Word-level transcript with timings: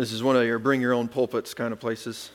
This 0.00 0.12
is 0.12 0.22
one 0.22 0.34
of 0.34 0.46
your 0.46 0.58
bring 0.58 0.80
your 0.80 0.94
own 0.94 1.08
pulpits 1.08 1.52
kind 1.52 1.74
of 1.74 1.78
places. 1.78 2.30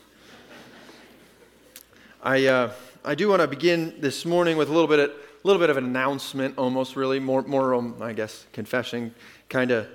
I, 2.21 2.45
uh, 2.45 2.71
I 3.03 3.15
do 3.15 3.27
want 3.27 3.41
to 3.41 3.47
begin 3.47 3.95
this 3.97 4.23
morning 4.23 4.55
with 4.55 4.69
a 4.69 4.71
little 4.71 4.87
bit 4.87 4.99
of, 4.99 5.11
little 5.41 5.59
bit 5.59 5.71
of 5.71 5.77
an 5.77 5.83
announcement, 5.83 6.59
almost 6.59 6.95
really, 6.95 7.19
more, 7.19 7.41
more 7.41 7.73
um, 7.73 7.95
I 7.99 8.13
guess, 8.13 8.45
confession, 8.53 9.15
kind 9.49 9.71
of 9.71 9.87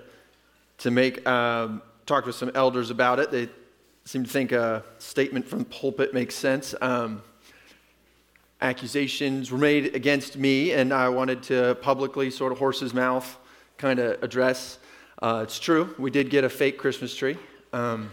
to 0.78 0.90
make, 0.90 1.24
um, 1.28 1.80
talked 2.06 2.26
with 2.26 2.34
some 2.34 2.50
elders 2.56 2.90
about 2.90 3.20
it. 3.20 3.30
They 3.30 3.48
seem 4.04 4.24
to 4.24 4.28
think 4.28 4.50
a 4.50 4.82
statement 4.98 5.46
from 5.46 5.60
the 5.60 5.66
pulpit 5.66 6.12
makes 6.12 6.34
sense. 6.34 6.74
Um, 6.80 7.22
accusations 8.60 9.52
were 9.52 9.58
made 9.58 9.94
against 9.94 10.36
me, 10.36 10.72
and 10.72 10.92
I 10.92 11.08
wanted 11.08 11.44
to 11.44 11.76
publicly, 11.76 12.32
sort 12.32 12.50
of 12.50 12.58
horse's 12.58 12.92
mouth, 12.92 13.38
kind 13.78 14.00
of 14.00 14.20
address. 14.24 14.80
Uh, 15.22 15.42
it's 15.44 15.60
true, 15.60 15.94
we 16.00 16.10
did 16.10 16.30
get 16.30 16.42
a 16.42 16.48
fake 16.48 16.76
Christmas 16.76 17.14
tree. 17.14 17.38
Um, 17.72 18.10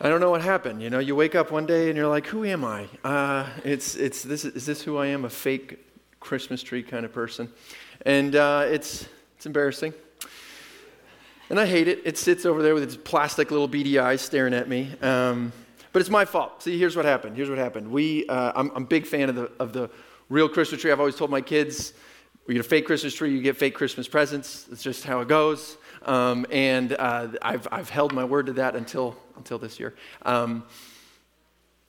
I 0.00 0.08
don't 0.08 0.20
know 0.20 0.30
what 0.30 0.40
happened. 0.40 0.80
You 0.80 0.90
know, 0.90 1.00
you 1.00 1.16
wake 1.16 1.34
up 1.34 1.50
one 1.50 1.66
day 1.66 1.88
and 1.88 1.96
you're 1.96 2.06
like, 2.06 2.26
"Who 2.26 2.44
am 2.44 2.64
I? 2.64 2.86
Uh, 3.02 3.48
it's 3.64 3.96
it's 3.96 4.22
this 4.22 4.44
is 4.44 4.64
this 4.64 4.82
who 4.82 4.96
I 4.98 5.06
am? 5.06 5.24
A 5.24 5.30
fake 5.30 5.84
Christmas 6.20 6.62
tree 6.62 6.82
kind 6.82 7.04
of 7.04 7.12
person?" 7.12 7.48
And 8.06 8.36
uh, 8.36 8.66
it's 8.68 9.08
it's 9.36 9.46
embarrassing. 9.46 9.94
And 11.50 11.58
I 11.58 11.66
hate 11.66 11.88
it. 11.88 12.02
It 12.04 12.18
sits 12.18 12.46
over 12.46 12.62
there 12.62 12.74
with 12.74 12.82
its 12.82 12.96
plastic 12.96 13.50
little 13.50 13.68
beady 13.68 13.98
eyes 13.98 14.20
staring 14.20 14.54
at 14.54 14.68
me. 14.68 14.92
Um, 15.00 15.52
but 15.92 16.00
it's 16.00 16.10
my 16.10 16.24
fault. 16.26 16.62
See, 16.62 16.78
here's 16.78 16.94
what 16.94 17.06
happened. 17.06 17.36
Here's 17.36 17.48
what 17.48 17.58
happened. 17.58 17.90
We, 17.90 18.26
uh, 18.28 18.52
I'm, 18.54 18.70
I'm 18.74 18.82
a 18.82 18.86
big 18.86 19.06
fan 19.06 19.30
of 19.30 19.34
the, 19.34 19.50
of 19.58 19.72
the 19.72 19.88
real 20.28 20.48
Christmas 20.48 20.82
tree. 20.82 20.92
I've 20.92 21.00
always 21.00 21.16
told 21.16 21.30
my 21.30 21.40
kids, 21.40 21.94
we 22.46 22.52
get 22.52 22.60
a 22.60 22.68
fake 22.68 22.84
Christmas 22.84 23.14
tree, 23.14 23.32
you 23.32 23.40
get 23.40 23.56
fake 23.56 23.74
Christmas 23.74 24.06
presents. 24.06 24.66
It's 24.70 24.82
just 24.82 25.04
how 25.04 25.20
it 25.20 25.28
goes. 25.28 25.78
Um, 26.02 26.46
and 26.50 26.92
uh, 26.92 27.28
I've, 27.42 27.68
I've 27.70 27.90
held 27.90 28.12
my 28.12 28.24
word 28.24 28.46
to 28.46 28.52
that 28.54 28.76
until, 28.76 29.16
until 29.36 29.58
this 29.58 29.78
year. 29.78 29.94
Um, 30.22 30.64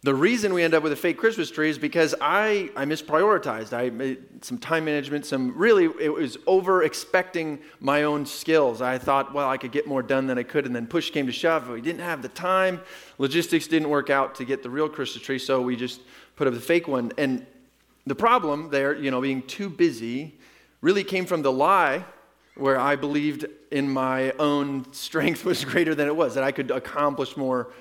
the 0.02 0.16
reason 0.16 0.54
we 0.54 0.64
end 0.64 0.74
up 0.74 0.82
with 0.82 0.94
a 0.94 0.96
fake 0.96 1.18
Christmas 1.18 1.52
tree 1.52 1.70
is 1.70 1.78
because 1.78 2.16
I, 2.22 2.72
I 2.74 2.86
misprioritized. 2.86 3.74
I 3.74 3.90
made 3.90 4.46
some 4.46 4.58
time 4.58 4.86
management, 4.86 5.26
some 5.26 5.58
really, 5.58 5.90
it 6.00 6.14
was 6.14 6.38
over 6.48 6.84
expecting 6.84 7.60
my 7.82 8.04
own 8.04 8.26
skills. 8.26 8.82
I 8.82 8.98
thought, 8.98 9.34
well, 9.34 9.50
I 9.50 9.58
could 9.58 9.74
get 9.74 9.88
more 9.88 10.02
done 10.02 10.26
than 10.26 10.38
I 10.38 10.44
could, 10.44 10.66
and 10.66 10.74
then 10.74 10.88
push 10.88 11.10
came 11.10 11.26
to 11.26 11.34
shove. 11.34 11.68
We 11.68 11.82
didn't 11.82 12.00
have 12.00 12.22
the 12.22 12.30
time. 12.30 12.80
Logistics 13.18 13.68
didn't 13.68 13.90
work 13.90 14.10
out 14.10 14.36
to 14.36 14.46
get 14.46 14.64
the 14.64 14.70
real 14.70 14.88
Christmas 14.88 15.22
tree, 15.22 15.38
so 15.38 15.62
we 15.62 15.76
just 15.76 16.00
put 16.38 16.48
up 16.48 16.54
the 16.54 16.62
fake 16.62 16.88
one. 16.88 17.12
And 17.18 17.46
the 18.06 18.16
problem 18.16 18.70
there, 18.70 18.96
you 18.96 19.12
know, 19.12 19.20
being 19.20 19.42
too 19.42 19.70
busy, 19.70 20.40
really 20.80 21.04
came 21.04 21.26
from 21.26 21.42
the 21.42 21.52
lie 21.52 22.06
where 22.56 22.80
I 22.80 22.96
believed 22.96 23.46
in 23.72 23.90
my 23.90 24.32
own 24.34 24.92
strength 24.94 25.46
was 25.46 25.64
greater 25.72 25.96
than 25.96 26.08
it 26.08 26.16
was, 26.16 26.36
that 26.36 26.44
I 26.44 26.52
could 26.52 26.72
accomplish 26.72 27.38
more 27.38 27.72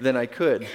than 0.00 0.16
I 0.16 0.26
could. 0.26 0.66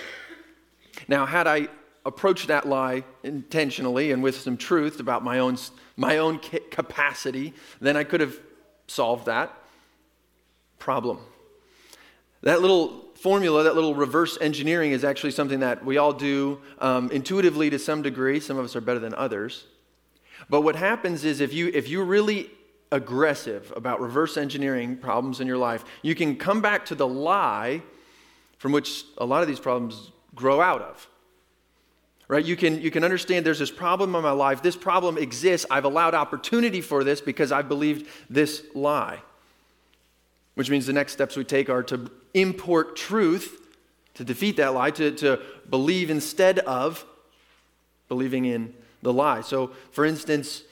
Now, 1.08 1.26
had 1.26 1.48
I 1.48 1.68
approached 2.06 2.48
that 2.48 2.68
lie 2.68 3.04
intentionally 3.24 4.12
and 4.12 4.24
with 4.24 4.40
some 4.40 4.58
truth 4.58 5.00
about 5.00 5.24
my 5.24 5.40
own, 5.40 5.58
my 5.96 6.18
own 6.18 6.40
capacity, 6.40 7.54
then 7.80 7.96
I 7.96 8.04
could 8.04 8.22
have 8.22 8.40
solved 8.88 9.26
that 9.28 9.56
problem. 10.80 11.20
That 12.42 12.62
little 12.62 13.06
formula, 13.16 13.64
that 13.64 13.76
little 13.76 13.94
reverse 13.94 14.38
engineering, 14.42 14.92
is 14.92 15.04
actually 15.04 15.32
something 15.32 15.60
that 15.60 15.86
we 15.86 15.98
all 15.98 16.12
do 16.12 16.60
um, 16.80 17.12
intuitively 17.12 17.70
to 17.70 17.78
some 17.78 18.02
degree. 18.02 18.40
Some 18.40 18.58
of 18.58 18.66
us 18.66 18.76
are 18.76 18.82
better 18.82 19.00
than 19.00 19.14
others. 19.14 19.66
But 20.50 20.62
what 20.62 20.76
happens 20.76 21.24
is 21.24 21.40
if 21.40 21.54
you 21.54 21.70
if 21.72 21.88
you're 21.88 22.04
really 22.04 22.50
aggressive 22.92 23.72
about 23.76 24.02
reverse 24.02 24.38
engineering 24.38 24.98
problems 24.98 25.40
in 25.40 25.48
your 25.48 25.58
life, 25.58 25.86
you 26.02 26.16
can 26.16 26.36
come 26.36 26.62
back 26.62 26.86
to 26.86 26.96
the 26.96 27.08
lie 27.08 27.82
from 28.58 28.72
which 28.72 29.06
a 29.18 29.26
lot 29.26 29.42
of 29.42 29.48
these 29.48 29.60
problems 29.60 30.12
grow 30.36 30.62
out 30.62 30.82
of. 30.82 31.08
Right? 32.28 32.46
You 32.46 32.56
can, 32.56 32.82
you 32.82 32.92
can 32.92 33.04
understand 33.04 33.46
there's 33.46 33.60
this 33.60 33.72
problem 33.72 34.16
in 34.16 34.22
my 34.22 34.32
life. 34.32 34.62
This 34.62 34.78
problem 34.78 35.18
exists. 35.18 35.66
I've 35.70 35.84
allowed 35.84 36.14
opportunity 36.14 36.80
for 36.80 37.04
this 37.04 37.20
because 37.20 37.52
I 37.52 37.62
believed 37.62 38.08
this 38.30 38.64
lie. 38.74 39.20
Which 40.56 40.70
means 40.70 40.86
the 40.86 40.94
next 40.94 41.14
steps 41.14 41.36
we 41.36 41.44
take 41.44 41.70
are 41.70 41.84
to 41.84 42.10
import 42.34 42.96
truth 42.96 43.62
to 44.14 44.24
defeat 44.24 44.58
that 44.58 44.74
lie, 44.74 44.92
to, 44.92 45.12
to 45.12 45.40
believe 45.70 46.10
instead 46.10 46.60
of 46.60 47.06
believing 48.08 48.46
in 48.46 48.74
the 49.02 49.14
lie. 49.14 49.42
So, 49.42 49.72
for 49.92 50.06
instance, 50.06 50.64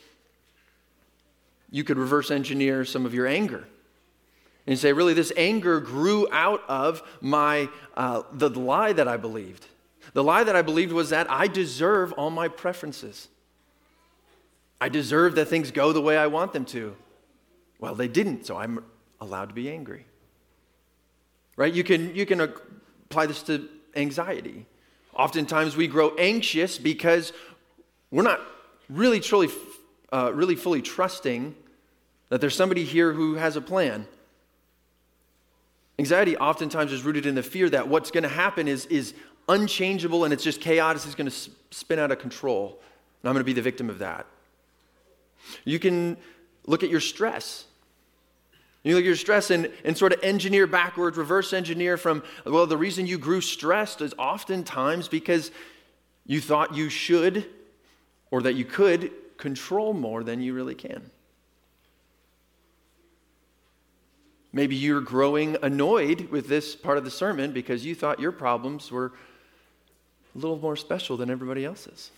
you 1.72 1.84
could 1.84 1.98
reverse 1.98 2.32
engineer 2.32 2.86
some 2.86 3.06
of 3.06 3.14
your 3.14 3.28
anger 3.28 3.66
and 4.70 4.78
say, 4.78 4.94
really, 4.94 5.16
this 5.16 5.34
anger 5.36 5.80
grew 5.80 6.28
out 6.32 6.62
of 6.68 7.02
my, 7.22 7.70
uh, 7.98 8.22
the 8.32 8.50
lie 8.52 8.94
that 8.94 9.08
I 9.08 9.18
believed. 9.18 9.66
The 10.14 10.24
lie 10.24 10.44
that 10.44 10.56
I 10.56 10.62
believed 10.62 10.92
was 10.92 11.10
that 11.10 11.30
I 11.30 11.48
deserve 11.48 12.14
all 12.14 12.30
my 12.30 12.48
preferences. 12.48 13.30
I 14.80 14.90
deserve 14.90 15.36
that 15.36 15.46
things 15.46 15.72
go 15.72 15.92
the 15.92 16.02
way 16.02 16.18
I 16.18 16.28
want 16.28 16.54
them 16.54 16.66
to. 16.66 16.96
Well, 17.80 17.96
they 17.96 18.08
didn't, 18.08 18.46
so 18.46 18.58
I'm 18.58 18.84
allowed 19.20 19.50
to 19.50 19.56
be 19.56 19.72
angry. 19.72 20.06
Right? 21.56 21.74
You 21.74 21.84
can, 21.84 22.16
you 22.16 22.26
can 22.26 22.40
apply 22.40 23.26
this 23.26 23.42
to 23.44 23.68
anxiety. 23.96 24.66
Oftentimes 25.16 25.76
we 25.76 25.88
grow 25.88 26.16
anxious 26.16 26.78
because 26.78 27.34
we're 28.12 28.22
not 28.24 28.40
really 28.88 29.20
truly, 29.20 29.50
uh, 30.12 30.32
really 30.34 30.56
fully 30.56 30.82
trusting 30.82 31.56
that 32.30 32.42
there's 32.42 32.56
somebody 32.56 32.84
here 32.84 33.14
who 33.14 33.36
has 33.36 33.56
a 33.56 33.62
plan. 33.62 34.08
Anxiety 35.98 36.38
oftentimes 36.38 36.94
is 36.94 37.04
rooted 37.04 37.26
in 37.26 37.36
the 37.36 37.44
fear 37.44 37.70
that 37.70 37.88
what's 37.88 38.12
going 38.12 38.24
to 38.24 38.30
happen 38.30 38.68
is, 38.68 38.86
is 38.86 39.14
unchangeable 39.50 40.24
and 40.24 40.34
it's 40.34 40.44
just 40.44 40.62
chaos. 40.62 41.06
It's 41.06 41.16
going 41.16 41.30
to 41.30 41.36
spin 41.72 42.00
out 42.00 42.12
of 42.12 42.20
control. 42.20 42.80
And 43.22 43.30
I'm 43.30 43.34
going 43.34 43.42
to 43.42 43.46
be 43.46 43.54
the 43.54 43.62
victim 43.62 43.90
of 43.90 44.00
that. 44.00 44.26
You 45.66 45.80
can 45.80 46.18
look 46.66 46.84
at 46.84 46.90
your 46.90 47.02
stress. 47.02 47.66
You 48.84 48.96
look 48.96 49.02
at 49.02 49.08
your 49.08 49.16
stress 49.16 49.50
and, 49.50 49.70
and 49.84 49.98
sort 49.98 50.14
of 50.14 50.24
engineer 50.24 50.68
backwards, 50.68 51.18
reverse 51.18 51.52
engineer 51.52 51.98
from, 51.98 52.24
well, 52.46 52.66
the 52.66 52.78
reason 52.78 53.06
you 53.06 53.18
grew 53.18 53.42
stressed 53.42 54.02
is 54.02 54.14
oftentimes 54.18 55.10
because 55.10 55.52
you 56.26 56.40
thought 56.40 56.74
you 56.74 56.90
should 56.90 57.46
or 58.32 58.44
that 58.44 58.54
you 58.54 58.64
could 58.64 59.12
control 59.40 59.94
more 59.94 60.24
than 60.24 60.42
you 60.42 60.54
really 60.54 60.76
can. 60.76 61.10
Maybe 64.52 64.76
you're 64.76 65.02
growing 65.02 65.58
annoyed 65.62 66.30
with 66.30 66.48
this 66.48 66.76
part 66.76 66.98
of 66.98 67.06
the 67.06 67.12
sermon 67.12 67.52
because 67.52 67.86
you 67.86 67.96
thought 67.96 68.20
your 68.20 68.32
problems 68.32 68.92
were 68.92 69.14
a 70.36 70.38
little 70.38 70.58
more 70.58 70.76
special 70.76 71.18
than 71.18 71.30
everybody 71.30 71.66
else's. 71.66 72.12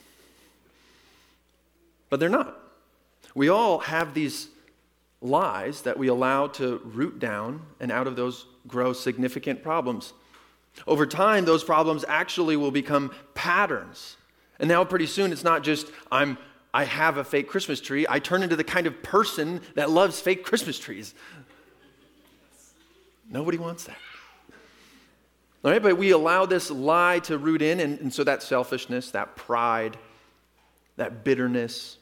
But 2.09 2.19
they're 2.19 2.29
not. 2.29 2.57
We 3.35 3.49
all 3.49 3.79
have 3.79 4.13
these 4.13 4.49
lies 5.21 5.83
that 5.83 5.97
we 5.97 6.07
allow 6.07 6.47
to 6.47 6.81
root 6.83 7.19
down, 7.19 7.61
and 7.79 7.91
out 7.91 8.07
of 8.07 8.15
those 8.15 8.47
grow 8.67 8.91
significant 8.91 9.61
problems. 9.61 10.13
Over 10.87 11.05
time, 11.05 11.45
those 11.45 11.63
problems 11.63 12.03
actually 12.07 12.57
will 12.57 12.71
become 12.71 13.11
patterns. 13.35 14.17
And 14.59 14.67
now, 14.67 14.83
pretty 14.83 15.05
soon, 15.05 15.31
it's 15.31 15.43
not 15.43 15.63
just 15.63 15.87
I'm 16.11 16.37
I 16.73 16.85
have 16.85 17.17
a 17.17 17.23
fake 17.23 17.47
Christmas 17.47 17.81
tree. 17.81 18.05
I 18.07 18.19
turn 18.19 18.43
into 18.43 18.55
the 18.55 18.63
kind 18.63 18.87
of 18.87 19.03
person 19.03 19.61
that 19.75 19.89
loves 19.89 20.19
fake 20.19 20.45
Christmas 20.45 20.79
trees. 20.79 21.13
Nobody 23.29 23.57
wants 23.57 23.85
that. 23.85 23.97
All 25.63 25.71
right, 25.71 25.81
but 25.81 25.97
we 25.97 26.11
allow 26.11 26.45
this 26.45 26.71
lie 26.71 27.19
to 27.19 27.37
root 27.37 27.61
in, 27.61 27.79
and, 27.79 27.99
and 27.99 28.13
so 28.13 28.23
that 28.23 28.41
selfishness, 28.41 29.11
that 29.11 29.35
pride, 29.35 29.97
that 30.95 31.23
bitterness, 31.23 31.97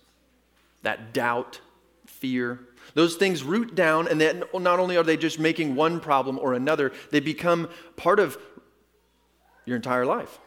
that 0.84 1.14
doubt, 1.14 1.60
fear, 2.06 2.60
those 2.94 3.16
things 3.16 3.44
root 3.44 3.76
down, 3.76 4.08
and 4.08 4.20
then 4.20 4.44
not 4.54 4.80
only 4.80 4.98
are 4.98 5.04
they 5.04 5.18
just 5.18 5.40
making 5.40 5.76
one 5.76 6.00
problem 6.00 6.40
or 6.40 6.54
another, 6.54 6.94
they 7.12 7.20
become 7.20 7.70
part 7.96 8.20
of 8.20 8.38
your 9.66 9.76
entire 9.76 10.06
life. 10.06 10.40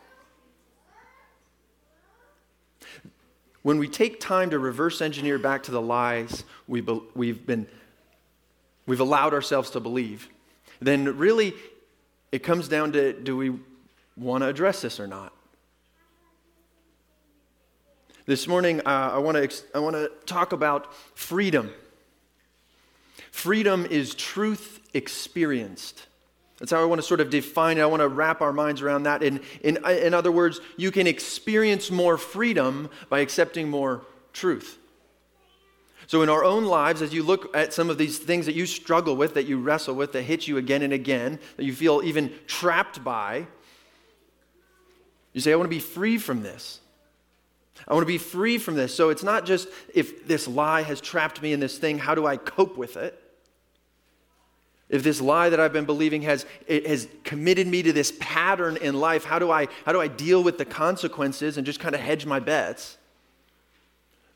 When 3.62 3.78
we 3.78 3.88
take 3.88 4.18
time 4.18 4.50
to 4.50 4.58
reverse 4.58 5.00
engineer 5.00 5.38
back 5.38 5.62
to 5.64 5.70
the 5.70 5.80
lies 5.80 6.44
we 6.66 6.80
be, 6.80 7.00
we've 7.14 7.46
been, 7.46 7.68
we've 8.86 9.00
allowed 9.00 9.34
ourselves 9.34 9.70
to 9.70 9.80
believe, 9.80 10.28
then 10.80 11.16
really 11.16 11.54
it 12.32 12.42
comes 12.42 12.66
down 12.66 12.92
to 12.92 13.12
do 13.12 13.36
we 13.36 13.52
want 14.16 14.42
to 14.42 14.48
address 14.48 14.82
this 14.82 14.98
or 14.98 15.06
not? 15.06 15.32
This 18.24 18.46
morning, 18.46 18.80
uh, 18.80 19.10
I 19.14 19.18
want 19.18 19.50
to 19.50 19.62
I 19.74 19.80
want 19.80 19.96
to 19.96 20.10
talk 20.26 20.52
about 20.52 20.94
freedom. 21.16 21.72
Freedom 23.32 23.84
is 23.86 24.14
truth 24.14 24.80
experienced. 24.94 26.06
That's 26.62 26.70
how 26.70 26.80
I 26.80 26.84
want 26.84 27.00
to 27.00 27.06
sort 27.06 27.18
of 27.18 27.28
define 27.28 27.78
it. 27.78 27.80
I 27.80 27.86
want 27.86 28.02
to 28.02 28.08
wrap 28.08 28.40
our 28.40 28.52
minds 28.52 28.82
around 28.82 29.02
that. 29.02 29.24
In, 29.24 29.40
in, 29.64 29.84
in 29.84 30.14
other 30.14 30.30
words, 30.30 30.60
you 30.76 30.92
can 30.92 31.08
experience 31.08 31.90
more 31.90 32.16
freedom 32.16 32.88
by 33.08 33.18
accepting 33.18 33.68
more 33.68 34.02
truth. 34.32 34.78
So, 36.06 36.22
in 36.22 36.28
our 36.28 36.44
own 36.44 36.64
lives, 36.64 37.02
as 37.02 37.12
you 37.12 37.24
look 37.24 37.56
at 37.56 37.72
some 37.72 37.90
of 37.90 37.98
these 37.98 38.16
things 38.16 38.46
that 38.46 38.54
you 38.54 38.66
struggle 38.66 39.16
with, 39.16 39.34
that 39.34 39.46
you 39.46 39.58
wrestle 39.58 39.96
with, 39.96 40.12
that 40.12 40.22
hit 40.22 40.46
you 40.46 40.56
again 40.56 40.82
and 40.82 40.92
again, 40.92 41.40
that 41.56 41.64
you 41.64 41.72
feel 41.72 42.00
even 42.04 42.32
trapped 42.46 43.02
by, 43.02 43.48
you 45.32 45.40
say, 45.40 45.52
I 45.52 45.56
want 45.56 45.66
to 45.66 45.74
be 45.74 45.80
free 45.80 46.16
from 46.16 46.44
this. 46.44 46.78
I 47.88 47.92
want 47.92 48.02
to 48.02 48.06
be 48.06 48.18
free 48.18 48.58
from 48.58 48.76
this. 48.76 48.94
So, 48.94 49.08
it's 49.08 49.24
not 49.24 49.46
just 49.46 49.66
if 49.92 50.28
this 50.28 50.46
lie 50.46 50.82
has 50.82 51.00
trapped 51.00 51.42
me 51.42 51.52
in 51.52 51.58
this 51.58 51.76
thing, 51.76 51.98
how 51.98 52.14
do 52.14 52.24
I 52.24 52.36
cope 52.36 52.76
with 52.76 52.96
it? 52.96 53.18
If 54.92 55.02
this 55.02 55.22
lie 55.22 55.48
that 55.48 55.58
I've 55.58 55.72
been 55.72 55.86
believing 55.86 56.20
has, 56.22 56.44
has 56.68 57.08
committed 57.24 57.66
me 57.66 57.82
to 57.82 57.94
this 57.94 58.12
pattern 58.20 58.76
in 58.76 59.00
life, 59.00 59.24
how 59.24 59.38
do, 59.38 59.50
I, 59.50 59.68
how 59.86 59.92
do 59.92 60.00
I 60.02 60.06
deal 60.06 60.44
with 60.44 60.58
the 60.58 60.66
consequences 60.66 61.56
and 61.56 61.64
just 61.64 61.80
kind 61.80 61.94
of 61.94 62.00
hedge 62.02 62.26
my 62.26 62.38
bets? 62.38 62.98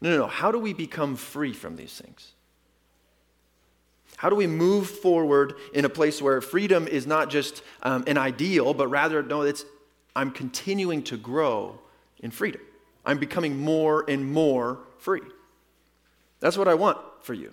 No, 0.01 0.11
no, 0.11 0.17
no. 0.17 0.27
How 0.27 0.51
do 0.51 0.59
we 0.59 0.73
become 0.73 1.15
free 1.15 1.53
from 1.53 1.77
these 1.77 1.93
things? 1.93 2.33
How 4.17 4.31
do 4.31 4.35
we 4.35 4.47
move 4.47 4.89
forward 4.89 5.57
in 5.75 5.85
a 5.85 5.91
place 5.91 6.23
where 6.23 6.41
freedom 6.41 6.89
is 6.89 7.07
not 7.07 7.29
just 7.29 7.63
um, 7.83 8.05
an 8.07 8.17
ideal, 8.17 8.73
but 8.73 8.89
rather, 8.89 9.23
no, 9.23 9.43
it's 9.43 9.67
I'm 10.15 10.31
continuing 10.31 11.03
to 11.05 11.19
grow 11.19 11.79
in 12.21 12.31
freedom. 12.31 12.63
I'm 13.05 13.19
becoming 13.19 13.59
more 13.59 14.07
and 14.09 14.33
more 14.33 14.79
free. 14.97 15.21
That's 16.41 16.57
what 16.57 16.67
I 16.67 16.73
want 16.73 16.97
for 17.21 17.35
you. 17.35 17.53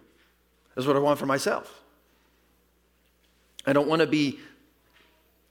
That's 0.73 0.87
what 0.87 0.95
I 0.95 0.99
want 0.99 1.19
for 1.19 1.25
myself. 1.25 1.82
I 3.65 3.73
don't 3.73 3.87
want 3.87 4.01
to 4.01 4.07
be, 4.07 4.39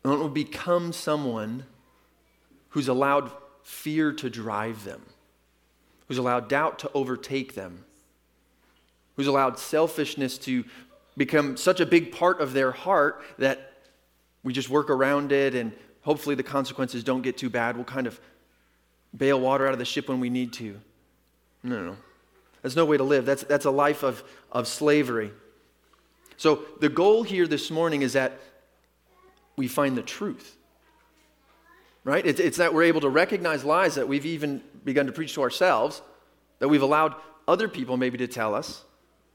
I 0.04 0.08
don't 0.08 0.20
want 0.20 0.34
to 0.34 0.44
become 0.44 0.92
someone 0.92 1.64
who's 2.70 2.88
allowed 2.88 3.30
fear 3.62 4.12
to 4.12 4.28
drive 4.30 4.84
them 4.84 5.02
who's 6.12 6.18
allowed 6.18 6.46
doubt 6.46 6.78
to 6.80 6.90
overtake 6.92 7.54
them, 7.54 7.86
who's 9.16 9.26
allowed 9.26 9.58
selfishness 9.58 10.36
to 10.36 10.62
become 11.16 11.56
such 11.56 11.80
a 11.80 11.86
big 11.86 12.12
part 12.12 12.38
of 12.42 12.52
their 12.52 12.70
heart 12.70 13.22
that 13.38 13.72
we 14.42 14.52
just 14.52 14.68
work 14.68 14.90
around 14.90 15.32
it 15.32 15.54
and 15.54 15.72
hopefully 16.02 16.34
the 16.34 16.42
consequences 16.42 17.02
don't 17.02 17.22
get 17.22 17.38
too 17.38 17.48
bad. 17.48 17.76
We'll 17.76 17.86
kind 17.86 18.06
of 18.06 18.20
bail 19.16 19.40
water 19.40 19.66
out 19.66 19.72
of 19.72 19.78
the 19.78 19.86
ship 19.86 20.06
when 20.06 20.20
we 20.20 20.28
need 20.28 20.52
to. 20.54 20.78
No, 21.62 21.76
no, 21.76 21.86
no. 21.92 21.96
That's 22.60 22.76
no 22.76 22.84
way 22.84 22.98
to 22.98 23.04
live. 23.04 23.24
That's, 23.24 23.44
that's 23.44 23.64
a 23.64 23.70
life 23.70 24.02
of, 24.02 24.22
of 24.50 24.68
slavery. 24.68 25.30
So 26.36 26.64
the 26.80 26.88
goal 26.88 27.22
here 27.22 27.46
this 27.46 27.70
morning 27.70 28.02
is 28.02 28.14
that 28.14 28.40
we 29.56 29.68
find 29.68 29.96
the 29.96 30.02
truth. 30.02 30.56
Right? 32.04 32.26
It's, 32.26 32.40
it's 32.40 32.56
that 32.56 32.74
we're 32.74 32.84
able 32.84 33.02
to 33.02 33.08
recognize 33.08 33.64
lies 33.64 33.94
that 33.94 34.08
we've 34.08 34.26
even 34.26 34.60
begun 34.84 35.06
to 35.06 35.12
preach 35.12 35.34
to 35.34 35.42
ourselves, 35.42 36.02
that 36.58 36.68
we've 36.68 36.82
allowed 36.82 37.14
other 37.46 37.68
people 37.68 37.96
maybe 37.96 38.18
to 38.18 38.26
tell 38.26 38.54
us. 38.54 38.84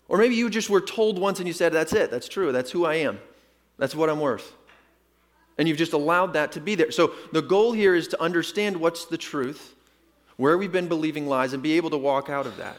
Or 0.09 0.17
maybe 0.17 0.35
you 0.35 0.49
just 0.49 0.69
were 0.69 0.81
told 0.81 1.19
once 1.19 1.39
and 1.39 1.47
you 1.47 1.53
said, 1.53 1.73
That's 1.73 1.93
it, 1.93 2.11
that's 2.11 2.27
true, 2.27 2.51
that's 2.51 2.71
who 2.71 2.85
I 2.85 2.95
am, 2.95 3.19
that's 3.77 3.95
what 3.95 4.09
I'm 4.09 4.19
worth. 4.19 4.53
And 5.57 5.67
you've 5.67 5.77
just 5.77 5.93
allowed 5.93 6.33
that 6.33 6.51
to 6.53 6.61
be 6.61 6.75
there. 6.75 6.91
So 6.91 7.13
the 7.31 7.41
goal 7.41 7.73
here 7.73 7.95
is 7.95 8.07
to 8.09 8.21
understand 8.21 8.77
what's 8.77 9.05
the 9.05 9.17
truth, 9.17 9.75
where 10.35 10.57
we've 10.57 10.71
been 10.71 10.87
believing 10.87 11.27
lies, 11.27 11.53
and 11.53 11.63
be 11.63 11.73
able 11.73 11.89
to 11.89 11.97
walk 11.97 12.29
out 12.29 12.45
of 12.45 12.57
that. 12.57 12.77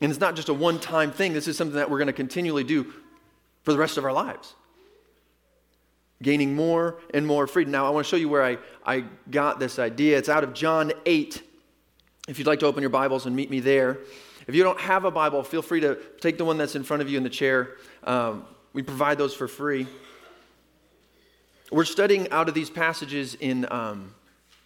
And 0.00 0.10
it's 0.10 0.20
not 0.20 0.36
just 0.36 0.48
a 0.48 0.54
one 0.54 0.78
time 0.78 1.10
thing, 1.10 1.32
this 1.32 1.48
is 1.48 1.56
something 1.56 1.76
that 1.76 1.90
we're 1.90 1.98
going 1.98 2.06
to 2.08 2.12
continually 2.12 2.64
do 2.64 2.92
for 3.62 3.72
the 3.72 3.78
rest 3.78 3.98
of 3.98 4.04
our 4.04 4.12
lives 4.12 4.54
gaining 6.22 6.54
more 6.54 6.96
and 7.12 7.26
more 7.26 7.46
freedom. 7.46 7.72
Now, 7.72 7.86
I 7.86 7.90
want 7.90 8.06
to 8.06 8.10
show 8.10 8.16
you 8.16 8.28
where 8.28 8.44
I, 8.44 8.58
I 8.84 9.04
got 9.30 9.58
this 9.58 9.78
idea. 9.78 10.16
It's 10.16 10.28
out 10.28 10.44
of 10.44 10.54
John 10.54 10.92
8. 11.04 11.42
If 12.28 12.38
you'd 12.38 12.46
like 12.46 12.60
to 12.60 12.66
open 12.66 12.80
your 12.82 12.90
Bibles 12.90 13.26
and 13.26 13.36
meet 13.36 13.50
me 13.50 13.60
there. 13.60 13.98
If 14.46 14.54
you 14.54 14.62
don't 14.62 14.80
have 14.80 15.04
a 15.04 15.10
Bible, 15.10 15.42
feel 15.42 15.62
free 15.62 15.80
to 15.80 15.98
take 16.20 16.38
the 16.38 16.44
one 16.44 16.56
that's 16.56 16.74
in 16.74 16.84
front 16.84 17.02
of 17.02 17.10
you 17.10 17.16
in 17.16 17.22
the 17.22 17.30
chair. 17.30 17.76
Um, 18.04 18.44
we 18.72 18.82
provide 18.82 19.18
those 19.18 19.34
for 19.34 19.48
free. 19.48 19.86
We're 21.70 21.84
studying 21.84 22.30
out 22.30 22.48
of 22.48 22.54
these 22.54 22.70
passages 22.70 23.34
in 23.34 23.70
um, 23.72 24.14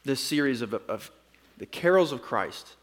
this 0.04 0.20
series 0.20 0.62
of, 0.62 0.74
of, 0.74 1.10
the 1.56 1.66
carols 1.66 2.10
of 2.12 2.22
Christ. 2.22 2.76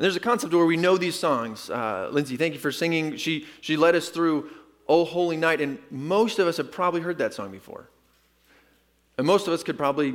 And 0.00 0.06
there's 0.06 0.16
a 0.16 0.20
concept 0.20 0.54
where 0.54 0.64
we 0.64 0.78
know 0.78 0.96
these 0.96 1.14
songs. 1.14 1.68
Uh, 1.68 2.08
Lindsay, 2.10 2.38
thank 2.38 2.54
you 2.54 2.58
for 2.58 2.72
singing. 2.72 3.18
She, 3.18 3.46
she 3.60 3.76
led 3.76 3.94
us 3.94 4.08
through 4.08 4.48
Oh 4.88 5.04
Holy 5.04 5.36
Night. 5.36 5.60
And 5.60 5.78
most 5.90 6.38
of 6.38 6.48
us 6.48 6.56
have 6.56 6.72
probably 6.72 7.02
heard 7.02 7.18
that 7.18 7.34
song 7.34 7.50
before. 7.50 7.90
And 9.18 9.26
most 9.26 9.46
of 9.46 9.52
us 9.52 9.62
could 9.62 9.76
probably 9.76 10.14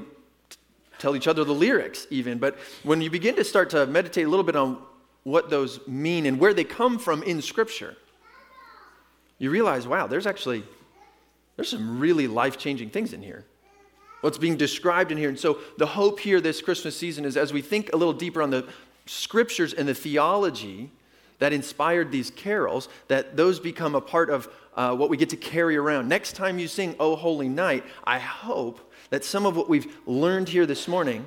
tell 0.98 1.16
each 1.16 1.28
other 1.28 1.44
the 1.44 1.54
lyrics, 1.54 2.08
even. 2.10 2.40
But 2.40 2.58
when 2.82 3.00
you 3.00 3.12
begin 3.12 3.36
to 3.36 3.44
start 3.44 3.70
to 3.70 3.86
meditate 3.86 4.26
a 4.26 4.28
little 4.28 4.44
bit 4.44 4.56
on 4.56 4.80
what 5.22 5.52
those 5.52 5.80
mean 5.88 6.26
and 6.26 6.40
where 6.40 6.56
they 6.56 6.64
come 6.64 6.98
from 6.98 7.22
in 7.22 7.40
Scripture, 7.40 7.96
you 9.38 9.52
realize, 9.52 9.88
wow, 9.88 10.08
there's 10.08 10.26
actually 10.26 10.64
there's 11.58 11.70
some 11.70 12.00
really 12.00 12.26
life-changing 12.26 12.90
things 12.90 13.14
in 13.14 13.22
here. 13.22 13.46
What's 14.22 14.40
being 14.40 14.58
described 14.58 15.12
in 15.12 15.20
here. 15.20 15.30
And 15.30 15.40
so 15.40 15.60
the 15.78 15.86
hope 15.86 16.20
here 16.20 16.42
this 16.42 16.60
Christmas 16.60 16.98
season 16.98 17.24
is 17.24 17.38
as 17.38 17.54
we 17.54 17.62
think 17.62 17.94
a 17.94 17.98
little 17.98 18.14
deeper 18.16 18.42
on 18.42 18.50
the 18.50 18.68
scriptures 19.06 19.74
and 19.74 19.88
the 19.88 19.94
theology 19.94 20.92
that 21.40 21.54
inspired 21.54 22.12
these 22.12 22.31
carols, 22.31 22.88
that 23.07 23.36
those 23.36 23.60
become 23.60 23.96
a 23.96 24.02
part 24.02 24.30
of 24.30 24.50
uh, 24.75 24.96
what 24.96 25.10
we 25.10 25.18
get 25.18 25.30
to 25.30 25.38
carry 25.38 25.78
around. 25.78 26.07
Next 26.07 26.34
time 26.34 26.60
you 26.60 26.68
sing 26.68 26.96
Oh 27.00 27.16
Holy 27.16 27.50
Night, 27.50 27.84
I 28.04 28.19
hope 28.19 28.92
that 29.10 29.24
some 29.24 29.46
of 29.46 29.56
what 29.56 29.69
we've 29.69 29.96
learned 30.06 30.50
here 30.50 30.66
this 30.66 30.88
morning 30.88 31.25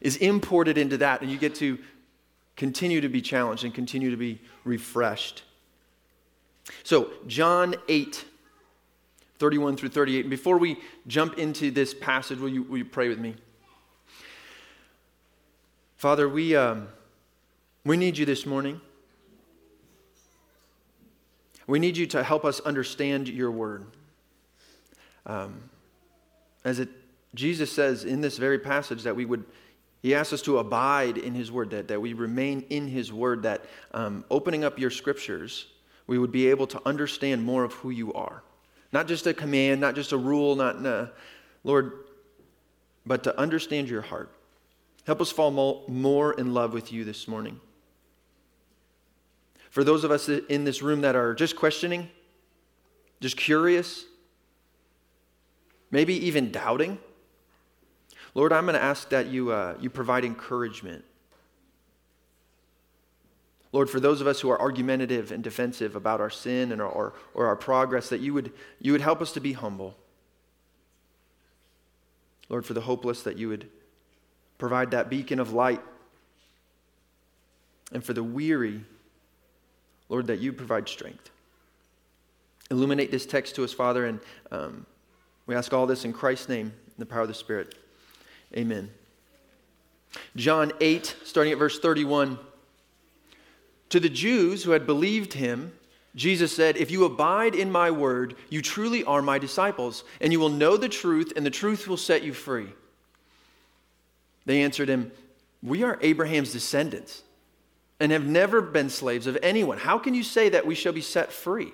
is 0.00 0.16
imported 0.16 0.78
into 0.78 0.96
that 0.98 1.22
and 1.22 1.30
you 1.30 1.38
get 1.38 1.54
to 1.56 1.78
continue 2.56 3.00
to 3.00 3.08
be 3.08 3.20
challenged 3.20 3.64
and 3.64 3.74
continue 3.74 4.10
to 4.10 4.16
be 4.16 4.40
refreshed. 4.64 5.42
So, 6.82 7.10
John 7.26 7.74
8, 7.88 8.24
31 9.38 9.76
through 9.76 9.88
38. 9.90 10.20
And 10.20 10.30
before 10.30 10.58
we 10.58 10.78
jump 11.06 11.38
into 11.38 11.70
this 11.70 11.94
passage, 11.94 12.38
will 12.38 12.48
you, 12.48 12.64
will 12.64 12.78
you 12.78 12.84
pray 12.84 13.08
with 13.08 13.18
me? 13.18 13.36
Father, 15.98 16.28
we, 16.28 16.54
um, 16.54 16.86
we 17.84 17.96
need 17.96 18.16
you 18.16 18.24
this 18.24 18.46
morning. 18.46 18.80
We 21.66 21.80
need 21.80 21.96
you 21.96 22.06
to 22.06 22.22
help 22.22 22.44
us 22.44 22.60
understand 22.60 23.28
your 23.28 23.50
word. 23.50 23.84
Um, 25.26 25.68
as 26.64 26.78
it, 26.78 26.88
Jesus 27.34 27.72
says 27.72 28.04
in 28.04 28.20
this 28.20 28.38
very 28.38 28.60
passage 28.60 29.02
that 29.02 29.16
we 29.16 29.24
would, 29.24 29.44
he 30.00 30.14
asks 30.14 30.32
us 30.32 30.42
to 30.42 30.58
abide 30.58 31.18
in 31.18 31.34
his 31.34 31.50
word, 31.50 31.70
that, 31.70 31.88
that 31.88 32.00
we 32.00 32.12
remain 32.12 32.64
in 32.70 32.86
his 32.86 33.12
word, 33.12 33.42
that 33.42 33.64
um, 33.92 34.24
opening 34.30 34.62
up 34.62 34.78
your 34.78 34.90
scriptures, 34.90 35.66
we 36.06 36.16
would 36.16 36.30
be 36.30 36.48
able 36.48 36.68
to 36.68 36.80
understand 36.86 37.42
more 37.42 37.64
of 37.64 37.72
who 37.72 37.90
you 37.90 38.12
are. 38.12 38.44
Not 38.92 39.08
just 39.08 39.26
a 39.26 39.34
command, 39.34 39.80
not 39.80 39.96
just 39.96 40.12
a 40.12 40.16
rule, 40.16 40.54
not, 40.54 40.86
uh, 40.86 41.06
Lord, 41.64 42.04
but 43.04 43.24
to 43.24 43.36
understand 43.36 43.88
your 43.88 44.02
heart. 44.02 44.32
Help 45.08 45.22
us 45.22 45.32
fall 45.32 45.86
more 45.88 46.34
in 46.34 46.52
love 46.52 46.74
with 46.74 46.92
you 46.92 47.02
this 47.02 47.26
morning. 47.26 47.58
For 49.70 49.82
those 49.82 50.04
of 50.04 50.10
us 50.10 50.28
in 50.28 50.64
this 50.64 50.82
room 50.82 51.00
that 51.00 51.16
are 51.16 51.34
just 51.34 51.56
questioning, 51.56 52.10
just 53.18 53.38
curious, 53.38 54.04
maybe 55.90 56.12
even 56.26 56.52
doubting, 56.52 56.98
Lord, 58.34 58.52
I'm 58.52 58.66
going 58.66 58.74
to 58.74 58.82
ask 58.82 59.08
that 59.08 59.28
you, 59.28 59.50
uh, 59.50 59.78
you 59.80 59.88
provide 59.88 60.26
encouragement. 60.26 61.06
Lord, 63.72 63.88
for 63.88 64.00
those 64.00 64.20
of 64.20 64.26
us 64.26 64.40
who 64.40 64.50
are 64.50 64.60
argumentative 64.60 65.32
and 65.32 65.42
defensive 65.42 65.96
about 65.96 66.20
our 66.20 66.28
sin 66.28 66.70
and 66.70 66.82
our, 66.82 66.88
or, 66.88 67.14
or 67.32 67.46
our 67.46 67.56
progress, 67.56 68.10
that 68.10 68.20
you 68.20 68.34
would, 68.34 68.52
you 68.78 68.92
would 68.92 69.00
help 69.00 69.22
us 69.22 69.32
to 69.32 69.40
be 69.40 69.54
humble. 69.54 69.96
Lord, 72.50 72.66
for 72.66 72.74
the 72.74 72.82
hopeless, 72.82 73.22
that 73.22 73.38
you 73.38 73.48
would 73.48 73.70
provide 74.58 74.90
that 74.90 75.08
beacon 75.08 75.40
of 75.40 75.52
light. 75.52 75.80
And 77.92 78.04
for 78.04 78.12
the 78.12 78.22
weary, 78.22 78.84
Lord, 80.08 80.26
that 80.26 80.40
you 80.40 80.52
provide 80.52 80.88
strength. 80.88 81.30
Illuminate 82.70 83.10
this 83.10 83.24
text 83.24 83.54
to 83.54 83.64
us, 83.64 83.72
Father, 83.72 84.04
and 84.04 84.20
um, 84.50 84.84
we 85.46 85.54
ask 85.54 85.72
all 85.72 85.86
this 85.86 86.04
in 86.04 86.12
Christ's 86.12 86.50
name, 86.50 86.66
in 86.66 86.94
the 86.98 87.06
power 87.06 87.22
of 87.22 87.28
the 87.28 87.34
Spirit. 87.34 87.74
Amen. 88.54 88.90
John 90.36 90.72
8, 90.80 91.16
starting 91.24 91.52
at 91.52 91.58
verse 91.58 91.78
31. 91.78 92.38
To 93.90 94.00
the 94.00 94.08
Jews 94.10 94.64
who 94.64 94.72
had 94.72 94.86
believed 94.86 95.32
him, 95.32 95.72
Jesus 96.14 96.54
said, 96.54 96.76
If 96.76 96.90
you 96.90 97.04
abide 97.04 97.54
in 97.54 97.70
my 97.70 97.90
word, 97.90 98.34
you 98.50 98.60
truly 98.60 99.04
are 99.04 99.22
my 99.22 99.38
disciples, 99.38 100.04
and 100.20 100.32
you 100.32 100.40
will 100.40 100.48
know 100.50 100.76
the 100.76 100.88
truth, 100.88 101.32
and 101.36 101.46
the 101.46 101.50
truth 101.50 101.88
will 101.88 101.96
set 101.96 102.22
you 102.22 102.34
free. 102.34 102.68
They 104.48 104.62
answered 104.62 104.88
him, 104.88 105.12
We 105.62 105.82
are 105.82 105.98
Abraham's 106.00 106.54
descendants 106.54 107.22
and 108.00 108.10
have 108.12 108.24
never 108.24 108.62
been 108.62 108.88
slaves 108.88 109.26
of 109.26 109.36
anyone. 109.42 109.76
How 109.76 109.98
can 109.98 110.14
you 110.14 110.22
say 110.22 110.48
that 110.48 110.64
we 110.64 110.74
shall 110.74 110.94
be 110.94 111.02
set 111.02 111.30
free? 111.30 111.70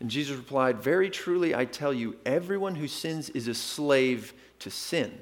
And 0.00 0.10
Jesus 0.10 0.36
replied, 0.36 0.80
Very 0.80 1.08
truly, 1.10 1.54
I 1.54 1.64
tell 1.64 1.94
you, 1.94 2.16
everyone 2.26 2.74
who 2.74 2.88
sins 2.88 3.30
is 3.30 3.46
a 3.46 3.54
slave 3.54 4.34
to 4.58 4.68
sin. 4.68 5.16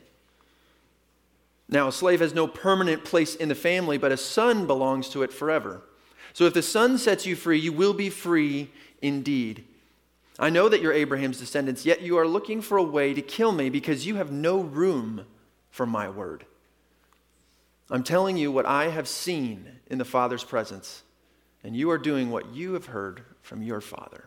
Now, 1.69 1.89
a 1.89 1.93
slave 1.93 2.21
has 2.21 2.33
no 2.33 2.47
permanent 2.47 3.05
place 3.05 3.35
in 3.35 3.51
the 3.51 3.55
family, 3.55 3.99
but 3.99 4.11
a 4.11 4.17
son 4.17 4.67
belongs 4.67 5.11
to 5.11 5.23
it 5.23 5.35
forever. 5.35 5.83
So 6.33 6.47
if 6.47 6.55
the 6.55 6.63
Son 6.63 6.97
sets 6.97 7.27
you 7.27 7.37
free, 7.37 7.59
you 7.59 7.75
will 7.75 7.93
be 7.93 8.09
free 8.09 8.71
indeed. 9.03 9.65
I 10.39 10.49
know 10.49 10.71
that 10.71 10.81
you're 10.81 10.95
Abraham's 10.95 11.39
descendants, 11.39 11.85
yet 11.85 12.01
you 12.01 12.17
are 12.17 12.27
looking 12.27 12.63
for 12.63 12.79
a 12.79 12.83
way 12.83 13.13
to 13.13 13.21
kill 13.21 13.53
me 13.53 13.69
because 13.69 14.07
you 14.07 14.15
have 14.17 14.33
no 14.33 14.61
room 14.61 15.27
for 15.71 15.85
my 15.85 16.09
word. 16.09 16.47
I'm 17.91 18.03
telling 18.03 18.37
you 18.37 18.51
what 18.51 18.67
I 18.67 18.89
have 18.89 19.09
seen 19.09 19.67
in 19.89 19.99
the 19.99 20.05
Father's 20.05 20.45
presence, 20.45 21.03
and 21.63 21.77
you 21.77 21.91
are 21.91 21.99
doing 21.99 22.31
what 22.31 22.55
you 22.55 22.75
have 22.75 22.87
heard 22.87 23.23
from 23.43 23.63
your 23.63 23.81
Father. 23.81 24.25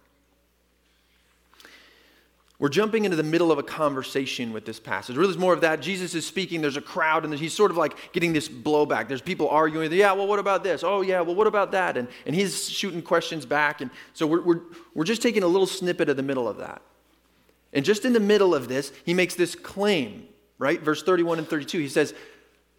We're 2.59 2.69
jumping 2.69 3.05
into 3.05 3.15
the 3.15 3.23
middle 3.23 3.51
of 3.51 3.59
a 3.59 3.63
conversation 3.63 4.51
with 4.51 4.65
this 4.65 4.79
passage. 4.79 5.15
Really, 5.15 5.27
there's 5.27 5.39
more 5.39 5.53
of 5.53 5.61
that. 5.61 5.79
Jesus 5.79 6.15
is 6.15 6.25
speaking, 6.25 6.59
there's 6.59 6.77
a 6.77 6.81
crowd, 6.81 7.23
and 7.23 7.31
he's 7.35 7.53
sort 7.53 7.69
of 7.69 7.77
like 7.77 8.13
getting 8.13 8.33
this 8.33 8.49
blowback. 8.49 9.07
There's 9.07 9.21
people 9.21 9.47
arguing, 9.49 9.91
yeah, 9.91 10.13
well, 10.13 10.25
what 10.25 10.39
about 10.39 10.63
this? 10.63 10.83
Oh, 10.83 11.01
yeah, 11.01 11.21
well, 11.21 11.35
what 11.35 11.45
about 11.45 11.71
that? 11.73 11.97
And, 11.97 12.07
and 12.25 12.35
he's 12.35 12.67
shooting 12.67 13.03
questions 13.03 13.45
back. 13.45 13.81
And 13.81 13.91
so 14.13 14.25
we're, 14.25 14.41
we're, 14.41 14.61
we're 14.95 15.03
just 15.03 15.21
taking 15.21 15.43
a 15.43 15.47
little 15.47 15.67
snippet 15.67 16.09
of 16.09 16.17
the 16.17 16.23
middle 16.23 16.47
of 16.47 16.57
that. 16.57 16.81
And 17.73 17.85
just 17.85 18.05
in 18.05 18.13
the 18.13 18.19
middle 18.19 18.55
of 18.55 18.67
this, 18.67 18.91
he 19.05 19.13
makes 19.13 19.35
this 19.35 19.53
claim, 19.53 20.27
right? 20.57 20.81
Verse 20.81 21.03
31 21.03 21.37
and 21.37 21.47
32. 21.47 21.77
He 21.77 21.89
says, 21.89 22.15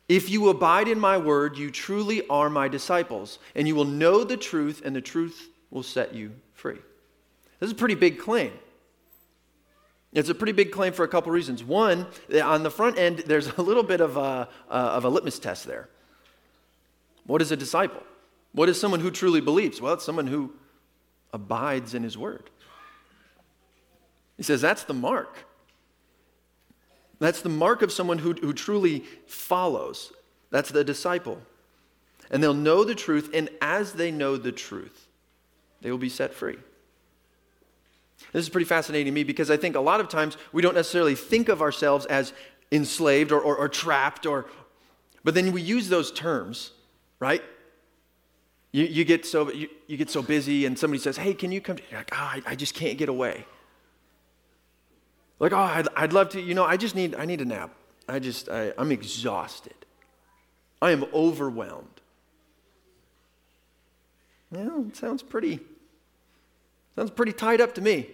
If 0.09 0.31
you 0.31 0.49
abide 0.49 0.89
in 0.89 0.99
my 0.99 1.19
word, 1.19 1.59
you 1.59 1.71
truly 1.71 2.27
are 2.29 2.49
my 2.49 2.69
disciples, 2.69 3.39
and 3.55 3.69
you 3.69 3.75
will 3.75 3.85
know 3.85 4.25
the 4.25 4.39
truth, 4.39 4.83
and 4.85 4.97
the 4.97 5.03
truth 5.03 5.51
will 5.71 5.83
set 5.83 6.15
you 6.15 6.33
free. 6.55 6.79
This 7.61 7.69
is 7.69 7.73
a 7.73 7.77
pretty 7.77 7.95
big 7.95 8.19
claim. 8.19 8.53
It's 10.15 10.31
a 10.31 10.35
pretty 10.35 10.53
big 10.53 10.73
claim 10.73 10.95
for 10.95 11.05
a 11.05 11.09
couple 11.09 11.31
reasons. 11.33 11.63
One, 11.63 12.07
on 12.43 12.63
the 12.63 12.71
front 12.71 12.99
end, 12.99 13.19
there's 13.27 13.49
a 13.59 13.63
little 13.63 13.83
bit 13.83 14.01
of 14.01 14.17
a, 14.17 14.21
uh, 14.21 14.49
of 14.71 15.05
a 15.05 15.09
litmus 15.11 15.39
test 15.39 15.67
there. 15.67 15.89
What 17.27 17.43
is 17.43 17.53
a 17.53 17.57
disciple? 17.57 18.03
What 18.53 18.71
is 18.71 18.81
someone 18.81 19.01
who 19.01 19.11
truly 19.11 19.43
believes? 19.43 19.83
Well, 19.83 19.93
it's 19.93 20.05
someone 20.05 20.27
who 20.27 20.55
abides 21.35 21.93
in 21.93 22.03
his 22.03 22.17
word. 22.17 22.49
He 24.39 24.43
says 24.43 24.63
that's 24.63 24.85
the 24.85 24.95
mark. 24.95 25.37
That's 27.19 27.43
the 27.43 27.49
mark 27.49 27.83
of 27.83 27.93
someone 27.93 28.19
who, 28.19 28.33
who 28.33 28.53
truly 28.53 29.05
follows. 29.27 30.13
That's 30.51 30.71
the 30.71 30.85
disciple. 30.85 31.41
And 32.31 32.43
they'll 32.43 32.55
know 32.55 32.85
the 32.85 32.95
truth, 32.95 33.31
and 33.35 33.49
as 33.61 33.95
they 33.95 34.11
know 34.11 34.37
the 34.37 34.53
truth, 34.53 35.09
they 35.81 35.91
will 35.91 35.99
be 35.99 36.09
set 36.09 36.35
free. 36.35 36.59
This 38.33 38.43
is 38.43 38.49
pretty 38.49 38.67
fascinating 38.67 39.07
to 39.07 39.13
me 39.13 39.25
because 39.25 39.51
I 39.51 39.57
think 39.57 39.77
a 39.77 39.81
lot 39.81 40.01
of 40.01 40.09
times 40.09 40.37
we 40.53 40.61
don't 40.61 40.75
necessarily 40.75 41.15
think 41.15 41.49
of 41.49 41.63
ourselves 41.63 42.05
as 42.07 42.33
enslaved 42.71 43.33
or, 43.33 43.41
or, 43.41 43.57
or 43.57 43.69
trapped, 43.69 44.27
or, 44.27 44.47
but 45.25 45.35
then 45.35 45.53
we 45.53 45.63
use 45.63 45.89
those 45.89 46.13
terms, 46.13 46.73
right? 47.21 47.43
You, 48.73 48.85
you, 48.85 49.05
get 49.05 49.25
so, 49.25 49.51
you, 49.51 49.69
you, 49.87 49.97
get 49.97 50.11
so 50.11 50.21
busy 50.21 50.67
and 50.67 50.79
somebody 50.79 51.01
says, 51.01 51.17
hey, 51.17 51.33
can 51.33 51.51
you 51.51 51.61
come? 51.61 51.79
You're 51.91 52.01
like, 52.01 52.11
oh, 52.13 52.17
I, 52.17 52.43
I 52.47 52.55
just 52.55 52.75
can't 52.75 52.99
get 52.99 53.09
away. 53.09 53.47
Like, 55.39 55.53
oh, 55.53 55.57
I'd, 55.57 55.89
I'd 55.97 56.13
love 56.13 56.31
to, 56.31 56.41
you 56.41 56.55
know, 56.55 56.65
I 56.65 56.77
just 56.77 56.95
need, 56.95 57.15
I 57.15 57.25
need 57.25 57.41
a 57.41 57.45
nap. 57.45 57.71
I 58.09 58.19
just, 58.19 58.49
I, 58.49 58.73
I'm 58.77 58.91
exhausted. 58.91 59.75
I 60.81 60.91
am 60.91 61.05
overwhelmed. 61.13 62.01
Yeah, 64.51 64.81
it 64.81 64.97
sounds 64.97 65.23
pretty, 65.23 65.61
sounds 66.97 67.11
pretty 67.11 67.33
tied 67.33 67.61
up 67.61 67.75
to 67.75 67.81
me. 67.81 68.09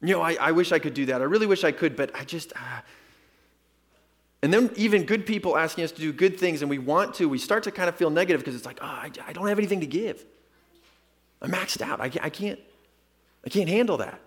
You 0.00 0.14
know, 0.14 0.22
I, 0.22 0.36
I 0.40 0.52
wish 0.52 0.72
I 0.72 0.78
could 0.78 0.94
do 0.94 1.06
that. 1.06 1.20
I 1.20 1.24
really 1.24 1.46
wish 1.46 1.64
I 1.64 1.72
could, 1.72 1.96
but 1.96 2.14
I 2.14 2.24
just. 2.24 2.52
Uh... 2.54 2.80
And 4.42 4.52
then 4.52 4.70
even 4.76 5.04
good 5.04 5.24
people 5.24 5.56
asking 5.56 5.84
us 5.84 5.92
to 5.92 6.00
do 6.02 6.12
good 6.12 6.38
things, 6.38 6.60
and 6.60 6.68
we 6.68 6.78
want 6.78 7.14
to, 7.14 7.28
we 7.30 7.38
start 7.38 7.62
to 7.62 7.70
kind 7.70 7.88
of 7.88 7.96
feel 7.96 8.10
negative 8.10 8.42
because 8.42 8.54
it's 8.54 8.66
like, 8.66 8.78
oh, 8.82 8.86
I, 8.86 9.10
I, 9.26 9.32
don't 9.32 9.46
have 9.48 9.58
anything 9.58 9.80
to 9.80 9.86
give. 9.86 10.22
I'm 11.40 11.50
maxed 11.50 11.80
out. 11.80 12.00
I, 12.00 12.10
I 12.20 12.28
can't. 12.28 12.60
I 13.46 13.48
can't 13.48 13.68
handle 13.68 13.98
that. 13.98 14.20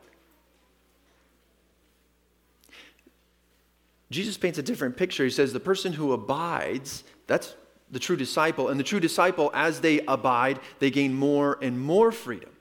Jesus 4.09 4.37
paints 4.37 4.57
a 4.57 4.63
different 4.63 4.95
picture. 4.95 5.23
He 5.23 5.29
says 5.29 5.51
the 5.51 5.59
person 5.59 5.93
who 5.93 6.13
abides, 6.13 7.03
that's 7.27 7.55
the 7.91 7.99
true 7.99 8.15
disciple. 8.15 8.69
And 8.69 8.79
the 8.79 8.83
true 8.83 8.99
disciple, 8.99 9.51
as 9.53 9.81
they 9.81 10.01
abide, 10.01 10.59
they 10.79 10.91
gain 10.91 11.13
more 11.13 11.57
and 11.61 11.79
more 11.79 12.11
freedom. 12.11 12.51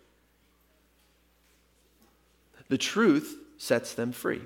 The 2.69 2.79
truth 2.79 3.39
sets 3.59 3.95
them 3.95 4.13
free. 4.13 4.43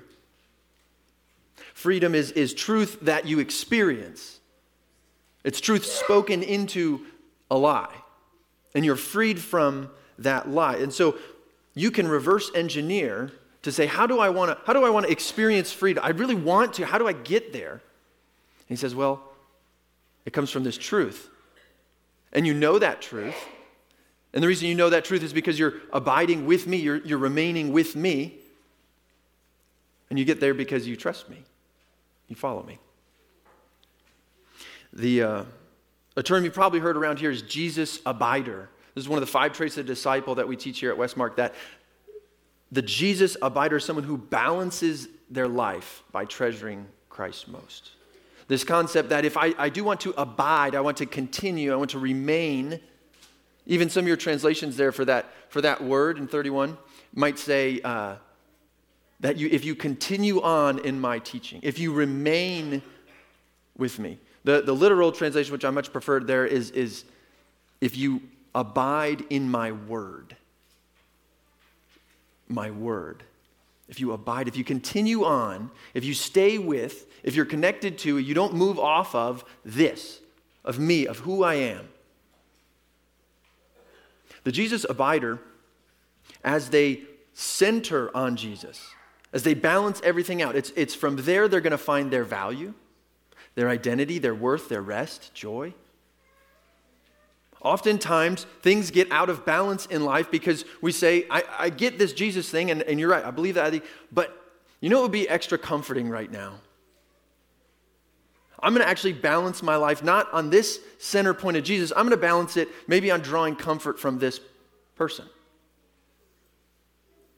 Freedom 1.73 2.13
is, 2.13 2.31
is 2.31 2.53
truth 2.53 2.99
that 3.01 3.25
you 3.25 3.39
experience, 3.39 4.39
it's 5.43 5.59
truth 5.59 5.85
spoken 5.85 6.43
into 6.43 7.05
a 7.49 7.57
lie. 7.57 7.93
And 8.75 8.85
you're 8.85 8.95
freed 8.95 9.39
from 9.39 9.89
that 10.19 10.47
lie. 10.47 10.75
And 10.75 10.93
so 10.93 11.17
you 11.73 11.89
can 11.89 12.07
reverse 12.07 12.51
engineer 12.53 13.31
to 13.63 13.71
say, 13.71 13.85
how 13.85 14.07
do 14.07 14.19
I 14.19 14.29
want 14.29 14.51
to, 14.51 14.65
how 14.65 14.73
do 14.73 14.83
I 14.83 14.89
want 14.89 15.05
to 15.05 15.11
experience 15.11 15.71
freedom? 15.71 16.03
I 16.03 16.09
really 16.09 16.35
want 16.35 16.73
to. 16.75 16.85
How 16.85 16.97
do 16.97 17.07
I 17.07 17.13
get 17.13 17.53
there? 17.53 17.73
And 17.73 18.69
he 18.69 18.75
says, 18.75 18.95
well, 18.95 19.21
it 20.25 20.33
comes 20.33 20.49
from 20.49 20.63
this 20.63 20.77
truth. 20.77 21.29
And 22.33 22.47
you 22.47 22.53
know 22.53 22.79
that 22.79 23.01
truth. 23.01 23.35
And 24.33 24.41
the 24.41 24.47
reason 24.47 24.67
you 24.67 24.75
know 24.75 24.89
that 24.89 25.03
truth 25.03 25.23
is 25.23 25.33
because 25.33 25.59
you're 25.59 25.75
abiding 25.91 26.45
with 26.45 26.65
me, 26.65 26.77
you're, 26.77 26.97
you're 26.97 27.17
remaining 27.17 27.73
with 27.73 27.95
me. 27.95 28.37
And 30.09 30.17
you 30.17 30.25
get 30.25 30.39
there 30.39 30.53
because 30.53 30.87
you 30.87 30.95
trust 30.95 31.29
me, 31.29 31.37
you 32.27 32.35
follow 32.35 32.63
me. 32.63 32.79
The, 34.93 35.23
uh, 35.23 35.43
a 36.17 36.23
term 36.23 36.43
you 36.43 36.51
probably 36.51 36.79
heard 36.79 36.97
around 36.97 37.19
here 37.19 37.31
is 37.31 37.41
Jesus 37.43 37.99
abider. 37.99 38.67
This 38.93 39.05
is 39.05 39.09
one 39.09 39.17
of 39.17 39.25
the 39.25 39.31
five 39.31 39.53
traits 39.53 39.77
of 39.77 39.85
the 39.85 39.93
disciple 39.93 40.35
that 40.35 40.47
we 40.47 40.57
teach 40.57 40.79
here 40.79 40.91
at 40.91 40.97
Westmark 40.97 41.37
that 41.37 41.55
the 42.71 42.81
Jesus 42.81 43.35
abider 43.41 43.77
is 43.77 43.85
someone 43.85 44.05
who 44.05 44.17
balances 44.17 45.07
their 45.29 45.47
life 45.47 46.03
by 46.11 46.25
treasuring 46.25 46.87
Christ 47.09 47.47
most. 47.47 47.91
This 48.47 48.63
concept 48.63 49.09
that 49.09 49.25
if 49.25 49.37
I, 49.37 49.53
I 49.57 49.69
do 49.69 49.83
want 49.83 50.01
to 50.01 50.13
abide, 50.17 50.75
I 50.75 50.81
want 50.81 50.97
to 50.97 51.05
continue, 51.05 51.71
I 51.71 51.75
want 51.75 51.91
to 51.91 51.99
remain 51.99 52.79
even 53.65 53.89
some 53.89 54.03
of 54.03 54.07
your 54.07 54.17
translations 54.17 54.75
there 54.75 54.91
for 54.91 55.05
that, 55.05 55.27
for 55.49 55.61
that 55.61 55.83
word 55.83 56.17
in 56.17 56.27
31 56.27 56.77
might 57.13 57.37
say 57.37 57.79
uh, 57.81 58.15
that 59.19 59.37
you, 59.37 59.47
if 59.51 59.63
you 59.63 59.75
continue 59.75 60.41
on 60.41 60.79
in 60.79 60.99
my 60.99 61.19
teaching, 61.19 61.59
if 61.63 61.77
you 61.77 61.93
remain 61.93 62.81
with 63.77 63.99
me. 63.99 64.17
The, 64.43 64.61
the 64.61 64.73
literal 64.73 65.11
translation, 65.11 65.51
which 65.51 65.65
I 65.65 65.69
much 65.69 65.91
preferred 65.91 66.25
there, 66.25 66.45
is, 66.45 66.71
is 66.71 67.05
if 67.79 67.95
you 67.95 68.21
abide 68.55 69.23
in 69.29 69.49
my 69.49 69.71
word. 69.71 70.35
My 72.51 72.71
word. 72.71 73.23
If 73.87 73.99
you 73.99 74.13
abide, 74.13 74.47
if 74.47 74.55
you 74.55 74.63
continue 74.63 75.25
on, 75.25 75.71
if 75.93 76.05
you 76.05 76.13
stay 76.13 76.57
with, 76.57 77.07
if 77.23 77.35
you're 77.35 77.45
connected 77.45 77.97
to, 77.99 78.17
you 78.17 78.33
don't 78.33 78.53
move 78.53 78.79
off 78.79 79.13
of 79.15 79.43
this, 79.65 80.19
of 80.63 80.79
me, 80.79 81.07
of 81.07 81.19
who 81.19 81.43
I 81.43 81.55
am 81.55 81.89
the 84.43 84.51
Jesus 84.51 84.85
abider, 84.85 85.39
as 86.43 86.69
they 86.69 87.01
center 87.33 88.15
on 88.15 88.35
Jesus, 88.35 88.89
as 89.33 89.43
they 89.43 89.53
balance 89.53 90.01
everything 90.03 90.41
out, 90.41 90.55
it's, 90.55 90.71
it's 90.75 90.95
from 90.95 91.17
there 91.17 91.47
they're 91.47 91.61
going 91.61 91.71
to 91.71 91.77
find 91.77 92.11
their 92.11 92.23
value, 92.23 92.73
their 93.55 93.69
identity, 93.69 94.17
their 94.17 94.35
worth, 94.35 94.69
their 94.69 94.81
rest, 94.81 95.33
joy. 95.33 95.73
Oftentimes, 97.61 98.47
things 98.61 98.89
get 98.89 99.11
out 99.11 99.29
of 99.29 99.45
balance 99.45 99.85
in 99.85 100.03
life 100.03 100.31
because 100.31 100.65
we 100.81 100.91
say, 100.91 101.25
I, 101.29 101.43
I 101.59 101.69
get 101.69 101.99
this 101.99 102.11
Jesus 102.11 102.49
thing, 102.49 102.71
and, 102.71 102.81
and 102.81 102.99
you're 102.99 103.09
right, 103.09 103.23
I 103.23 103.31
believe 103.31 103.55
that, 103.55 103.83
but 104.11 104.35
you 104.79 104.89
know 104.89 104.97
what 104.97 105.03
would 105.03 105.11
be 105.11 105.29
extra 105.29 105.59
comforting 105.59 106.09
right 106.09 106.31
now? 106.31 106.55
I'm 108.63 108.73
going 108.73 108.83
to 108.83 108.89
actually 108.89 109.13
balance 109.13 109.63
my 109.63 109.75
life 109.75 110.03
not 110.03 110.31
on 110.33 110.49
this 110.49 110.79
center 110.99 111.33
point 111.33 111.57
of 111.57 111.63
Jesus. 111.63 111.91
I'm 111.91 112.05
going 112.05 112.11
to 112.11 112.17
balance 112.17 112.57
it 112.57 112.69
maybe 112.87 113.09
on 113.09 113.21
drawing 113.21 113.55
comfort 113.55 113.99
from 113.99 114.19
this 114.19 114.39
person. 114.95 115.25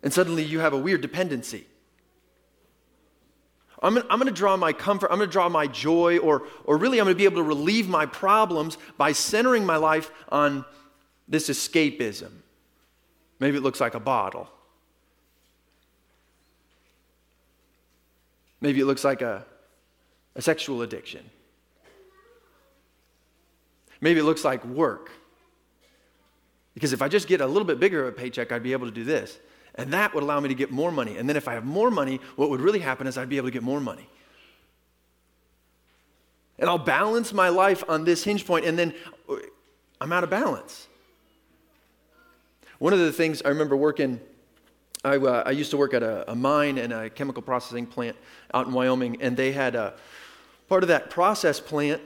And 0.02 0.14
suddenly 0.14 0.44
you 0.44 0.60
have 0.60 0.74
a 0.74 0.78
weird 0.78 1.02
dependency. 1.02 1.66
I'm 3.84 3.96
going, 3.96 4.06
I'm 4.10 4.20
to 4.22 4.32
draw 4.32 4.56
my 4.58 4.74
comfort, 4.74 5.12
I'm 5.12 5.18
going 5.18 5.30
to 5.30 5.32
draw 5.32 5.50
my 5.50 5.68
joy, 5.68 6.18
or, 6.18 6.44
or 6.64 6.78
really 6.78 7.00
I'm 7.00 7.06
going 7.06 7.16
to 7.16 7.18
be 7.18 7.26
able 7.26 7.38
to 7.38 7.44
relieve 7.44 7.90
my 7.90 8.06
problems 8.06 8.78
by 8.98 9.12
centering 9.12 9.66
my 9.66 9.76
life 9.76 10.10
on 10.30 10.66
this 11.28 11.50
escapism. 11.50 12.32
Maybe 13.40 13.58
it 13.58 13.62
looks 13.62 13.82
like 13.82 13.94
a 13.94 14.00
bottle. 14.00 14.50
Maybe 18.62 18.80
it 18.80 18.86
looks 18.86 19.04
like 19.04 19.22
a 19.22 19.46
a 20.36 20.42
sexual 20.42 20.82
addiction. 20.82 21.30
Maybe 24.02 24.20
it 24.20 24.24
looks 24.24 24.44
like 24.44 24.66
work. 24.66 25.12
Because 26.74 26.92
if 26.92 27.02
I 27.02 27.08
just 27.08 27.28
get 27.28 27.40
a 27.40 27.48
little 27.48 27.66
bit 27.66 27.80
bigger 27.80 28.02
of 28.02 28.08
a 28.10 28.12
paycheck, 28.12 28.52
I'd 28.52 28.64
be 28.64 28.74
able 28.74 28.88
to 28.88 28.94
do 28.94 29.04
this. 29.04 29.38
And 29.76 29.92
that 29.94 30.14
would 30.14 30.24
allow 30.24 30.40
me 30.40 30.50
to 30.50 30.56
get 30.56 30.72
more 30.72 30.92
money. 30.92 31.18
And 31.18 31.28
then 31.28 31.36
if 31.36 31.48
I 31.48 31.54
have 31.54 31.66
more 31.66 31.90
money, 31.90 32.20
what 32.36 32.50
would 32.50 32.62
really 32.62 32.80
happen 32.80 33.08
is 33.08 33.18
I'd 33.18 33.30
be 33.30 33.38
able 33.38 33.48
to 33.48 33.52
get 33.52 33.64
more 33.64 33.80
money. 33.80 34.08
And 36.60 36.70
I'll 36.70 36.78
balance 36.78 37.34
my 37.34 37.50
life 37.50 37.84
on 37.90 38.06
this 38.06 38.24
hinge 38.24 38.46
point, 38.46 38.66
and 38.66 38.78
then 38.78 38.94
I'm 40.00 40.14
out 40.14 40.24
of 40.24 40.30
balance. 40.30 40.88
One 42.78 42.94
of 42.94 43.00
the 43.00 43.12
things 43.12 43.42
I 43.44 43.50
remember 43.50 43.76
working, 43.76 44.20
I, 45.04 45.18
uh, 45.18 45.44
I 45.46 45.52
used 45.52 45.72
to 45.72 45.78
work 45.78 45.94
at 45.94 46.04
a, 46.04 46.30
a, 46.32 46.36
mine 46.36 46.78
and 46.78 46.94
a 46.94 47.10
chemical 47.10 47.42
processing 47.42 47.86
plant 47.86 48.16
out 48.54 48.68
in 48.68 48.74
Wyoming, 48.74 49.22
and 49.22 49.36
they 49.36 49.52
had 49.52 49.76
a 49.76 49.94
part 50.68 50.84
of 50.84 50.90
that 50.90 51.10
process 51.10 51.60
plant. 51.60 52.02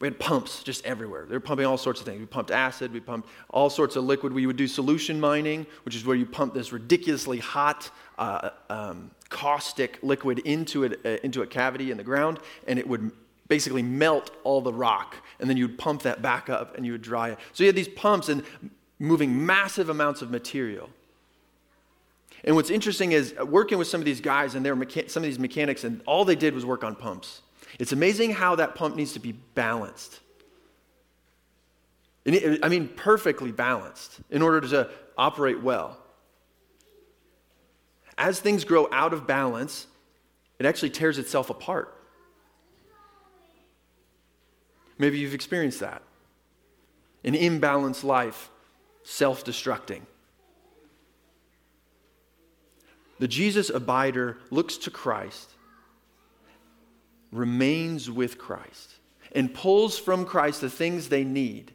We 0.00 0.06
had 0.06 0.18
pumps 0.18 0.62
just 0.62 0.84
everywhere. 0.86 1.26
They 1.26 1.34
were 1.34 1.40
pumping 1.40 1.66
all 1.66 1.76
sorts 1.76 2.00
of 2.00 2.06
things. 2.06 2.20
We 2.20 2.26
pumped 2.26 2.50
acid, 2.50 2.92
we 2.92 3.00
pumped 3.00 3.28
all 3.50 3.68
sorts 3.68 3.96
of 3.96 4.04
liquid. 4.04 4.32
We 4.32 4.46
would 4.46 4.56
do 4.56 4.66
solution 4.66 5.20
mining, 5.20 5.66
which 5.84 5.94
is 5.94 6.04
where 6.06 6.16
you 6.16 6.24
pump 6.26 6.54
this 6.54 6.72
ridiculously 6.72 7.38
hot, 7.38 7.90
uh, 8.18 8.50
um, 8.70 9.10
caustic 9.28 9.98
liquid 10.02 10.40
into, 10.40 10.84
it, 10.84 11.00
uh, 11.04 11.08
into 11.22 11.42
a 11.42 11.46
cavity 11.46 11.90
in 11.90 11.98
the 11.98 12.04
ground, 12.04 12.38
and 12.66 12.78
it 12.78 12.88
would 12.88 13.12
basically 13.48 13.82
melt 13.82 14.30
all 14.42 14.62
the 14.62 14.72
rock. 14.72 15.16
And 15.38 15.50
then 15.50 15.56
you 15.56 15.66
would 15.66 15.78
pump 15.78 16.02
that 16.02 16.22
back 16.22 16.48
up 16.48 16.76
and 16.76 16.86
you 16.86 16.92
would 16.92 17.02
dry 17.02 17.30
it. 17.30 17.38
So 17.52 17.64
you 17.64 17.68
had 17.68 17.76
these 17.76 17.88
pumps, 17.88 18.30
and 18.30 18.42
moving 19.00 19.44
massive 19.44 19.88
amounts 19.88 20.22
of 20.22 20.30
material. 20.30 20.88
And 22.44 22.54
what's 22.54 22.70
interesting 22.70 23.12
is 23.12 23.34
uh, 23.38 23.44
working 23.44 23.76
with 23.76 23.88
some 23.88 24.00
of 24.00 24.04
these 24.04 24.20
guys 24.20 24.54
and 24.54 24.64
their 24.64 24.76
mecha- 24.76 25.10
some 25.10 25.22
of 25.22 25.26
these 25.26 25.38
mechanics, 25.38 25.84
and 25.84 26.00
all 26.06 26.24
they 26.24 26.36
did 26.36 26.54
was 26.54 26.64
work 26.64 26.84
on 26.84 26.94
pumps. 26.94 27.42
It's 27.80 27.92
amazing 27.92 28.32
how 28.32 28.56
that 28.56 28.74
pump 28.74 28.94
needs 28.94 29.14
to 29.14 29.20
be 29.20 29.32
balanced. 29.32 30.20
I 32.26 32.68
mean, 32.68 32.88
perfectly 32.88 33.50
balanced 33.50 34.20
in 34.30 34.42
order 34.42 34.60
to 34.68 34.90
operate 35.16 35.62
well. 35.62 35.96
As 38.18 38.38
things 38.38 38.64
grow 38.64 38.86
out 38.92 39.14
of 39.14 39.26
balance, 39.26 39.86
it 40.58 40.66
actually 40.66 40.90
tears 40.90 41.18
itself 41.18 41.48
apart. 41.48 41.96
Maybe 44.98 45.18
you've 45.18 45.32
experienced 45.32 45.80
that. 45.80 46.02
An 47.24 47.32
imbalanced 47.32 48.04
life 48.04 48.50
self 49.04 49.42
destructing. 49.42 50.02
The 53.18 53.28
Jesus 53.28 53.70
abider 53.70 54.36
looks 54.50 54.76
to 54.78 54.90
Christ, 54.90 55.49
remains 57.32 58.10
with 58.10 58.38
Christ, 58.38 58.94
and 59.32 59.52
pulls 59.52 59.98
from 59.98 60.24
Christ 60.24 60.60
the 60.60 60.70
things 60.70 61.08
they 61.08 61.24
need. 61.24 61.72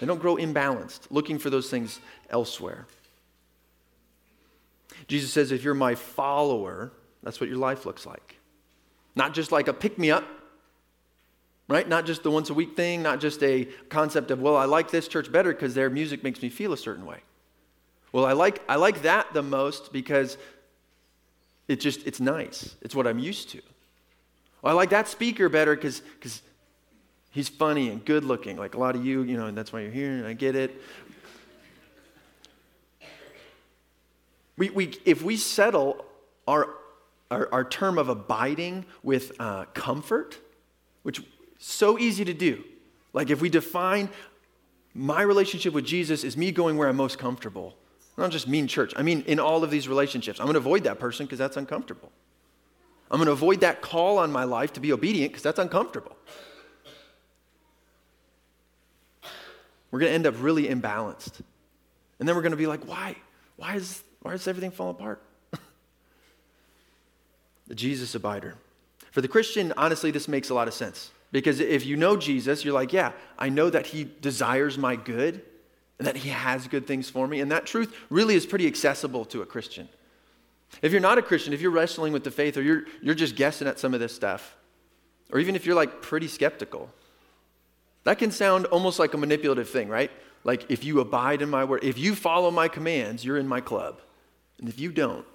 They 0.00 0.06
don't 0.06 0.20
grow 0.20 0.36
imbalanced, 0.36 1.08
looking 1.10 1.38
for 1.38 1.50
those 1.50 1.68
things 1.68 2.00
elsewhere. 2.30 2.86
Jesus 5.08 5.32
says, 5.32 5.52
if 5.52 5.64
you're 5.64 5.74
my 5.74 5.94
follower, 5.94 6.92
that's 7.22 7.40
what 7.40 7.48
your 7.48 7.58
life 7.58 7.84
looks 7.86 8.06
like. 8.06 8.36
Not 9.16 9.34
just 9.34 9.50
like 9.50 9.68
a 9.68 9.72
pick 9.72 9.98
me 9.98 10.10
up, 10.10 10.24
right? 11.68 11.88
Not 11.88 12.06
just 12.06 12.22
the 12.22 12.30
once 12.30 12.50
a 12.50 12.54
week 12.54 12.76
thing, 12.76 13.02
not 13.02 13.20
just 13.20 13.42
a 13.42 13.64
concept 13.88 14.30
of, 14.30 14.40
well, 14.40 14.56
I 14.56 14.64
like 14.64 14.90
this 14.90 15.08
church 15.08 15.30
better 15.30 15.52
because 15.52 15.74
their 15.74 15.90
music 15.90 16.22
makes 16.22 16.40
me 16.40 16.48
feel 16.48 16.72
a 16.72 16.76
certain 16.76 17.04
way. 17.04 17.18
Well, 18.12 18.24
I 18.24 18.32
like, 18.32 18.62
I 18.68 18.76
like 18.76 19.02
that 19.02 19.34
the 19.34 19.42
most 19.42 19.92
because 19.92 20.38
it 21.68 21.80
just, 21.80 22.06
it's 22.06 22.18
nice. 22.18 22.74
It's 22.80 22.94
what 22.94 23.06
I'm 23.06 23.18
used 23.18 23.50
to. 23.50 23.62
Well, 24.62 24.72
I 24.72 24.76
like 24.76 24.90
that 24.90 25.06
speaker 25.06 25.48
better 25.48 25.76
because 25.76 26.02
he's 27.30 27.48
funny 27.48 27.90
and 27.90 28.04
good 28.04 28.24
looking. 28.24 28.56
Like 28.56 28.74
a 28.74 28.78
lot 28.78 28.96
of 28.96 29.04
you, 29.04 29.22
you 29.22 29.36
know, 29.36 29.46
and 29.46 29.56
that's 29.56 29.72
why 29.72 29.80
you're 29.80 29.90
here, 29.90 30.10
and 30.10 30.26
I 30.26 30.32
get 30.32 30.56
it. 30.56 30.80
We, 34.56 34.70
we, 34.70 34.98
if 35.04 35.22
we 35.22 35.36
settle 35.36 36.04
our, 36.48 36.74
our, 37.30 37.48
our 37.52 37.64
term 37.64 37.96
of 37.96 38.08
abiding 38.08 38.86
with 39.04 39.32
uh, 39.38 39.66
comfort, 39.66 40.38
which 41.04 41.22
so 41.58 41.98
easy 41.98 42.24
to 42.24 42.34
do. 42.34 42.64
Like 43.12 43.30
if 43.30 43.40
we 43.40 43.48
define 43.48 44.08
my 44.94 45.22
relationship 45.22 45.72
with 45.74 45.84
Jesus 45.84 46.24
is 46.24 46.36
me 46.36 46.50
going 46.50 46.76
where 46.76 46.88
I'm 46.88 46.96
most 46.96 47.18
comfortable. 47.18 47.76
I 48.18 48.22
don't 48.22 48.32
just 48.32 48.48
mean 48.48 48.66
church. 48.66 48.92
I 48.96 49.02
mean 49.02 49.22
in 49.26 49.38
all 49.38 49.62
of 49.62 49.70
these 49.70 49.86
relationships. 49.86 50.40
I'm 50.40 50.46
going 50.46 50.54
to 50.54 50.58
avoid 50.58 50.84
that 50.84 50.98
person 50.98 51.24
because 51.24 51.38
that's 51.38 51.56
uncomfortable. 51.56 52.10
I'm 53.10 53.18
going 53.18 53.26
to 53.26 53.32
avoid 53.32 53.60
that 53.60 53.80
call 53.80 54.18
on 54.18 54.32
my 54.32 54.44
life 54.44 54.72
to 54.74 54.80
be 54.80 54.92
obedient 54.92 55.32
because 55.32 55.44
that's 55.44 55.60
uncomfortable. 55.60 56.16
We're 59.90 60.00
going 60.00 60.10
to 60.10 60.14
end 60.14 60.26
up 60.26 60.34
really 60.38 60.66
imbalanced. 60.66 61.40
And 62.18 62.28
then 62.28 62.34
we're 62.34 62.42
going 62.42 62.50
to 62.50 62.58
be 62.58 62.66
like, 62.66 62.86
why? 62.86 63.16
Why 63.56 63.76
is, 63.76 64.02
why 64.20 64.32
does 64.32 64.46
everything 64.48 64.72
fall 64.72 64.90
apart? 64.90 65.22
the 67.68 67.74
Jesus 67.74 68.14
abider. 68.14 68.54
For 69.12 69.20
the 69.22 69.28
Christian, 69.28 69.72
honestly, 69.76 70.10
this 70.10 70.28
makes 70.28 70.50
a 70.50 70.54
lot 70.54 70.68
of 70.68 70.74
sense. 70.74 71.12
Because 71.30 71.60
if 71.60 71.86
you 71.86 71.96
know 71.96 72.16
Jesus, 72.16 72.64
you're 72.64 72.74
like, 72.74 72.92
yeah, 72.92 73.12
I 73.38 73.48
know 73.48 73.70
that 73.70 73.86
he 73.86 74.04
desires 74.20 74.76
my 74.76 74.96
good 74.96 75.42
and 75.98 76.06
that 76.06 76.16
he 76.16 76.28
has 76.28 76.68
good 76.68 76.86
things 76.86 77.10
for 77.10 77.26
me. 77.26 77.40
And 77.40 77.50
that 77.50 77.66
truth 77.66 77.94
really 78.10 78.34
is 78.34 78.46
pretty 78.46 78.66
accessible 78.66 79.24
to 79.26 79.42
a 79.42 79.46
Christian. 79.46 79.88
If 80.82 80.92
you're 80.92 81.00
not 81.00 81.18
a 81.18 81.22
Christian, 81.22 81.52
if 81.52 81.60
you're 81.60 81.70
wrestling 81.70 82.12
with 82.12 82.24
the 82.24 82.30
faith 82.30 82.56
or 82.56 82.62
you're, 82.62 82.84
you're 83.02 83.14
just 83.14 83.36
guessing 83.36 83.66
at 83.66 83.78
some 83.78 83.94
of 83.94 84.00
this 84.00 84.14
stuff, 84.14 84.56
or 85.32 85.40
even 85.40 85.56
if 85.56 85.66
you're 85.66 85.74
like 85.74 86.02
pretty 86.02 86.28
skeptical, 86.28 86.90
that 88.04 88.18
can 88.18 88.30
sound 88.30 88.66
almost 88.66 88.98
like 88.98 89.14
a 89.14 89.18
manipulative 89.18 89.68
thing, 89.68 89.88
right? 89.88 90.10
Like 90.44 90.70
if 90.70 90.84
you 90.84 91.00
abide 91.00 91.42
in 91.42 91.50
my 91.50 91.64
word, 91.64 91.84
if 91.84 91.98
you 91.98 92.14
follow 92.14 92.50
my 92.50 92.68
commands, 92.68 93.24
you're 93.24 93.38
in 93.38 93.48
my 93.48 93.60
club. 93.60 94.00
And 94.58 94.68
if 94.68 94.78
you 94.78 94.92
don't, 94.92 95.26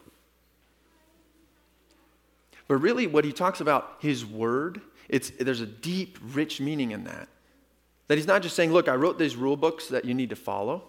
but 2.68 2.76
really, 2.76 3.08
what 3.08 3.26
he 3.26 3.32
talks 3.32 3.62
about, 3.62 3.98
his 4.00 4.26
word, 4.26 4.82
it's, 5.10 5.32
there's 5.32 5.62
a 5.62 5.66
deep, 5.66 6.18
rich 6.34 6.62
meaning 6.62 6.92
in 6.92 7.04
that. 7.04 7.28
That 8.08 8.18
he's 8.18 8.28
not 8.28 8.42
just 8.42 8.56
saying, 8.56 8.74
look, 8.74 8.88
I 8.88 8.96
wrote 8.96 9.18
these 9.18 9.36
rule 9.36 9.58
books 9.58 9.88
that 9.88 10.06
you 10.06 10.14
need 10.14 10.30
to 10.30 10.36
follow. 10.36 10.84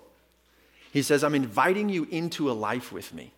He 0.92 1.03
says, 1.03 1.24
I'm 1.24 1.35
inviting 1.35 1.88
you 1.88 2.07
into 2.11 2.50
a 2.50 2.53
life 2.53 2.92
with 2.92 3.12
me. 3.12 3.33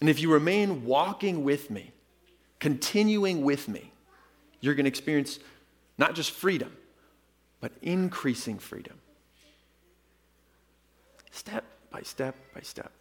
And 0.00 0.10
if 0.10 0.20
you 0.20 0.32
remain 0.32 0.84
walking 0.84 1.44
with 1.44 1.70
me, 1.70 1.92
continuing 2.58 3.42
with 3.42 3.68
me, 3.68 3.92
you're 4.60 4.74
going 4.74 4.84
to 4.84 4.88
experience 4.88 5.38
not 5.98 6.14
just 6.14 6.30
freedom, 6.30 6.76
but 7.60 7.72
increasing 7.82 8.58
freedom. 8.58 8.98
Step 11.30 11.64
by 11.90 12.02
step 12.02 12.36
by 12.54 12.60
step. 12.60 12.92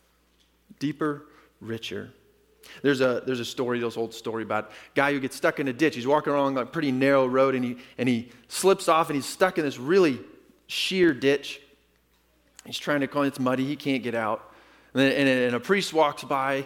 Deeper, 0.80 1.26
richer, 1.60 2.12
there's 2.82 3.02
a, 3.02 3.24
there's 3.26 3.40
a 3.40 3.46
story, 3.46 3.80
this 3.80 3.98
old 3.98 4.14
story 4.14 4.44
about 4.44 4.66
a 4.66 4.96
guy 4.96 5.14
who 5.14 5.20
gets 5.20 5.36
stuck 5.36 5.60
in 5.60 5.68
a 5.68 5.74
ditch. 5.74 5.96
He's 5.96 6.08
walking 6.08 6.34
along 6.34 6.58
a 6.58 6.66
pretty 6.66 6.92
narrow 6.92 7.26
road 7.26 7.56
and 7.56 7.64
he, 7.64 7.78
and 7.98 8.08
he 8.08 8.30
slips 8.48 8.88
off 8.88 9.10
and 9.10 9.16
he's 9.16 9.26
stuck 9.26 9.58
in 9.58 9.66
this 9.66 9.78
really 9.78 10.20
sheer 10.68 11.14
ditch. 11.14 11.62
He's 12.66 12.78
trying 12.78 13.02
to 13.02 13.08
call 13.08 13.24
it's 13.24 13.40
muddy, 13.40 13.66
he 13.66 13.76
can't 13.76 14.04
get 14.04 14.16
out. 14.16 14.52
And, 14.94 15.02
and, 15.02 15.28
and 15.28 15.56
a 15.56 15.60
priest 15.60 15.94
walks 15.94 16.24
by 16.24 16.66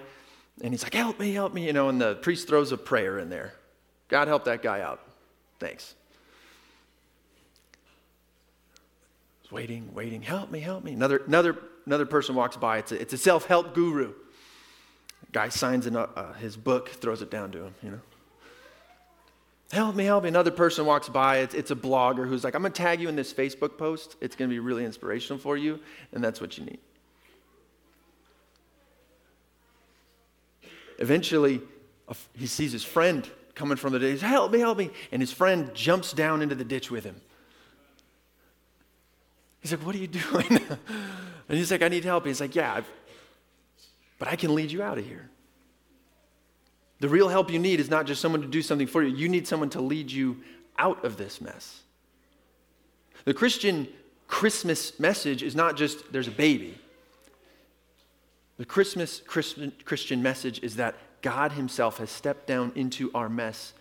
and 0.61 0.73
he's 0.73 0.83
like, 0.83 0.93
Help 0.93 1.19
me, 1.19 1.33
help 1.33 1.53
me, 1.53 1.65
you 1.65 1.73
know, 1.73 1.89
and 1.89 1.99
the 1.99 2.15
priest 2.15 2.47
throws 2.47 2.71
a 2.71 2.77
prayer 2.77 3.19
in 3.19 3.29
there. 3.29 3.53
God 4.07 4.27
help 4.27 4.45
that 4.45 4.61
guy 4.61 4.81
out. 4.81 5.01
Thanks. 5.59 5.95
He's 9.41 9.51
waiting, 9.51 9.93
waiting, 9.93 10.21
help 10.21 10.51
me, 10.51 10.59
help 10.59 10.83
me. 10.83 10.93
Another, 10.93 11.21
another, 11.25 11.57
another 11.85 12.05
person 12.05 12.35
walks 12.35 12.57
by. 12.57 12.79
It's 12.79 12.91
a, 12.91 13.01
it's 13.01 13.13
a 13.13 13.17
self 13.17 13.45
help 13.45 13.73
guru. 13.73 14.13
Guy 15.31 15.49
signs 15.49 15.85
a, 15.87 15.99
uh, 15.99 16.33
his 16.33 16.55
book, 16.57 16.89
throws 16.89 17.21
it 17.21 17.29
down 17.29 17.51
to 17.51 17.65
him, 17.65 17.75
you 17.83 17.91
know. 17.91 17.99
Help 19.71 19.95
me, 19.95 20.05
help 20.05 20.23
me. 20.23 20.29
Another 20.29 20.51
person 20.51 20.85
walks 20.85 21.09
by. 21.09 21.39
It's, 21.39 21.53
it's 21.53 21.71
a 21.71 21.75
blogger 21.75 22.27
who's 22.27 22.43
like, 22.43 22.55
I'm 22.55 22.61
going 22.61 22.71
to 22.71 22.81
tag 22.81 23.01
you 23.01 23.09
in 23.09 23.17
this 23.17 23.33
Facebook 23.33 23.77
post. 23.77 24.15
It's 24.21 24.35
going 24.35 24.49
to 24.49 24.53
be 24.53 24.59
really 24.59 24.85
inspirational 24.85 25.39
for 25.39 25.57
you, 25.57 25.79
and 26.13 26.23
that's 26.23 26.39
what 26.39 26.57
you 26.57 26.63
need. 26.63 26.79
Eventually, 30.99 31.61
he 32.33 32.47
sees 32.47 32.71
his 32.71 32.83
friend 32.83 33.29
coming 33.55 33.77
from 33.77 33.91
the 33.91 33.99
ditch. 33.99 34.21
Help 34.21 34.51
me, 34.51 34.59
help 34.59 34.77
me. 34.77 34.89
And 35.11 35.21
his 35.21 35.33
friend 35.33 35.69
jumps 35.73 36.13
down 36.13 36.41
into 36.41 36.55
the 36.55 36.63
ditch 36.63 36.89
with 36.89 37.03
him. 37.03 37.19
He's 39.59 39.71
like, 39.71 39.85
What 39.85 39.95
are 39.95 39.99
you 39.99 40.07
doing? 40.07 40.47
and 41.49 41.57
he's 41.57 41.71
like, 41.71 41.81
I 41.81 41.89
need 41.89 42.05
help. 42.05 42.25
He's 42.25 42.39
like, 42.39 42.55
Yeah, 42.55 42.73
I've, 42.75 42.89
but 44.19 44.27
I 44.27 44.35
can 44.35 44.55
lead 44.55 44.71
you 44.71 44.81
out 44.81 44.97
of 44.97 45.05
here. 45.05 45.29
The 46.99 47.09
real 47.09 47.29
help 47.29 47.51
you 47.51 47.59
need 47.59 47.79
is 47.79 47.89
not 47.89 48.07
just 48.07 48.21
someone 48.21 48.41
to 48.41 48.47
do 48.47 48.61
something 48.61 48.87
for 48.87 49.03
you, 49.03 49.15
you 49.15 49.29
need 49.29 49.47
someone 49.47 49.69
to 49.71 49.81
lead 49.81 50.11
you 50.11 50.37
out 50.77 51.05
of 51.05 51.17
this 51.17 51.39
mess. 51.41 51.83
The 53.25 53.33
Christian 53.33 53.87
Christmas 54.27 54.99
message 54.99 55.43
is 55.43 55.55
not 55.55 55.77
just 55.77 56.11
there's 56.11 56.27
a 56.27 56.31
baby. 56.31 56.77
The 58.57 58.65
Christmas 58.65 59.21
Christian 59.25 60.23
message 60.23 60.63
is 60.63 60.77
that 60.77 60.95
God 61.21 61.51
Himself 61.51 61.99
has 61.99 62.09
stepped 62.09 62.47
down 62.47 62.71
into 62.75 63.11
our 63.13 63.29
mess 63.29 63.73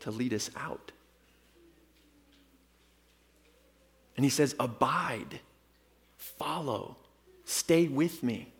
to 0.00 0.10
lead 0.10 0.32
us 0.32 0.50
out. 0.56 0.92
And 4.16 4.24
He 4.24 4.30
says, 4.30 4.54
Abide, 4.60 5.40
follow, 6.16 6.96
stay 7.44 7.88
with 7.88 8.22
me. 8.22 8.53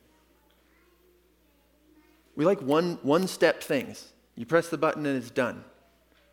We 2.37 2.45
like 2.45 2.61
one, 2.61 2.99
one 3.03 3.27
step 3.27 3.63
things. 3.63 4.13
You 4.37 4.47
press 4.47 4.69
the 4.69 4.79
button 4.79 5.07
and 5.07 5.17
it's 5.17 5.31
done. 5.31 5.65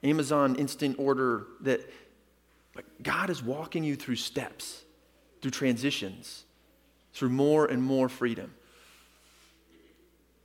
Amazon 0.03 0.55
instant 0.55 0.97
order 0.97 1.45
that, 1.61 1.81
but 2.73 2.85
God 3.03 3.29
is 3.29 3.43
walking 3.43 3.83
you 3.83 3.95
through 3.95 4.15
steps, 4.15 4.83
through 5.41 5.51
transitions, 5.51 6.45
through 7.13 7.29
more 7.29 7.65
and 7.65 7.83
more 7.83 8.09
freedom. 8.09 8.53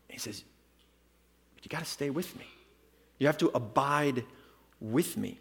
He 0.08 0.18
says, 0.18 0.44
You 1.62 1.68
got 1.68 1.80
to 1.80 1.84
stay 1.84 2.10
with 2.10 2.36
me. 2.38 2.46
You 3.18 3.26
have 3.26 3.38
to 3.38 3.50
abide 3.54 4.24
with 4.80 5.16
me. 5.16 5.38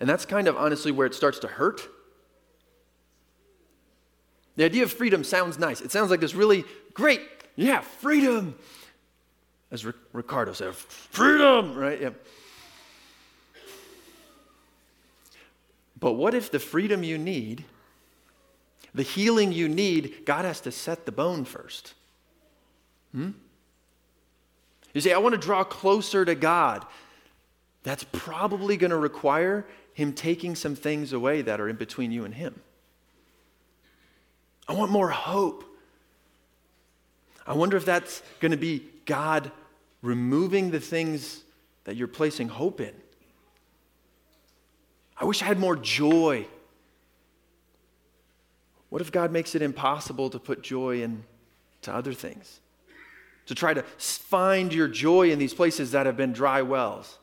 And 0.00 0.08
that's 0.08 0.24
kind 0.24 0.48
of 0.48 0.56
honestly 0.56 0.92
where 0.92 1.06
it 1.06 1.14
starts 1.14 1.38
to 1.40 1.48
hurt. 1.48 1.88
The 4.56 4.64
idea 4.64 4.82
of 4.82 4.92
freedom 4.92 5.22
sounds 5.22 5.58
nice. 5.58 5.80
It 5.80 5.92
sounds 5.92 6.10
like 6.10 6.20
this 6.20 6.34
really 6.34 6.64
great, 6.94 7.20
yeah, 7.58 7.80
freedom. 7.80 8.54
As 9.72 9.84
Ricardo 10.12 10.52
said, 10.52 10.76
freedom, 10.76 11.74
right? 11.74 12.00
Yeah. 12.00 12.10
But 15.98 16.12
what 16.12 16.34
if 16.34 16.52
the 16.52 16.60
freedom 16.60 17.02
you 17.02 17.18
need, 17.18 17.64
the 18.94 19.02
healing 19.02 19.50
you 19.52 19.68
need, 19.68 20.24
God 20.24 20.44
has 20.44 20.60
to 20.62 20.70
set 20.70 21.04
the 21.04 21.10
bone 21.10 21.44
first? 21.44 21.94
Hmm? 23.10 23.30
You 24.94 25.00
say, 25.00 25.12
I 25.12 25.18
want 25.18 25.34
to 25.34 25.40
draw 25.40 25.64
closer 25.64 26.24
to 26.24 26.36
God. 26.36 26.86
That's 27.82 28.04
probably 28.12 28.76
going 28.76 28.92
to 28.92 28.96
require 28.96 29.66
Him 29.94 30.12
taking 30.12 30.54
some 30.54 30.76
things 30.76 31.12
away 31.12 31.42
that 31.42 31.60
are 31.60 31.68
in 31.68 31.74
between 31.74 32.12
you 32.12 32.24
and 32.24 32.34
Him. 32.34 32.60
I 34.68 34.74
want 34.74 34.92
more 34.92 35.10
hope. 35.10 35.64
I 37.48 37.54
wonder 37.54 37.78
if 37.78 37.86
that's 37.86 38.22
going 38.40 38.50
to 38.52 38.58
be 38.58 38.84
God 39.06 39.50
removing 40.02 40.70
the 40.70 40.80
things 40.80 41.42
that 41.84 41.96
you're 41.96 42.06
placing 42.06 42.48
hope 42.48 42.78
in. 42.78 42.92
I 45.16 45.24
wish 45.24 45.42
I 45.42 45.46
had 45.46 45.58
more 45.58 45.74
joy. 45.74 46.46
What 48.90 49.00
if 49.00 49.10
God 49.10 49.32
makes 49.32 49.54
it 49.54 49.62
impossible 49.62 50.28
to 50.28 50.38
put 50.38 50.62
joy 50.62 51.02
into 51.02 51.24
other 51.86 52.12
things? 52.12 52.60
To 53.46 53.54
try 53.54 53.72
to 53.72 53.82
find 53.96 54.70
your 54.70 54.86
joy 54.86 55.30
in 55.30 55.38
these 55.38 55.54
places 55.54 55.92
that 55.92 56.04
have 56.04 56.18
been 56.18 56.34
dry 56.34 56.60
wells. 56.60 57.16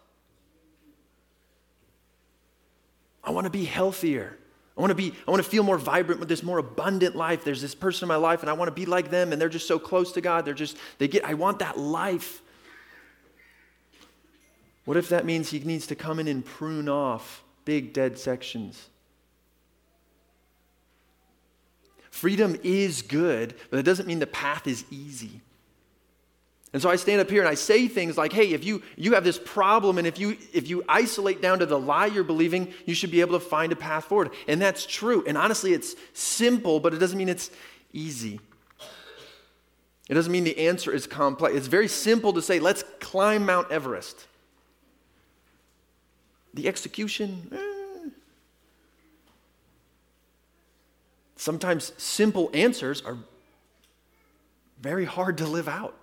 I 3.24 3.30
want 3.30 3.46
to 3.46 3.52
be 3.52 3.66
healthier. 3.66 4.40
I 4.78 4.82
want 4.82 4.92
to 4.92 4.96
be, 4.96 5.14
I 5.28 5.32
want 5.32 5.42
to 5.42 5.50
feel 5.50 5.64
more 5.64 5.78
vibrant 5.78 6.20
with 6.20 6.28
this 6.28 6.44
more 6.44 6.58
abundant 6.58 7.16
life. 7.16 7.46
There's 7.46 7.62
this 7.62 7.74
person 7.74 8.06
in 8.06 8.08
my 8.10 8.18
life 8.18 8.42
and 8.42 8.50
I 8.50 8.54
want 8.54 8.68
to 8.68 8.74
be 8.74 8.86
like 8.86 9.10
them 9.10 9.32
and 9.32 9.42
they're 9.42 9.48
just 9.48 9.68
so 9.68 9.80
close 9.80 10.12
to 10.14 10.22
God. 10.22 10.44
They're 10.44 10.54
just, 10.54 10.78
they 10.98 11.08
get, 11.08 11.24
I 11.24 11.34
want 11.34 11.60
that 11.60 11.78
life. 11.78 12.42
What 14.84 14.98
if 14.98 15.10
that 15.10 15.26
means 15.26 15.50
he 15.50 15.60
needs 15.60 15.88
to 15.88 15.96
come 15.96 16.20
in 16.20 16.28
and 16.28 16.46
prune 16.46 16.90
off 16.90 17.44
big 17.64 17.94
dead 17.94 18.20
sections? 18.20 18.90
Freedom 22.12 22.58
is 22.64 23.02
good, 23.02 23.56
but 23.70 23.80
it 23.80 23.84
doesn't 23.84 24.08
mean 24.08 24.20
the 24.20 24.28
path 24.28 24.68
is 24.68 24.86
easy. 24.90 25.42
And 26.76 26.82
so 26.82 26.90
I 26.90 26.98
stand 26.98 27.22
up 27.22 27.30
here 27.30 27.40
and 27.40 27.48
I 27.48 27.54
say 27.54 27.88
things 27.88 28.18
like, 28.18 28.34
hey, 28.34 28.52
if 28.52 28.66
you, 28.66 28.84
you 28.98 29.14
have 29.14 29.24
this 29.24 29.40
problem 29.40 29.98
and 29.98 30.06
if 30.06 30.20
you, 30.20 30.36
if 30.52 30.68
you 30.68 30.84
isolate 30.90 31.42
down 31.42 31.60
to 31.60 31.66
the 31.66 31.80
lie 31.80 32.08
you're 32.08 32.26
believing, 32.26 32.74
you 32.86 32.94
should 32.94 33.12
be 33.12 33.22
able 33.22 33.40
to 33.40 33.46
find 33.46 33.72
a 33.72 33.78
path 33.78 34.04
forward. 34.04 34.32
And 34.46 34.62
that's 34.62 34.86
true. 34.86 35.24
And 35.26 35.38
honestly, 35.38 35.72
it's 35.72 35.96
simple, 36.12 36.82
but 36.82 36.94
it 36.94 36.98
doesn't 36.98 37.18
mean 37.18 37.30
it's 37.30 37.50
easy. 37.94 38.42
It 40.10 40.16
doesn't 40.16 40.30
mean 40.30 40.44
the 40.44 40.68
answer 40.68 40.92
is 40.92 41.08
complex. 41.08 41.56
It's 41.56 41.68
very 41.68 41.88
simple 41.88 42.34
to 42.34 42.42
say, 42.42 42.60
let's 42.60 42.84
climb 43.00 43.46
Mount 43.46 43.72
Everest. 43.72 44.28
The 46.56 46.68
execution, 46.68 47.54
eh. 47.54 48.10
sometimes 51.38 51.94
simple 51.96 52.50
answers 52.54 53.02
are 53.02 53.18
very 54.82 55.06
hard 55.06 55.38
to 55.38 55.48
live 55.48 55.70
out. 55.70 55.96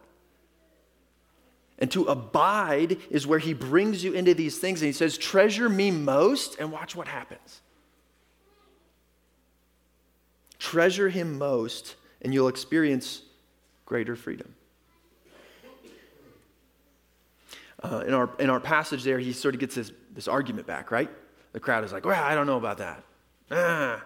And 1.82 1.90
to 1.90 2.04
abide 2.04 2.98
is 3.10 3.26
where 3.26 3.40
he 3.40 3.54
brings 3.54 4.04
you 4.04 4.12
into 4.12 4.34
these 4.34 4.56
things 4.56 4.80
and 4.80 4.86
he 4.86 4.92
says, 4.92 5.18
Treasure 5.18 5.68
me 5.68 5.90
most, 5.90 6.60
and 6.60 6.70
watch 6.70 6.94
what 6.94 7.08
happens. 7.08 7.60
Treasure 10.60 11.08
him 11.08 11.38
most, 11.38 11.96
and 12.20 12.32
you'll 12.32 12.46
experience 12.46 13.22
greater 13.84 14.14
freedom. 14.14 14.54
Uh, 17.82 18.04
in, 18.06 18.14
our, 18.14 18.30
in 18.38 18.48
our 18.48 18.60
passage 18.60 19.02
there, 19.02 19.18
he 19.18 19.32
sort 19.32 19.54
of 19.54 19.60
gets 19.60 19.74
this, 19.74 19.90
this 20.14 20.28
argument 20.28 20.68
back, 20.68 20.92
right? 20.92 21.10
The 21.52 21.58
crowd 21.58 21.82
is 21.82 21.92
like, 21.92 22.06
well, 22.06 22.22
I 22.22 22.36
don't 22.36 22.46
know 22.46 22.58
about 22.58 22.78
that. 22.78 23.02
Ah. 23.50 24.04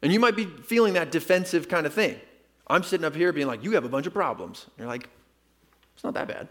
And 0.00 0.12
you 0.12 0.20
might 0.20 0.36
be 0.36 0.44
feeling 0.46 0.92
that 0.92 1.10
defensive 1.10 1.68
kind 1.68 1.86
of 1.86 1.92
thing. 1.92 2.20
I'm 2.68 2.84
sitting 2.84 3.04
up 3.04 3.16
here 3.16 3.32
being 3.32 3.48
like, 3.48 3.64
you 3.64 3.72
have 3.72 3.84
a 3.84 3.88
bunch 3.88 4.06
of 4.06 4.14
problems. 4.14 4.64
And 4.76 4.84
you're 4.84 4.86
like, 4.86 5.08
it's 5.96 6.04
not 6.04 6.14
that 6.14 6.28
bad. 6.28 6.46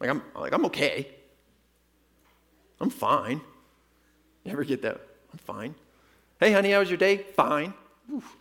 Like 0.00 0.10
I'm 0.10 0.22
like 0.34 0.52
I'm 0.52 0.64
okay. 0.64 1.06
I'm 2.80 2.90
fine. 2.90 3.40
You 4.42 4.52
ever 4.52 4.64
get 4.64 4.82
that? 4.82 5.00
I'm 5.32 5.38
fine. 5.38 5.74
Hey, 6.40 6.50
honey, 6.50 6.72
how 6.72 6.80
was 6.80 6.90
your 6.90 6.98
day? 6.98 7.18
Fine. 7.18 7.72
Oof. 8.12 8.36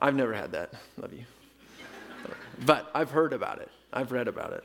I've 0.00 0.14
never 0.14 0.32
had 0.32 0.52
that. 0.52 0.72
Love 0.96 1.12
you. 1.12 1.24
But 2.64 2.90
I've 2.94 3.10
heard 3.10 3.34
about 3.34 3.58
it. 3.58 3.70
I've 3.92 4.12
read 4.12 4.28
about 4.28 4.54
it. 4.54 4.64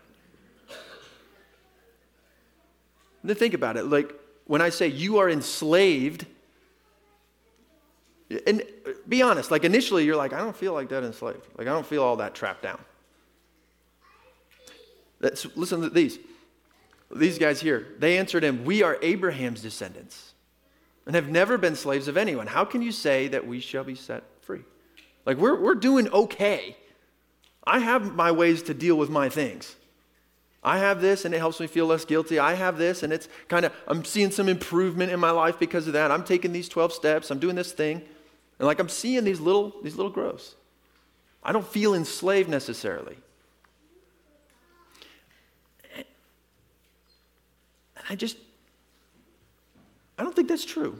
Then 3.23 3.35
think 3.35 3.53
about 3.53 3.75
it. 3.75 3.85
Like 3.85 4.13
when 4.45 4.62
I 4.62 4.69
say 4.69 4.88
you 4.88 5.17
are 5.17 5.29
enslaved, 5.29 6.25
and 8.47 8.63
be 9.07 9.21
honest, 9.21 9.51
like 9.51 9.63
initially 9.63 10.05
you're 10.05 10.15
like, 10.15 10.33
I 10.33 10.38
don't 10.38 10.55
feel 10.55 10.73
like 10.73 10.89
that 10.89 11.03
enslaved. 11.03 11.45
Like 11.57 11.67
I 11.67 11.71
don't 11.71 11.85
feel 11.85 12.03
all 12.03 12.15
that 12.17 12.35
trapped 12.35 12.63
down. 12.63 12.79
That's, 15.19 15.45
listen 15.55 15.82
to 15.82 15.89
these. 15.89 16.19
These 17.15 17.39
guys 17.39 17.60
here, 17.60 17.88
they 17.97 18.17
answered 18.17 18.43
him, 18.43 18.65
We 18.65 18.84
are 18.84 18.97
Abraham's 19.01 19.62
descendants 19.62 20.34
and 21.05 21.15
have 21.15 21.29
never 21.29 21.58
been 21.58 21.75
slaves 21.75 22.08
of 22.08 22.17
anyone. 22.17 22.47
How 22.47 22.65
can 22.65 22.82
you 22.82 22.91
say 22.91 23.27
that 23.29 23.47
we 23.47 23.60
shall 23.60 23.84
be 23.84 23.95
set 23.95 24.23
free? 24.41 24.62
Like, 25.25 25.38
we're, 25.38 25.60
we're 25.60 25.75
doing 25.75 26.08
okay. 26.10 26.77
I 27.63 27.79
have 27.79 28.15
my 28.15 28.32
ways 28.32 28.63
to 28.63 28.73
deal 28.73 28.95
with 28.95 29.10
my 29.10 29.29
things. 29.29 29.75
I 30.63 30.79
have 30.79 31.01
this 31.01 31.25
and 31.25 31.34
it 31.34 31.38
helps 31.38 31.60
me 31.60 31.67
feel 31.67 31.86
less 31.86 32.05
guilty. 32.05 32.38
I 32.38 32.53
have 32.53 32.77
this 32.77 33.03
and 33.03 33.13
it's 33.13 33.29
kind 33.47 33.65
of, 33.65 33.73
I'm 33.88 34.03
seeing 34.03 34.32
some 34.32 34.49
improvement 34.49 35.12
in 35.12 35.19
my 35.19 35.32
life 35.32 35.58
because 35.58 35.88
of 35.88 35.93
that. 35.93 36.12
I'm 36.12 36.23
taking 36.23 36.51
these 36.51 36.67
12 36.69 36.93
steps. 36.93 37.32
I'm 37.32 37.39
doing 37.39 37.55
this 37.55 37.71
thing. 37.71 38.01
And 38.60 38.67
like 38.67 38.79
I'm 38.79 38.89
seeing 38.89 39.23
these 39.23 39.39
little, 39.39 39.73
these 39.84 39.95
little 39.95 40.12
growths. 40.12 40.55
I 41.41 41.53
don't 41.53 41.65
feel 41.65 41.93
enslaved 41.93 42.49
necessarily. 42.49 43.17
I 48.10 48.15
just, 48.15 48.38
I 50.17 50.24
don't 50.24 50.36
think 50.36 50.48
that's 50.48 50.65
true. 50.65 51.00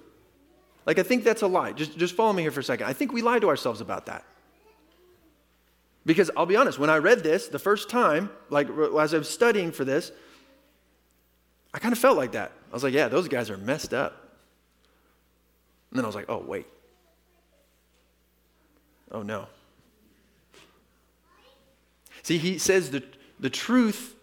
Like, 0.86 1.00
I 1.00 1.04
think 1.04 1.24
that's 1.24 1.42
a 1.42 1.48
lie. 1.48 1.74
Just, 1.74 1.98
just 1.98 2.16
follow 2.16 2.34
me 2.34 2.44
here 2.44 2.52
for 2.52 2.60
a 2.60 2.64
second. 2.64 2.88
I 2.88 2.94
think 2.94 3.12
we 3.12 3.22
lie 3.22 3.40
to 3.40 3.50
ourselves 3.50 3.82
about 3.82 4.06
that. 4.06 4.24
Because 6.06 6.32
I'll 6.38 6.46
be 6.46 6.56
honest, 6.56 6.80
when 6.80 6.90
I 6.90 6.98
read 6.98 7.24
this 7.24 7.48
the 7.48 7.60
first 7.60 7.90
time, 7.90 8.30
like 8.50 8.70
as 9.00 9.14
I 9.14 9.18
was 9.18 9.30
studying 9.30 9.72
for 9.72 9.84
this, 9.84 10.12
I 11.74 11.80
kind 11.80 11.92
of 11.92 12.00
felt 12.00 12.18
like 12.18 12.32
that. 12.32 12.52
I 12.72 12.74
was 12.74 12.84
like, 12.84 12.94
yeah, 12.94 13.08
those 13.08 13.28
guys 13.28 13.50
are 13.50 13.58
messed 13.58 13.94
up. 13.94 14.30
And 15.92 15.98
then 15.98 16.06
I 16.06 16.08
was 16.08 16.16
like, 16.16 16.26
oh, 16.30 16.40
wait. 16.40 16.68
Oh, 19.12 19.24
no. 19.24 19.48
See, 22.24 22.38
he 22.38 22.58
says 22.58 22.92
the, 22.92 23.04
the 23.40 23.50
truth 23.50 24.16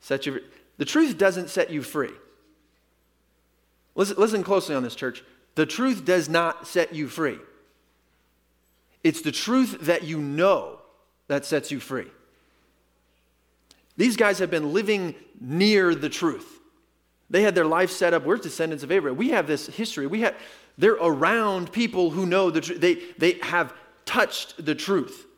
sets 0.00 0.26
you 0.26 0.40
the 0.82 0.86
truth 0.86 1.16
doesn't 1.16 1.48
set 1.48 1.70
you 1.70 1.80
free. 1.80 2.10
Listen, 3.94 4.16
listen 4.18 4.42
closely 4.42 4.74
on 4.74 4.82
this, 4.82 4.96
church. 4.96 5.22
The 5.54 5.64
truth 5.64 6.04
does 6.04 6.28
not 6.28 6.66
set 6.66 6.92
you 6.92 7.06
free. 7.06 7.38
It's 9.04 9.22
the 9.22 9.30
truth 9.30 9.82
that 9.82 10.02
you 10.02 10.18
know 10.18 10.80
that 11.28 11.44
sets 11.44 11.70
you 11.70 11.78
free. 11.78 12.08
These 13.96 14.16
guys 14.16 14.40
have 14.40 14.50
been 14.50 14.72
living 14.72 15.14
near 15.40 15.94
the 15.94 16.08
truth. 16.08 16.58
They 17.30 17.42
had 17.42 17.54
their 17.54 17.64
life 17.64 17.92
set 17.92 18.12
up. 18.12 18.24
We're 18.24 18.38
descendants 18.38 18.82
of 18.82 18.90
Abraham. 18.90 19.16
We 19.16 19.28
have 19.28 19.46
this 19.46 19.68
history. 19.68 20.08
We 20.08 20.22
have, 20.22 20.34
they're 20.78 20.94
around 20.94 21.70
people 21.70 22.10
who 22.10 22.26
know 22.26 22.50
the 22.50 22.60
truth. 22.60 22.80
They, 22.80 22.94
they 23.18 23.38
have 23.42 23.72
touched 24.04 24.64
the 24.64 24.74
truth. 24.74 25.28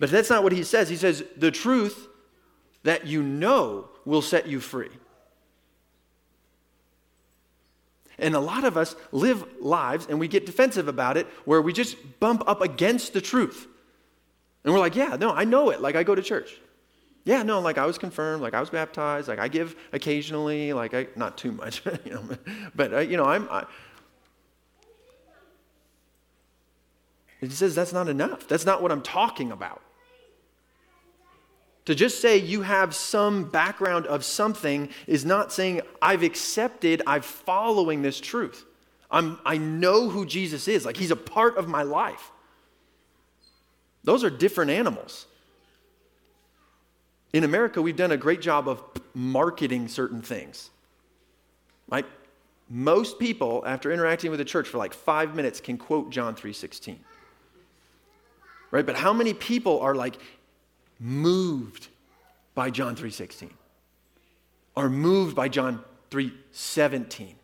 But 0.00 0.10
that's 0.10 0.30
not 0.30 0.42
what 0.42 0.50
he 0.50 0.64
says. 0.64 0.88
He 0.88 0.96
says, 0.96 1.22
the 1.36 1.52
truth 1.52 2.08
that 2.82 3.06
you 3.06 3.22
know 3.22 3.89
will 4.04 4.22
set 4.22 4.46
you 4.46 4.60
free. 4.60 4.90
And 8.18 8.34
a 8.34 8.40
lot 8.40 8.64
of 8.64 8.76
us 8.76 8.94
live 9.12 9.44
lives 9.60 10.06
and 10.06 10.20
we 10.20 10.28
get 10.28 10.44
defensive 10.44 10.88
about 10.88 11.16
it 11.16 11.26
where 11.46 11.62
we 11.62 11.72
just 11.72 11.96
bump 12.20 12.42
up 12.46 12.60
against 12.60 13.14
the 13.14 13.20
truth. 13.20 13.66
And 14.62 14.74
we're 14.74 14.80
like, 14.80 14.94
yeah, 14.94 15.16
no, 15.18 15.32
I 15.32 15.44
know 15.44 15.70
it. 15.70 15.80
Like 15.80 15.96
I 15.96 16.02
go 16.02 16.14
to 16.14 16.22
church. 16.22 16.54
Yeah, 17.24 17.42
no, 17.42 17.60
like 17.60 17.78
I 17.78 17.86
was 17.86 17.98
confirmed, 17.98 18.42
like 18.42 18.54
I 18.54 18.60
was 18.60 18.70
baptized, 18.70 19.28
like 19.28 19.38
I 19.38 19.48
give 19.48 19.76
occasionally, 19.92 20.72
like 20.72 20.94
I, 20.94 21.06
not 21.16 21.36
too 21.36 21.52
much, 21.52 21.82
you 22.04 22.12
know, 22.12 22.24
but, 22.74 22.94
uh, 22.94 22.98
you 23.00 23.16
know, 23.16 23.24
I'm, 23.24 23.48
I, 23.50 23.66
he 27.40 27.48
says 27.48 27.74
that's 27.74 27.92
not 27.92 28.08
enough. 28.08 28.46
That's 28.48 28.66
not 28.66 28.82
what 28.82 28.92
I'm 28.92 29.02
talking 29.02 29.50
about. 29.50 29.82
To 31.86 31.94
just 31.94 32.20
say 32.20 32.36
you 32.36 32.62
have 32.62 32.94
some 32.94 33.44
background 33.44 34.06
of 34.06 34.24
something 34.24 34.90
is 35.06 35.24
not 35.24 35.52
saying 35.52 35.80
I've 36.00 36.22
accepted, 36.22 37.02
I'm 37.06 37.22
following 37.22 38.02
this 38.02 38.20
truth. 38.20 38.64
I'm, 39.10 39.38
I 39.44 39.56
know 39.56 40.08
who 40.08 40.24
Jesus 40.24 40.68
is, 40.68 40.84
like 40.84 40.96
he's 40.96 41.10
a 41.10 41.16
part 41.16 41.56
of 41.56 41.66
my 41.66 41.82
life. 41.82 42.30
Those 44.04 44.24
are 44.24 44.30
different 44.30 44.70
animals. 44.70 45.26
In 47.32 47.44
America, 47.44 47.80
we've 47.82 47.96
done 47.96 48.12
a 48.12 48.16
great 48.16 48.40
job 48.40 48.68
of 48.68 48.82
marketing 49.14 49.88
certain 49.88 50.22
things. 50.22 50.70
Like 51.88 52.06
most 52.68 53.18
people, 53.18 53.62
after 53.66 53.92
interacting 53.92 54.30
with 54.30 54.38
the 54.38 54.44
church 54.44 54.68
for 54.68 54.78
like 54.78 54.94
five 54.94 55.34
minutes, 55.34 55.60
can 55.60 55.76
quote 55.76 56.10
John 56.10 56.34
3:16. 56.34 56.98
Right? 58.70 58.86
But 58.86 58.96
how 58.96 59.12
many 59.12 59.34
people 59.34 59.80
are 59.80 59.94
like 59.94 60.16
moved 61.00 61.88
by 62.54 62.70
John 62.70 62.94
3:16? 62.94 63.50
Are 64.76 64.88
moved 64.88 65.34
by 65.34 65.48
John 65.48 65.84
3:17? 66.10 67.36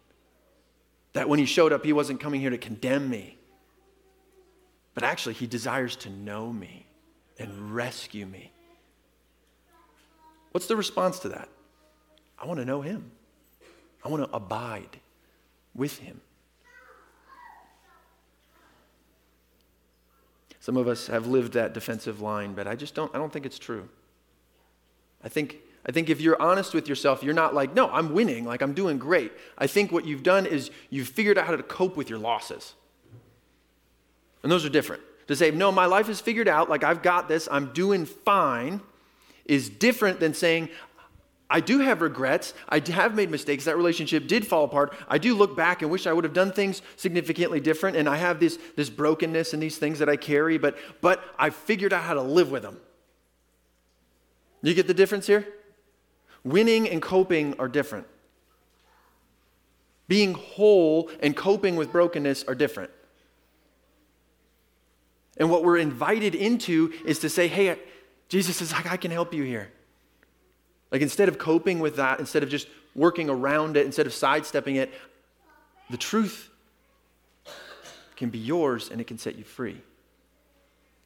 That 1.14 1.28
when 1.28 1.38
he 1.38 1.46
showed 1.46 1.72
up, 1.72 1.84
he 1.84 1.92
wasn't 1.92 2.20
coming 2.20 2.40
here 2.40 2.50
to 2.50 2.58
condemn 2.58 3.08
me, 3.08 3.38
but 4.94 5.02
actually, 5.02 5.34
he 5.34 5.46
desires 5.46 5.96
to 5.96 6.10
know 6.10 6.52
me 6.52 6.86
and 7.38 7.74
rescue 7.74 8.26
me. 8.26 8.52
What's 10.52 10.66
the 10.66 10.76
response 10.76 11.18
to 11.20 11.28
that? 11.30 11.48
I 12.38 12.46
want 12.46 12.60
to 12.60 12.64
know 12.64 12.80
him. 12.80 13.10
I 14.04 14.08
want 14.08 14.22
to 14.22 14.36
abide 14.36 15.00
with 15.74 15.98
him. 15.98 16.20
Some 20.66 20.76
of 20.76 20.88
us 20.88 21.06
have 21.06 21.28
lived 21.28 21.52
that 21.52 21.74
defensive 21.74 22.20
line, 22.20 22.52
but 22.54 22.66
I 22.66 22.74
just 22.74 22.92
don't 22.92 23.14
I 23.14 23.18
don't 23.18 23.32
think 23.32 23.46
it's 23.46 23.56
true. 23.56 23.88
I 25.22 25.28
think 25.28 25.58
I 25.88 25.92
think 25.92 26.10
if 26.10 26.20
you're 26.20 26.42
honest 26.42 26.74
with 26.74 26.88
yourself, 26.88 27.22
you're 27.22 27.34
not 27.34 27.54
like, 27.54 27.72
"No, 27.72 27.88
I'm 27.88 28.12
winning, 28.12 28.44
like 28.44 28.62
I'm 28.62 28.72
doing 28.72 28.98
great." 28.98 29.30
I 29.56 29.68
think 29.68 29.92
what 29.92 30.04
you've 30.04 30.24
done 30.24 30.44
is 30.44 30.72
you've 30.90 31.06
figured 31.06 31.38
out 31.38 31.46
how 31.46 31.54
to 31.54 31.62
cope 31.62 31.96
with 31.96 32.10
your 32.10 32.18
losses. 32.18 32.74
And 34.42 34.50
those 34.50 34.64
are 34.64 34.68
different. 34.68 35.04
To 35.28 35.36
say, 35.36 35.52
"No, 35.52 35.70
my 35.70 35.86
life 35.86 36.08
is 36.08 36.20
figured 36.20 36.48
out, 36.48 36.68
like 36.68 36.82
I've 36.82 37.00
got 37.00 37.28
this, 37.28 37.46
I'm 37.48 37.72
doing 37.72 38.04
fine." 38.04 38.80
is 39.44 39.68
different 39.68 40.18
than 40.18 40.34
saying, 40.34 40.68
I 41.48 41.60
do 41.60 41.78
have 41.78 42.02
regrets. 42.02 42.54
I 42.68 42.82
have 42.88 43.14
made 43.14 43.30
mistakes. 43.30 43.64
That 43.64 43.76
relationship 43.76 44.26
did 44.26 44.46
fall 44.46 44.64
apart. 44.64 44.94
I 45.08 45.18
do 45.18 45.34
look 45.34 45.56
back 45.56 45.82
and 45.82 45.90
wish 45.90 46.06
I 46.06 46.12
would 46.12 46.24
have 46.24 46.32
done 46.32 46.50
things 46.50 46.82
significantly 46.96 47.60
different. 47.60 47.96
And 47.96 48.08
I 48.08 48.16
have 48.16 48.40
this, 48.40 48.58
this 48.74 48.90
brokenness 48.90 49.52
and 49.52 49.62
these 49.62 49.78
things 49.78 50.00
that 50.00 50.08
I 50.08 50.16
carry, 50.16 50.58
but, 50.58 50.76
but 51.00 51.22
I 51.38 51.50
figured 51.50 51.92
out 51.92 52.02
how 52.02 52.14
to 52.14 52.22
live 52.22 52.50
with 52.50 52.62
them. 52.62 52.78
You 54.62 54.74
get 54.74 54.88
the 54.88 54.94
difference 54.94 55.28
here? 55.28 55.46
Winning 56.42 56.88
and 56.88 57.00
coping 57.00 57.54
are 57.60 57.68
different. 57.68 58.06
Being 60.08 60.34
whole 60.34 61.10
and 61.20 61.36
coping 61.36 61.76
with 61.76 61.92
brokenness 61.92 62.44
are 62.44 62.54
different. 62.54 62.90
And 65.36 65.50
what 65.50 65.62
we're 65.62 65.76
invited 65.76 66.34
into 66.34 66.92
is 67.04 67.20
to 67.20 67.28
say, 67.28 67.46
hey, 67.46 67.78
Jesus 68.28 68.60
is 68.60 68.72
like, 68.72 68.90
I 68.90 68.96
can 68.96 69.10
help 69.10 69.34
you 69.34 69.44
here. 69.44 69.70
Like 70.90 71.02
instead 71.02 71.28
of 71.28 71.38
coping 71.38 71.80
with 71.80 71.96
that, 71.96 72.20
instead 72.20 72.42
of 72.42 72.48
just 72.48 72.68
working 72.94 73.28
around 73.28 73.76
it, 73.76 73.86
instead 73.86 74.06
of 74.06 74.14
sidestepping 74.14 74.76
it, 74.76 74.92
the 75.90 75.96
truth 75.96 76.50
can 78.16 78.30
be 78.30 78.38
yours 78.38 78.90
and 78.90 79.00
it 79.00 79.06
can 79.06 79.18
set 79.18 79.36
you 79.36 79.44
free. 79.44 79.80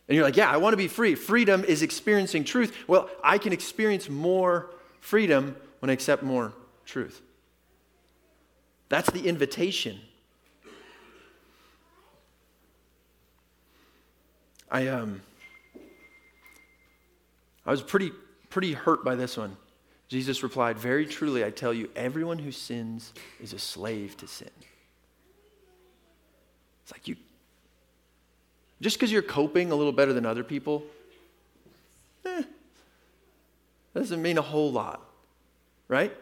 And 0.09 0.17
you're 0.17 0.25
like, 0.25 0.37
yeah, 0.37 0.51
I 0.51 0.57
want 0.57 0.73
to 0.73 0.77
be 0.77 0.89
free. 0.89 1.15
Freedom 1.15 1.65
is 1.65 1.83
experiencing 1.83 2.45
truth. 2.45 2.77
Well, 2.87 3.09
I 3.23 3.39
can 3.39 3.53
experience 3.53 4.09
more 4.09 4.71
freedom 5.01 5.57
when 5.79 5.91
I 5.91 5.93
accept 5.93 6.23
more 6.23 6.53
truth. 6.85 7.21
That's 8.89 9.11
the 9.11 9.27
invitation. 9.27 10.01
I 14.71 14.89
um 14.89 15.21
I 17.67 17.71
was 17.71 17.83
pretty, 17.83 18.11
pretty 18.49 18.73
hurt 18.73 19.05
by 19.05 19.15
this 19.15 19.37
one. 19.37 19.57
Jesus 20.11 20.43
replied, 20.43 20.77
Very 20.77 21.07
truly, 21.07 21.45
I 21.45 21.51
tell 21.51 21.73
you, 21.73 21.89
everyone 21.95 22.41
who 22.41 22.51
sins 22.51 23.15
is 23.41 23.53
a 23.53 23.59
slave 23.59 24.17
to 24.19 24.27
sin. 24.27 24.51
It's 26.83 26.93
like 26.93 27.07
you, 27.07 27.17
just 28.81 28.97
because 28.97 29.13
you're 29.13 29.23
coping 29.23 29.71
a 29.71 29.77
little 29.77 29.93
better 29.93 30.13
than 30.13 30.27
other 30.27 30.43
people, 30.43 30.83
eh, 32.27 32.43
doesn't 33.95 34.21
mean 34.21 34.37
a 34.37 34.43
whole 34.43 34.73
lot, 34.73 35.01
right? 35.87 36.13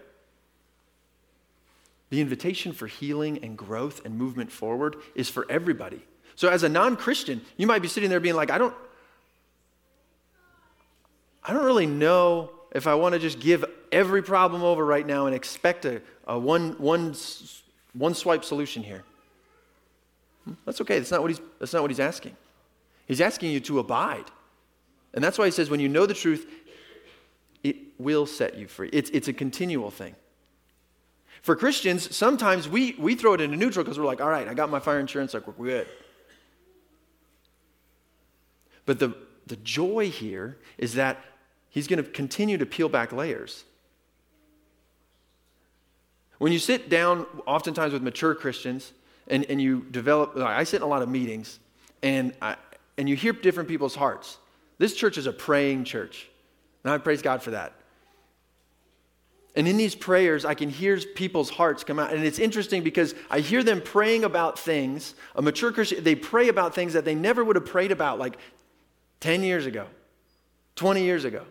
The 2.11 2.20
invitation 2.20 2.72
for 2.72 2.87
healing 2.87 3.38
and 3.42 3.57
growth 3.57 4.05
and 4.05 4.18
movement 4.18 4.53
forward 4.53 4.96
is 5.14 5.31
for 5.31 5.46
everybody. 5.51 6.03
So, 6.35 6.51
as 6.51 6.62
a 6.62 6.68
non 6.68 6.96
Christian, 6.96 7.40
you 7.57 7.66
might 7.66 7.81
be 7.81 7.88
sitting 7.88 8.11
there 8.11 8.20
being 8.20 8.37
like, 8.37 8.51
I 8.51 8.59
don't, 8.59 8.74
I 11.42 11.55
don't 11.55 11.64
really 11.64 11.87
know 11.87 12.51
if 12.72 12.87
I 12.87 12.94
want 12.94 13.14
to 13.14 13.18
just 13.18 13.40
give 13.40 13.64
every 13.92 14.22
problem 14.22 14.62
over 14.62 14.85
right 14.85 15.07
now 15.07 15.27
and 15.27 15.35
expect 15.35 15.85
a, 15.85 16.01
a 16.27 16.38
one, 16.38 16.72
one, 16.79 17.14
one 17.92 18.14
swipe 18.14 18.44
solution 18.44 18.83
here. 18.83 19.05
Hmm, 20.44 20.53
that's 20.64 20.81
okay. 20.81 20.98
That's 20.98 21.11
not, 21.11 21.22
what 21.22 21.31
he's, 21.31 21.40
that's 21.59 21.72
not 21.72 21.83
what 21.83 21.90
he's 21.90 22.01
asking. 22.01 22.37
He's 23.07 23.20
asking 23.20 23.53
you 23.53 23.61
to 23.61 23.79
abide. 23.79 24.24
And 25.14 25.24
that's 25.24 25.38
why 25.38 25.46
he 25.46 25.51
says, 25.51 25.70
when 25.70 25.81
you 25.81 25.88
know 25.88 26.07
the 26.07 26.14
truth, 26.14 26.46
it 27.64 27.77
will 27.98 28.27
set 28.27 28.57
you 28.57 28.68
free. 28.68 28.90
It's, 28.92 29.11
it's 29.11 29.29
a 29.29 29.33
continual 29.33 29.90
thing. 29.90 30.14
For 31.42 31.57
Christians, 31.57 32.14
sometimes 32.14 32.68
we, 32.68 32.94
we 32.98 33.14
throw 33.14 33.35
it 33.35 33.40
into 33.40 33.57
neutral 33.57 33.85
because 33.85 33.98
we're 33.98 34.05
like, 34.05 34.20
all 34.20 34.29
right, 34.29 34.46
I 34.46 34.55
got 34.55 34.70
my 34.70 34.81
fire 34.81 35.01
insurance, 35.01 35.35
like 35.35 35.46
we're 35.46 35.66
good. 35.66 35.88
But 38.85 38.98
the, 38.98 39.14
the 39.46 39.57
joy 39.57 40.11
here 40.11 40.59
is 40.79 40.94
that 40.94 41.24
he's 41.70 41.87
going 41.87 42.03
to 42.03 42.11
continue 42.11 42.59
to 42.59 42.66
peel 42.66 42.88
back 42.88 43.12
layers. 43.12 43.64
When 46.38 46.53
you 46.53 46.59
sit 46.59 46.88
down, 46.88 47.27
oftentimes 47.46 47.92
with 47.92 48.03
mature 48.03 48.35
Christians, 48.35 48.92
and, 49.27 49.44
and 49.46 49.61
you 49.61 49.85
develop, 49.90 50.37
I 50.37 50.64
sit 50.64 50.77
in 50.77 50.83
a 50.83 50.87
lot 50.87 51.03
of 51.03 51.09
meetings, 51.09 51.59
and, 52.03 52.33
I, 52.40 52.57
and 52.96 53.09
you 53.09 53.16
hear 53.16 53.33
different 53.33 53.68
people's 53.68 53.94
hearts. 53.94 54.38
This 54.79 54.94
church 54.94 55.18
is 55.18 55.27
a 55.27 55.33
praying 55.33 55.85
church, 55.85 56.29
and 56.85 56.92
I 56.92 56.98
praise 56.98 57.22
God 57.22 57.42
for 57.42 57.51
that. 57.51 57.72
And 59.57 59.66
in 59.66 59.77
these 59.77 59.96
prayers, 59.96 60.44
I 60.44 60.55
can 60.55 60.70
hear 60.70 60.98
people's 60.98 61.51
hearts 61.51 61.83
come 61.83 61.98
out. 61.98 62.12
And 62.12 62.24
it's 62.24 62.38
interesting 62.38 62.85
because 62.85 63.14
I 63.29 63.40
hear 63.40 63.64
them 63.64 63.81
praying 63.81 64.22
about 64.22 64.57
things. 64.57 65.16
A 65.35 65.42
mature 65.42 65.72
Christian, 65.72 66.05
they 66.05 66.14
pray 66.14 66.48
about 66.48 66.77
things 66.77 66.92
that 66.92 67.05
they 67.05 67.16
never 67.16 67.42
would 67.42 67.57
have 67.57 67.66
prayed 67.66 67.90
about 67.90 68.20
like 68.20 68.38
10 69.18 69.42
years 69.42 69.66
ago, 69.66 69.87
20 70.77 71.03
years 71.03 71.24
ago. 71.24 71.44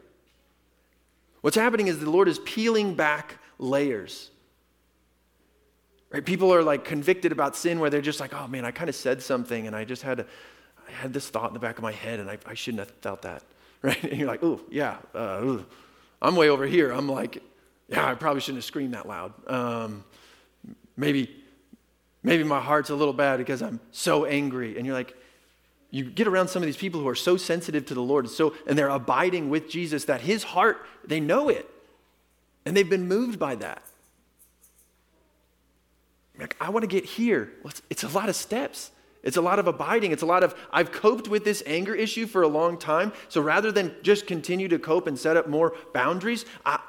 What's 1.42 1.58
happening 1.58 1.88
is 1.88 2.00
the 2.00 2.10
Lord 2.10 2.30
is 2.30 2.40
peeling 2.40 2.94
back 2.94 3.40
layers. 3.60 4.32
Right? 6.12 6.26
People 6.26 6.54
are 6.54 6.64
like 6.64 6.86
convicted 6.86 7.32
about 7.32 7.56
sin 7.56 7.80
where 7.80 7.90
they're 7.90 8.02
just 8.02 8.20
like, 8.20 8.34
oh 8.34 8.48
man, 8.48 8.66
I 8.66 8.72
kind 8.72 8.90
of 8.90 8.96
said 8.96 9.22
something 9.22 9.68
and 9.68 9.76
I 9.76 9.84
just 9.84 10.02
had, 10.04 10.22
I 10.88 10.92
had 10.92 11.14
this 11.14 11.30
thought 11.30 11.50
in 11.50 11.54
the 11.54 11.60
back 11.60 11.78
of 11.78 11.84
my 11.84 11.92
head 11.92 12.20
and 12.20 12.30
I, 12.30 12.38
I 12.46 12.54
shouldn't 12.54 12.80
have 12.80 12.92
felt 13.02 13.24
that. 13.24 13.44
Right? 13.84 14.04
And 14.06 14.18
you're 14.18 14.28
like, 14.28 14.42
oh, 14.42 14.60
yeah, 14.72 14.98
uh. 15.14 15.60
I'm 16.20 16.36
way 16.36 16.50
over 16.50 16.66
here. 16.66 16.92
I'm 16.92 17.08
like, 17.08 17.44
yeah, 17.88 18.06
I 18.06 18.16
probably 18.16 18.42
shouldn't 18.42 18.58
have 18.58 18.66
screamed 18.66 18.94
that 18.94 19.08
loud. 19.08 19.34
Um, 19.48 20.04
maybe, 20.96 21.44
maybe 22.24 22.44
my 22.44 22.60
heart's 22.60 22.90
a 22.90 22.96
little 22.96 23.14
bad 23.14 23.38
because 23.38 23.62
I'm 23.62 23.80
so 23.92 24.26
angry. 24.26 24.78
And 24.78 24.86
you're 24.86 24.96
like, 24.96 25.16
you 25.92 26.04
get 26.04 26.28
around 26.28 26.50
some 26.50 26.62
of 26.62 26.66
these 26.66 26.78
people 26.78 27.00
who 27.02 27.08
are 27.08 27.16
so 27.16 27.38
sensitive 27.38 27.86
to 27.86 27.94
the 27.94 28.02
Lord, 28.02 28.30
so 28.30 28.54
and 28.68 28.78
they're 28.78 28.90
abiding 28.90 29.50
with 29.50 29.70
Jesus 29.70 30.06
that 30.06 30.22
his 30.22 30.44
heart, 30.44 30.86
they 31.06 31.20
know 31.20 31.50
it. 31.50 31.70
And 32.66 32.76
they've 32.76 32.90
been 32.90 33.08
moved 33.08 33.40
by 33.40 33.56
that. 33.56 33.82
Like, 36.40 36.56
I 36.62 36.70
want 36.70 36.84
to 36.84 36.88
get 36.88 37.06
here. 37.06 37.52
Well, 37.64 37.72
it's, 37.72 37.82
it's 37.90 38.04
a 38.04 38.10
lot 38.10 38.30
of 38.30 38.36
steps. 38.36 38.92
It's 39.24 39.38
a 39.38 39.42
lot 39.42 39.60
of 39.60 39.68
abiding. 39.68 40.12
It's 40.12 40.22
a 40.22 40.28
lot 40.28 40.44
of, 40.44 40.56
I've 40.72 40.92
coped 40.92 41.28
with 41.28 41.44
this 41.44 41.64
anger 41.66 41.96
issue 41.96 42.28
for 42.28 42.44
a 42.44 42.48
long 42.48 42.78
time. 42.78 43.12
So 43.28 43.42
rather 43.42 43.72
than 43.72 43.96
just 44.04 44.28
continue 44.28 44.68
to 44.68 44.80
cope 44.80 45.08
and 45.08 45.18
set 45.18 45.36
up 45.36 45.50
more 45.50 45.76
boundaries, 45.94 46.46
I, 46.66 46.80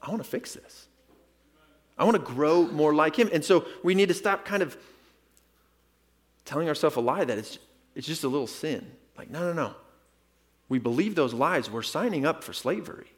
I 0.00 0.10
want 0.10 0.22
to 0.22 0.28
fix 0.28 0.54
this. 0.54 0.86
I 1.98 2.04
want 2.04 2.16
to 2.16 2.22
grow 2.22 2.66
more 2.68 2.94
like 2.94 3.16
him. 3.16 3.28
And 3.32 3.44
so 3.44 3.66
we 3.82 3.94
need 3.94 4.08
to 4.08 4.14
stop 4.14 4.44
kind 4.44 4.62
of 4.62 4.76
telling 6.44 6.68
ourselves 6.68 6.96
a 6.96 7.00
lie 7.00 7.24
that 7.24 7.36
it's, 7.36 7.58
it's 7.94 8.06
just 8.06 8.24
a 8.24 8.28
little 8.28 8.46
sin. 8.46 8.90
Like, 9.18 9.28
no, 9.28 9.40
no, 9.40 9.52
no. 9.52 9.74
we 10.70 10.78
believe 10.78 11.16
those 11.16 11.34
lies, 11.34 11.68
we're 11.68 11.82
signing 11.82 12.24
up 12.24 12.42
for 12.42 12.54
slavery. 12.54 13.08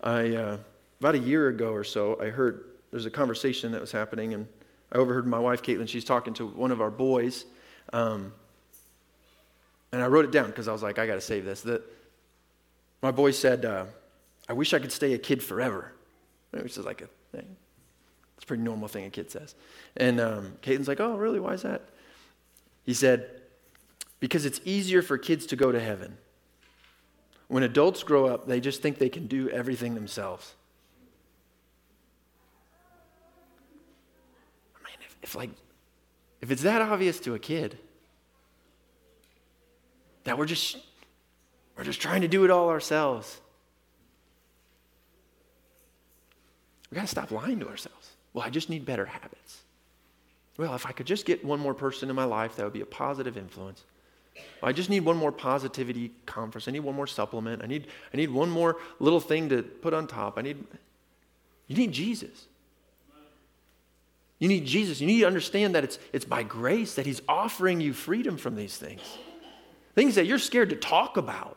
I, 0.00 0.36
uh, 0.36 0.56
about 1.00 1.14
a 1.14 1.18
year 1.18 1.48
ago 1.48 1.72
or 1.72 1.84
so, 1.84 2.20
I 2.20 2.26
heard 2.26 2.64
there's 2.90 3.06
a 3.06 3.10
conversation 3.10 3.72
that 3.72 3.80
was 3.80 3.92
happening, 3.92 4.34
and 4.34 4.46
I 4.92 4.98
overheard 4.98 5.26
my 5.26 5.38
wife, 5.38 5.62
Caitlin, 5.62 5.88
she's 5.88 6.04
talking 6.04 6.34
to 6.34 6.46
one 6.46 6.70
of 6.70 6.80
our 6.80 6.90
boys. 6.90 7.44
Um, 7.92 8.32
and 9.92 10.02
I 10.02 10.06
wrote 10.06 10.24
it 10.24 10.32
down 10.32 10.46
because 10.46 10.68
I 10.68 10.72
was 10.72 10.82
like, 10.82 10.98
I 10.98 11.06
got 11.06 11.14
to 11.14 11.20
save 11.20 11.44
this. 11.44 11.62
That 11.62 11.82
my 13.02 13.10
boy 13.10 13.30
said, 13.30 13.64
uh, 13.64 13.84
I 14.48 14.52
wish 14.52 14.74
I 14.74 14.78
could 14.78 14.92
stay 14.92 15.14
a 15.14 15.18
kid 15.18 15.42
forever, 15.42 15.92
which 16.50 16.76
is 16.76 16.84
like 16.84 17.02
a 17.02 17.08
thing. 17.32 17.56
It's 18.36 18.44
a 18.44 18.46
pretty 18.46 18.62
normal 18.62 18.88
thing 18.88 19.04
a 19.04 19.10
kid 19.10 19.30
says. 19.30 19.54
And 19.96 20.20
um, 20.20 20.52
Caitlin's 20.62 20.88
like, 20.88 21.00
oh, 21.00 21.16
really? 21.16 21.40
Why 21.40 21.54
is 21.54 21.62
that? 21.62 21.82
He 22.84 22.94
said, 22.94 23.28
because 24.20 24.46
it's 24.46 24.60
easier 24.64 25.02
for 25.02 25.18
kids 25.18 25.46
to 25.46 25.56
go 25.56 25.70
to 25.72 25.80
heaven. 25.80 26.16
When 27.48 27.62
adults 27.62 28.02
grow 28.02 28.26
up, 28.26 28.46
they 28.46 28.60
just 28.60 28.82
think 28.82 28.98
they 28.98 29.08
can 29.08 29.26
do 29.26 29.48
everything 29.50 29.94
themselves. 29.94 30.54
I 34.76 34.84
mean, 34.84 35.07
if, 35.22 35.34
like, 35.34 35.50
if 36.40 36.50
it's 36.50 36.62
that 36.62 36.82
obvious 36.82 37.20
to 37.20 37.34
a 37.34 37.38
kid 37.38 37.78
that 40.24 40.38
we're 40.38 40.46
just 40.46 40.78
we're 41.76 41.84
just 41.84 42.00
trying 42.00 42.22
to 42.22 42.28
do 42.28 42.44
it 42.44 42.50
all 42.50 42.70
ourselves, 42.70 43.40
we 46.90 46.96
got 46.96 47.02
to 47.02 47.06
stop 47.06 47.30
lying 47.30 47.60
to 47.60 47.68
ourselves. 47.68 48.10
Well, 48.32 48.44
I 48.44 48.50
just 48.50 48.68
need 48.68 48.84
better 48.84 49.06
habits. 49.06 49.62
Well, 50.56 50.74
if 50.74 50.86
I 50.86 50.92
could 50.92 51.06
just 51.06 51.24
get 51.24 51.44
one 51.44 51.60
more 51.60 51.74
person 51.74 52.10
in 52.10 52.16
my 52.16 52.24
life, 52.24 52.56
that 52.56 52.64
would 52.64 52.72
be 52.72 52.80
a 52.80 52.86
positive 52.86 53.36
influence. 53.36 53.84
I 54.60 54.72
just 54.72 54.90
need 54.90 55.04
one 55.04 55.16
more 55.16 55.30
positivity 55.30 56.10
conference. 56.26 56.66
I 56.66 56.72
need 56.72 56.80
one 56.80 56.96
more 56.96 57.06
supplement. 57.06 57.62
I 57.62 57.66
need, 57.66 57.86
I 58.12 58.16
need 58.16 58.30
one 58.30 58.50
more 58.50 58.76
little 58.98 59.20
thing 59.20 59.48
to 59.50 59.62
put 59.62 59.94
on 59.94 60.08
top. 60.08 60.36
I 60.36 60.42
need, 60.42 60.64
you 61.68 61.76
need 61.76 61.92
Jesus. 61.92 62.46
You 64.38 64.48
need 64.48 64.66
Jesus. 64.66 65.00
You 65.00 65.06
need 65.06 65.20
to 65.20 65.26
understand 65.26 65.74
that 65.74 65.84
it's, 65.84 65.98
it's 66.12 66.24
by 66.24 66.42
grace 66.42 66.94
that 66.94 67.06
He's 67.06 67.20
offering 67.28 67.80
you 67.80 67.92
freedom 67.92 68.36
from 68.36 68.54
these 68.54 68.76
things. 68.76 69.00
Things 69.94 70.14
that 70.14 70.26
you're 70.26 70.38
scared 70.38 70.70
to 70.70 70.76
talk 70.76 71.16
about. 71.16 71.56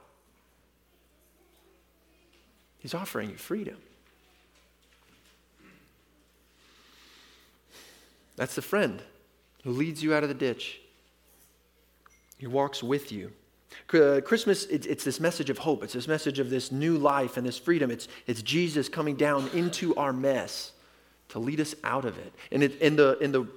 He's 2.80 2.96
offering 2.96 3.30
you 3.30 3.38
freedom. 3.38 3.78
That's 8.36 8.56
the 8.56 8.64
friend 8.64 9.04
who 9.64 9.72
leads 9.72 10.02
you 10.02 10.16
out 10.16 10.24
of 10.24 10.30
the 10.30 10.36
ditch. 10.36 10.82
He 12.40 12.48
walks 12.48 12.82
with 12.82 13.12
you. 13.12 13.32
Uh, 13.94 14.20
Christmas, 14.22 14.66
it's 14.66 15.04
this 15.04 15.20
message 15.20 15.52
of 15.52 15.60
hope. 15.60 15.84
It's 15.84 15.94
this 15.94 16.08
message 16.08 16.40
of 16.40 16.50
this 16.50 16.72
new 16.72 16.98
life 16.98 17.38
and 17.38 17.46
this 17.46 17.60
freedom. 17.60 17.92
It's, 17.92 18.08
it's 18.26 18.42
Jesus 18.42 18.90
coming 18.90 19.16
down 19.16 19.48
into 19.54 19.94
our 19.96 20.12
mess 20.12 20.72
to 21.32 21.40
lead 21.40 21.60
us 21.60 21.76
out 21.84 22.06
of 22.06 22.18
it. 22.18 22.34
And 22.52 22.64
it, 22.64 22.80
in, 22.82 22.96
the, 22.96 23.18
in, 23.20 23.32
the, 23.32 23.48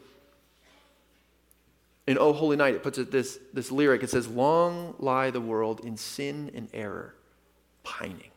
in 2.06 2.18
Oh 2.18 2.32
Holy 2.32 2.56
Night, 2.56 2.74
it 2.74 2.82
puts 2.82 2.98
it 2.98 3.10
this, 3.10 3.38
this 3.52 3.70
lyric. 3.70 4.02
It 4.02 4.10
says, 4.10 4.26
Long 4.26 4.94
lie 4.98 5.30
the 5.30 5.40
world 5.40 5.80
in 5.80 5.96
sin 5.96 6.50
and 6.54 6.68
error, 6.72 7.14
pining. 7.82 8.30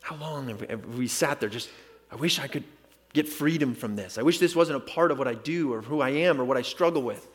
How 0.00 0.16
long 0.16 0.48
have 0.48 0.60
we, 0.60 0.66
have 0.68 0.86
we 0.96 1.08
sat 1.08 1.40
there 1.40 1.48
just, 1.48 1.68
I 2.10 2.16
wish 2.16 2.38
I 2.38 2.46
could 2.46 2.64
get 3.12 3.28
freedom 3.28 3.74
from 3.74 3.96
this. 3.96 4.18
I 4.18 4.22
wish 4.22 4.38
this 4.38 4.54
wasn't 4.54 4.76
a 4.76 4.80
part 4.80 5.10
of 5.10 5.18
what 5.18 5.28
I 5.28 5.34
do 5.34 5.72
or 5.72 5.82
who 5.82 6.00
I 6.00 6.10
am 6.10 6.40
or 6.40 6.44
what 6.44 6.56
I 6.56 6.62
struggle 6.62 7.02
with 7.02 7.26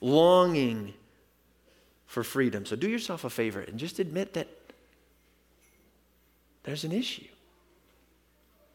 longing 0.00 0.94
for 2.06 2.22
freedom. 2.22 2.64
So 2.64 2.76
do 2.76 2.88
yourself 2.88 3.24
a 3.24 3.30
favor 3.30 3.60
and 3.60 3.78
just 3.78 3.98
admit 3.98 4.34
that 4.34 4.48
there's 6.64 6.84
an 6.84 6.92
issue. 6.92 7.26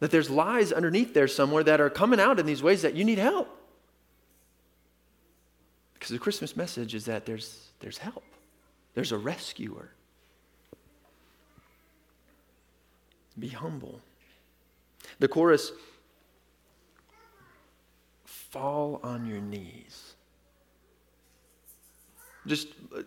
That 0.03 0.11
there's 0.11 0.29
lies 0.29 0.73
underneath 0.73 1.13
there 1.13 1.29
somewhere 1.29 1.63
that 1.63 1.79
are 1.79 1.89
coming 1.89 2.19
out 2.19 2.37
in 2.37 2.45
these 2.45 2.61
ways 2.61 2.81
that 2.81 2.93
you 2.93 3.05
need 3.05 3.19
help. 3.19 3.47
Because 5.93 6.09
the 6.09 6.19
Christmas 6.19 6.57
message 6.57 6.93
is 6.93 7.05
that 7.05 7.25
there's, 7.25 7.69
there's 7.79 7.99
help, 7.99 8.25
there's 8.95 9.13
a 9.13 9.17
rescuer. 9.17 9.91
Be 13.39 13.47
humble. 13.47 14.01
The 15.19 15.29
chorus 15.29 15.71
fall 18.25 18.99
on 19.03 19.25
your 19.25 19.39
knees. 19.39 20.15
Just 22.45 22.67
uh, 22.93 23.03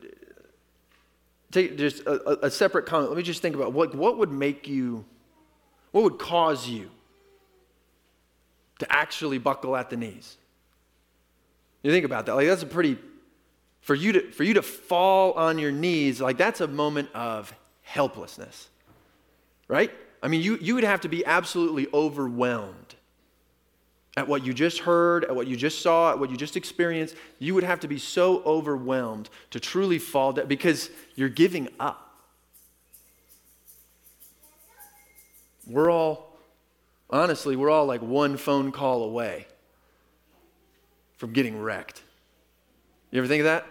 take 1.52 1.76
just 1.76 2.06
a, 2.06 2.46
a, 2.46 2.50
separate 2.50 2.86
comment. 2.86 3.10
Let 3.10 3.18
me 3.18 3.22
just 3.22 3.42
think 3.42 3.54
about 3.54 3.74
what, 3.74 3.94
what 3.94 4.16
would 4.16 4.32
make 4.32 4.66
you, 4.66 5.04
what 5.96 6.02
would 6.02 6.18
cause 6.18 6.68
you 6.68 6.90
to 8.80 8.92
actually 8.92 9.38
buckle 9.38 9.74
at 9.74 9.88
the 9.88 9.96
knees? 9.96 10.36
You 11.82 11.90
think 11.90 12.04
about 12.04 12.26
that. 12.26 12.34
Like 12.34 12.48
that's 12.48 12.62
a 12.62 12.66
pretty 12.66 12.98
for 13.80 13.94
you 13.94 14.12
to 14.12 14.30
for 14.30 14.44
you 14.44 14.52
to 14.52 14.62
fall 14.62 15.32
on 15.32 15.58
your 15.58 15.72
knees, 15.72 16.20
like 16.20 16.36
that's 16.36 16.60
a 16.60 16.68
moment 16.68 17.08
of 17.14 17.50
helplessness. 17.80 18.68
Right? 19.68 19.90
I 20.22 20.28
mean, 20.28 20.42
you, 20.42 20.58
you 20.60 20.74
would 20.74 20.84
have 20.84 21.00
to 21.00 21.08
be 21.08 21.24
absolutely 21.24 21.86
overwhelmed 21.94 22.94
at 24.18 24.28
what 24.28 24.44
you 24.44 24.52
just 24.52 24.80
heard, 24.80 25.24
at 25.24 25.34
what 25.34 25.46
you 25.46 25.56
just 25.56 25.80
saw, 25.80 26.10
at 26.10 26.18
what 26.18 26.30
you 26.30 26.36
just 26.36 26.58
experienced, 26.58 27.14
you 27.38 27.54
would 27.54 27.64
have 27.64 27.80
to 27.80 27.88
be 27.88 27.98
so 27.98 28.42
overwhelmed 28.42 29.30
to 29.50 29.58
truly 29.58 29.98
fall 29.98 30.34
down 30.34 30.46
because 30.46 30.90
you're 31.14 31.30
giving 31.30 31.68
up. 31.80 32.05
We're 35.66 35.90
all, 35.90 36.36
honestly, 37.10 37.56
we're 37.56 37.70
all 37.70 37.86
like 37.86 38.02
one 38.02 38.36
phone 38.36 38.72
call 38.72 39.02
away 39.02 39.46
from 41.16 41.32
getting 41.32 41.60
wrecked. 41.60 42.02
You 43.10 43.18
ever 43.18 43.28
think 43.28 43.40
of 43.40 43.46
that? 43.46 43.66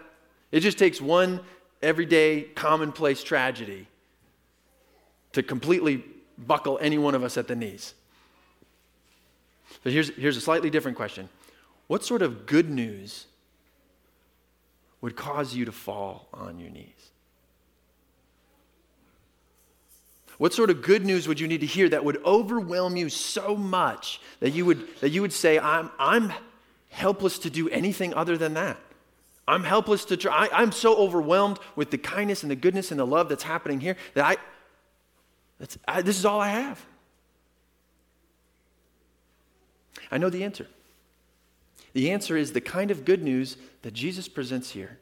It 0.51 0.61
just 0.61 0.77
takes 0.77 0.99
one 0.99 1.41
everyday, 1.81 2.41
commonplace 2.41 3.23
tragedy 3.23 3.87
to 5.33 5.43
completely 5.43 6.03
buckle 6.37 6.77
any 6.81 6.97
one 6.97 7.15
of 7.15 7.23
us 7.23 7.37
at 7.37 7.47
the 7.47 7.55
knees. 7.55 7.93
But 9.83 9.93
here's, 9.93 10.09
here's 10.15 10.37
a 10.37 10.41
slightly 10.41 10.69
different 10.69 10.97
question 10.97 11.29
What 11.87 12.03
sort 12.03 12.21
of 12.21 12.45
good 12.45 12.69
news 12.69 13.27
would 15.01 15.15
cause 15.15 15.53
you 15.53 15.65
to 15.65 15.71
fall 15.71 16.27
on 16.33 16.59
your 16.59 16.69
knees? 16.69 17.11
What 20.37 20.53
sort 20.53 20.69
of 20.69 20.81
good 20.81 21.05
news 21.05 21.27
would 21.27 21.39
you 21.39 21.47
need 21.47 21.61
to 21.61 21.65
hear 21.65 21.87
that 21.89 22.03
would 22.03 22.23
overwhelm 22.25 22.97
you 22.97 23.09
so 23.09 23.55
much 23.55 24.19
that 24.41 24.51
you 24.51 24.65
would, 24.65 24.87
that 24.99 25.09
you 25.09 25.21
would 25.21 25.33
say, 25.33 25.59
I'm, 25.59 25.89
I'm 25.97 26.33
helpless 26.89 27.39
to 27.39 27.49
do 27.49 27.69
anything 27.69 28.13
other 28.13 28.37
than 28.37 28.53
that? 28.55 28.77
I'm 29.47 29.63
helpless 29.63 30.05
to 30.05 30.17
try. 30.17 30.49
I, 30.51 30.63
am 30.63 30.71
so 30.71 30.95
overwhelmed 30.97 31.59
with 31.75 31.91
the 31.91 31.97
kindness 31.97 32.41
and 32.41 32.51
the 32.51 32.55
goodness 32.55 32.91
and 32.91 32.99
the 32.99 33.05
love 33.05 33.29
that's 33.29 33.43
happening 33.43 33.79
here 33.79 33.95
that 34.15 34.25
I, 34.25 34.37
that's, 35.59 35.77
I 35.87 36.01
this 36.01 36.17
is 36.17 36.25
all 36.25 36.41
I 36.41 36.49
have. 36.49 36.83
I 40.11 40.17
know 40.17 40.29
the 40.29 40.43
answer. 40.43 40.67
The 41.93 42.11
answer 42.11 42.35
is 42.35 42.51
the 42.51 42.61
kind 42.61 42.91
of 42.91 43.05
good 43.05 43.23
news 43.23 43.55
that 43.83 43.93
Jesus 43.93 44.27
presents 44.27 44.71
here. 44.71 44.97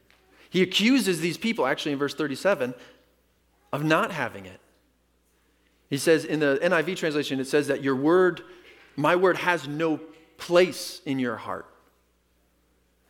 He 0.49 0.61
accuses 0.61 1.21
these 1.21 1.37
people, 1.37 1.65
actually 1.65 1.93
in 1.93 1.97
verse 1.97 2.13
37, 2.13 2.75
of 3.71 3.83
not 3.83 4.11
having 4.11 4.45
it. 4.45 4.59
He 5.93 5.99
says 5.99 6.25
in 6.25 6.39
the 6.39 6.59
NIV 6.63 6.97
translation, 6.97 7.39
it 7.39 7.45
says 7.45 7.67
that 7.67 7.83
your 7.83 7.95
word, 7.95 8.41
my 8.95 9.15
word, 9.15 9.37
has 9.37 9.67
no 9.67 9.99
place 10.37 10.99
in 11.05 11.19
your 11.19 11.35
heart. 11.35 11.67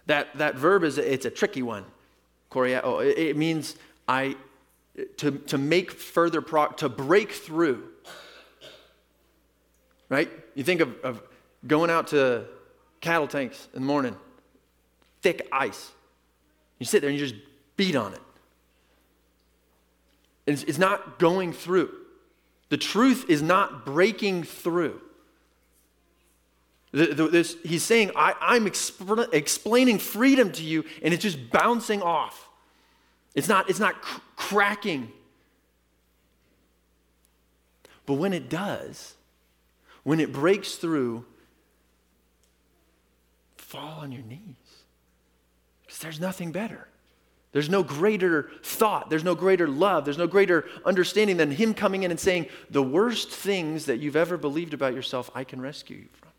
That, 0.07 0.37
that 0.37 0.55
verb 0.55 0.83
is 0.83 0.97
it's 0.97 1.23
a 1.23 1.29
tricky 1.29 1.61
one. 1.61 1.85
Oh, 2.53 2.99
it 2.99 3.37
means 3.37 3.77
I 4.05 4.35
to, 5.19 5.31
to 5.31 5.57
make 5.57 5.91
further 5.91 6.41
pro, 6.41 6.67
to 6.73 6.89
break 6.89 7.31
through. 7.31 7.87
Right? 10.09 10.29
You 10.53 10.65
think 10.65 10.81
of, 10.81 10.99
of 11.05 11.23
going 11.65 11.89
out 11.89 12.07
to 12.07 12.47
cattle 12.99 13.29
tanks 13.29 13.65
in 13.73 13.83
the 13.83 13.87
morning, 13.87 14.17
thick 15.21 15.47
ice. 15.53 15.89
You 16.79 16.85
sit 16.85 16.99
there 16.99 17.09
and 17.09 17.17
you 17.17 17.25
just 17.25 17.39
beat 17.77 17.95
on 17.95 18.13
it. 18.13 18.21
It's, 20.45 20.63
it's 20.63 20.77
not 20.77 21.17
going 21.17 21.53
through. 21.53 22.02
The 22.73 22.77
truth 22.77 23.25
is 23.29 23.43
not 23.43 23.85
breaking 23.85 24.45
through. 24.45 24.99
The, 26.91 27.05
the, 27.13 27.27
this, 27.27 27.55
he's 27.63 27.83
saying, 27.83 28.09
I, 28.15 28.55
am 28.55 28.65
exp- 28.65 29.31
explaining 29.31 29.99
freedom 29.99 30.51
to 30.53 30.63
you, 30.63 30.83
and 31.03 31.13
it's 31.13 31.21
just 31.21 31.51
bouncing 31.51 32.01
off. 32.01 32.49
It's 33.35 33.47
not, 33.47 33.69
it's 33.69 33.79
not 33.79 34.01
cr- 34.01 34.21
cracking. 34.35 35.11
But 38.07 38.15
when 38.15 38.33
it 38.33 38.49
does, 38.49 39.13
when 40.01 40.19
it 40.19 40.33
breaks 40.33 40.73
through, 40.73 41.25
fall 43.55 43.99
on 43.99 44.11
your 44.11 44.23
knees 44.23 44.39
because 45.83 45.99
there's 45.99 46.19
nothing 46.19 46.51
better. 46.51 46.87
There's 47.53 47.69
no 47.69 47.83
greater 47.83 48.49
thought, 48.63 49.11
there's 49.11 49.23
no 49.23 49.35
greater 49.35 49.67
love, 49.67 50.05
there's 50.05 50.17
no 50.17 50.25
greater 50.25 50.65
understanding 50.85 51.37
than 51.37 51.51
Him 51.51 51.75
coming 51.75 52.01
in 52.01 52.09
and 52.09 52.19
saying, 52.19 52.47
The 52.71 52.81
worst 52.81 53.29
things 53.29 53.85
that 53.85 53.99
you've 53.99 54.15
ever 54.15 54.37
believed 54.37 54.73
about 54.73 54.95
yourself, 54.95 55.29
I 55.35 55.43
can 55.43 55.61
rescue 55.61 55.97
you 55.97 56.09
from. 56.13 56.29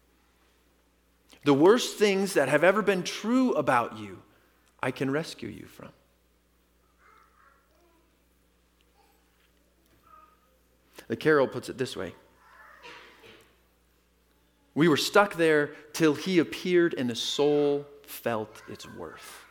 The 1.45 1.55
worst 1.55 1.99
things 1.99 2.35
that 2.35 2.49
have 2.49 2.65
ever 2.65 2.83
been 2.83 3.05
true 3.05 3.53
about 3.53 3.97
you, 3.97 4.23
I 4.83 4.91
can 4.91 5.09
rescue 5.09 5.49
you 5.49 5.67
from. 5.67 5.91
The 11.07 11.17
carol 11.17 11.47
puts 11.47 11.69
it 11.69 11.79
this 11.79 11.97
way 11.97 12.13
We 14.75 14.89
were 14.89 14.97
stuck 14.97 15.37
there 15.37 15.77
till 15.93 16.15
He 16.15 16.41
appeared 16.41 16.95
and 16.99 17.09
the 17.09 17.15
soul 17.15 17.87
felt 18.03 18.63
its 18.69 18.85
worth 18.97 19.44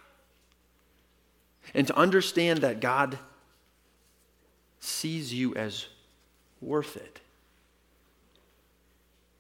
and 1.74 1.88
to 1.88 1.96
understand 1.96 2.60
that 2.60 2.80
God 2.80 3.18
sees 4.80 5.34
you 5.34 5.56
as 5.56 5.88
worth 6.62 6.96
it. 6.96 7.20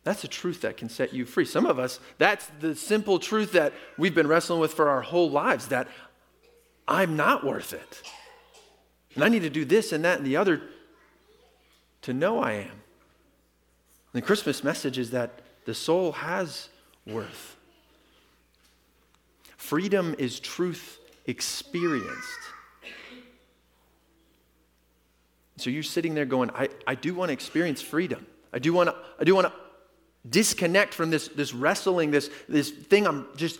That's 0.04 0.24
a 0.24 0.28
truth 0.28 0.62
that 0.62 0.78
can 0.78 0.90
set 0.90 1.14
you 1.14 1.26
free. 1.26 1.46
Some 1.46 1.66
of 1.66 1.80
us, 1.80 2.00
that's 2.18 2.46
the 2.60 2.76
simple 2.76 3.20
truth 3.20 3.54
that 3.54 3.74
we've 3.98 4.16
been 4.16 4.28
wrestling 4.28 4.60
with 4.60 4.74
for 4.74 4.90
our 4.90 5.02
whole 5.02 5.30
lives 5.30 5.68
that 5.68 5.88
I'm 6.88 7.16
not 7.16 7.46
worth 7.46 7.74
it. 7.74 8.02
And 9.16 9.24
I 9.24 9.30
need 9.30 9.44
to 9.44 9.50
do 9.50 9.64
this 9.64 9.94
and 9.94 10.04
that 10.04 10.18
and 10.18 10.28
the 10.28 10.38
other 10.38 10.62
to 12.02 12.14
know 12.14 12.40
I 12.40 12.54
am. 12.54 12.82
The 14.12 14.22
Christmas 14.22 14.64
message 14.64 14.98
is 14.98 15.12
that 15.12 15.42
the 15.66 15.74
soul 15.74 16.12
has 16.12 16.70
worth. 17.08 17.56
Freedom 19.56 20.14
is 20.18 20.40
truth 20.40 21.00
experienced. 21.26 22.39
So 25.57 25.69
you're 25.69 25.84
sitting 25.84 26.13
there 26.15 26.26
going, 26.26 26.49
I, 26.51 26.69
I 26.86 26.95
do 26.95 27.13
want 27.13 27.30
to 27.30 27.34
experience 27.34 27.82
freedom. 27.82 28.26
I 28.51 28.59
do 28.59 28.74
want 28.74 28.89
to, 28.89 28.95
I 29.19 29.24
do 29.24 29.36
want 29.36 29.47
to 29.47 29.53
disconnect 30.30 30.93
from 30.93 31.09
this, 31.09 31.28
this 31.30 31.53
wrestling, 31.53 32.11
this, 32.11 32.30
this 32.49 32.69
thing 32.69 33.07
I'm 33.07 33.28
just 33.36 33.59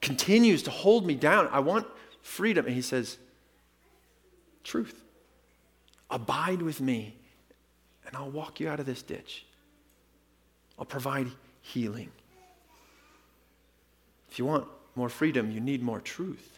continues 0.00 0.62
to 0.64 0.70
hold 0.70 1.06
me 1.06 1.14
down. 1.14 1.48
I 1.52 1.60
want 1.60 1.86
freedom. 2.22 2.66
And 2.66 2.74
he 2.74 2.82
says, 2.82 3.18
Truth. 4.64 5.02
Abide 6.10 6.62
with 6.62 6.80
me, 6.80 7.16
and 8.06 8.16
I'll 8.16 8.30
walk 8.30 8.60
you 8.60 8.68
out 8.68 8.80
of 8.80 8.86
this 8.86 9.02
ditch. 9.02 9.44
I'll 10.78 10.84
provide 10.84 11.28
healing. 11.60 12.10
If 14.30 14.38
you 14.38 14.44
want 14.44 14.66
more 14.94 15.08
freedom, 15.08 15.50
you 15.50 15.60
need 15.60 15.82
more 15.82 16.00
truth. 16.00 16.53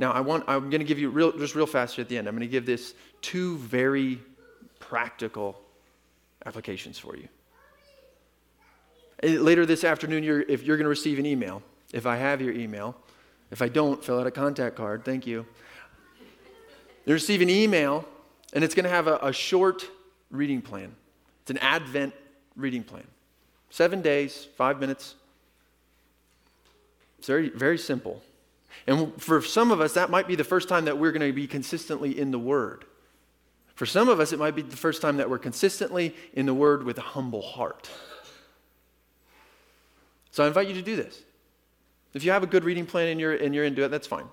Now, 0.00 0.12
I 0.12 0.20
want, 0.20 0.44
I'm 0.48 0.70
going 0.70 0.80
to 0.80 0.86
give 0.86 0.98
you 0.98 1.10
real, 1.10 1.30
just 1.30 1.54
real 1.54 1.66
fast 1.66 1.98
at 1.98 2.08
the 2.08 2.16
end. 2.16 2.26
I'm 2.26 2.34
going 2.34 2.40
to 2.48 2.50
give 2.50 2.64
this 2.64 2.94
two 3.20 3.58
very 3.58 4.18
practical 4.78 5.60
applications 6.46 6.98
for 6.98 7.16
you. 7.16 7.28
Uh, 9.22 9.42
later 9.42 9.66
this 9.66 9.84
afternoon, 9.84 10.24
you're, 10.24 10.40
if 10.40 10.62
you're 10.62 10.78
going 10.78 10.86
to 10.86 10.90
receive 10.90 11.18
an 11.18 11.26
email, 11.26 11.62
if 11.92 12.06
I 12.06 12.16
have 12.16 12.40
your 12.40 12.54
email, 12.54 12.96
if 13.50 13.60
I 13.60 13.68
don't, 13.68 14.02
fill 14.02 14.18
out 14.18 14.26
a 14.26 14.30
contact 14.30 14.74
card. 14.74 15.04
Thank 15.04 15.26
you. 15.26 15.44
You 17.04 17.12
receive 17.12 17.42
an 17.42 17.50
email, 17.50 18.08
and 18.54 18.64
it's 18.64 18.74
going 18.74 18.84
to 18.84 18.90
have 18.90 19.06
a, 19.06 19.18
a 19.18 19.34
short 19.34 19.86
reading 20.30 20.62
plan. 20.62 20.94
It's 21.42 21.50
an 21.50 21.58
Advent 21.58 22.14
reading 22.56 22.84
plan. 22.84 23.06
Seven 23.68 24.00
days, 24.00 24.48
five 24.56 24.80
minutes. 24.80 25.14
It's 27.18 27.26
very, 27.26 27.50
very 27.50 27.76
simple. 27.76 28.22
And 28.86 29.20
for 29.20 29.42
some 29.42 29.70
of 29.70 29.80
us, 29.80 29.94
that 29.94 30.10
might 30.10 30.26
be 30.26 30.36
the 30.36 30.44
first 30.44 30.68
time 30.68 30.86
that 30.86 30.98
we're 30.98 31.12
going 31.12 31.26
to 31.26 31.32
be 31.32 31.46
consistently 31.46 32.18
in 32.18 32.30
the 32.30 32.38
Word. 32.38 32.84
For 33.74 33.86
some 33.86 34.08
of 34.08 34.20
us, 34.20 34.32
it 34.32 34.38
might 34.38 34.54
be 34.54 34.62
the 34.62 34.76
first 34.76 35.00
time 35.00 35.16
that 35.18 35.30
we're 35.30 35.38
consistently 35.38 36.14
in 36.32 36.46
the 36.46 36.54
Word 36.54 36.84
with 36.84 36.98
a 36.98 37.02
humble 37.02 37.42
heart. 37.42 37.88
So 40.30 40.44
I 40.44 40.46
invite 40.46 40.68
you 40.68 40.74
to 40.74 40.82
do 40.82 40.96
this. 40.96 41.22
If 42.14 42.24
you 42.24 42.30
have 42.32 42.42
a 42.42 42.46
good 42.46 42.64
reading 42.64 42.86
plan 42.86 43.08
and 43.08 43.20
you're, 43.20 43.34
and 43.34 43.54
you're 43.54 43.64
into 43.64 43.84
it, 43.84 43.88
that's 43.88 44.06
fine. 44.06 44.26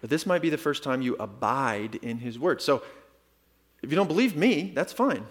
But 0.00 0.10
this 0.10 0.26
might 0.26 0.42
be 0.42 0.50
the 0.50 0.58
first 0.58 0.82
time 0.82 1.02
you 1.02 1.16
abide 1.18 1.96
in 1.96 2.18
His 2.18 2.38
Word. 2.38 2.62
So 2.62 2.82
if 3.82 3.90
you 3.90 3.96
don't 3.96 4.08
believe 4.08 4.36
me, 4.36 4.72
that's 4.74 4.92
fine. 4.92 5.26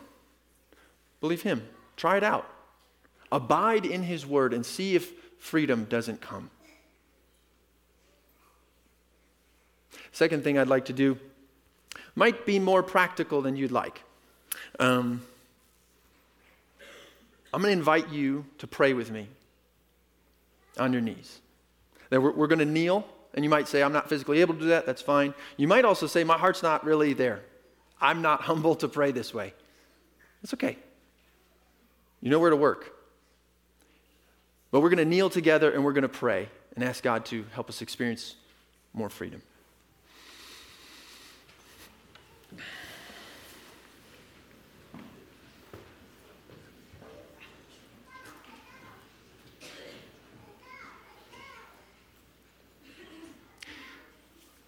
Believe 1.21 1.41
Him. 1.41 1.67
Try 1.97 2.17
it 2.17 2.23
out. 2.23 2.49
Abide 3.31 3.85
in 3.85 4.03
His 4.03 4.25
Word 4.25 4.53
and 4.53 4.65
see 4.65 4.95
if 4.95 5.13
freedom 5.39 5.85
doesn't 5.85 6.21
come. 6.21 6.49
Second 10.11 10.43
thing 10.43 10.57
I'd 10.57 10.67
like 10.67 10.85
to 10.85 10.93
do 10.93 11.17
might 12.15 12.45
be 12.45 12.59
more 12.59 12.83
practical 12.83 13.41
than 13.41 13.55
you'd 13.55 13.71
like. 13.71 14.01
Um, 14.79 15.21
I'm 17.53 17.61
going 17.61 17.71
to 17.71 17.77
invite 17.77 18.09
you 18.09 18.45
to 18.57 18.67
pray 18.67 18.93
with 18.93 19.11
me 19.11 19.27
on 20.77 20.91
your 20.91 21.01
knees. 21.01 21.39
Now 22.11 22.19
we're, 22.19 22.31
we're 22.31 22.47
going 22.47 22.59
to 22.59 22.65
kneel, 22.65 23.07
and 23.33 23.43
you 23.43 23.49
might 23.49 23.67
say, 23.67 23.81
I'm 23.81 23.93
not 23.93 24.09
physically 24.09 24.41
able 24.41 24.53
to 24.55 24.59
do 24.59 24.67
that. 24.67 24.85
That's 24.85 25.01
fine. 25.01 25.33
You 25.57 25.67
might 25.67 25.85
also 25.85 26.07
say, 26.07 26.23
My 26.23 26.37
heart's 26.37 26.63
not 26.63 26.85
really 26.85 27.13
there. 27.13 27.41
I'm 28.01 28.21
not 28.21 28.41
humble 28.49 28.75
to 28.75 28.87
pray 28.87 29.11
this 29.11 29.33
way. 29.33 29.53
It's 30.43 30.53
okay. 30.53 30.77
You 32.21 32.29
know 32.29 32.39
where 32.39 32.49
to 32.49 32.55
work. 32.55 32.93
But 34.71 34.81
we're 34.81 34.89
going 34.89 34.97
to 34.97 35.05
kneel 35.05 35.29
together 35.29 35.71
and 35.71 35.85
we're 35.85 35.93
going 35.93 36.03
to 36.03 36.09
pray 36.09 36.49
and 36.75 36.83
ask 36.83 37.03
God 37.03 37.25
to 37.27 37.45
help 37.53 37.69
us 37.69 37.81
experience 37.81 38.35
more 38.93 39.09
freedom. 39.09 39.41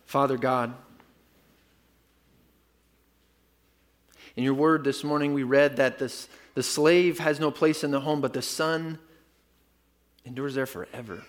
Father 0.07 0.37
God, 0.37 0.73
in 4.37 4.43
your 4.45 4.53
word 4.53 4.85
this 4.85 5.03
morning, 5.03 5.33
we 5.33 5.43
read 5.43 5.75
that 5.75 5.99
this, 5.99 6.29
the 6.55 6.63
slave 6.63 7.19
has 7.19 7.41
no 7.41 7.51
place 7.51 7.83
in 7.83 7.91
the 7.91 7.99
home, 7.99 8.21
but 8.21 8.31
the 8.31 8.41
son 8.41 8.99
endures 10.23 10.55
there 10.55 10.65
forever. 10.65 11.23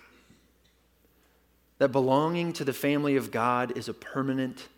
That 1.79 1.89
belonging 1.89 2.53
to 2.55 2.65
the 2.65 2.73
family 2.73 3.17
of 3.17 3.33
God 3.33 3.77
is 3.77 3.89
a 3.89 3.95
permanent, 3.95 4.69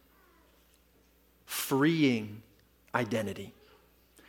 freeing 1.44 2.40
identity. 2.94 3.53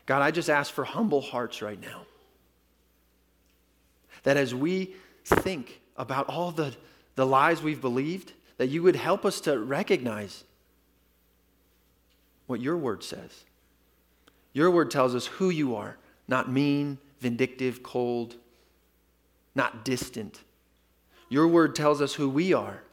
God, 0.05 0.21
I 0.21 0.31
just 0.31 0.49
ask 0.49 0.73
for 0.73 0.83
humble 0.83 1.21
hearts 1.21 1.61
right 1.61 1.79
now. 1.79 2.01
That 4.23 4.35
as 4.35 4.53
we 4.53 4.95
think 5.23 5.79
about 5.95 6.27
all 6.27 6.51
the, 6.51 6.75
the 7.15 7.25
lies 7.25 7.61
we've 7.61 7.79
believed, 7.79 8.33
that 8.61 8.69
you 8.69 8.83
would 8.83 8.95
help 8.95 9.25
us 9.25 9.41
to 9.41 9.57
recognize 9.57 10.43
what 12.45 12.61
your 12.61 12.77
word 12.77 13.03
says. 13.03 13.43
Your 14.53 14.69
word 14.69 14.91
tells 14.91 15.15
us 15.15 15.25
who 15.25 15.49
you 15.49 15.75
are, 15.75 15.97
not 16.27 16.47
mean, 16.47 16.99
vindictive, 17.19 17.81
cold, 17.81 18.35
not 19.55 19.83
distant. 19.83 20.41
Your 21.27 21.47
word 21.47 21.73
tells 21.73 22.03
us 22.03 22.13
who 22.13 22.29
we 22.29 22.53
are, 22.53 22.83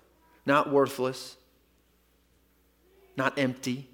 not 0.46 0.72
worthless, 0.72 1.36
not 3.14 3.38
empty, 3.38 3.90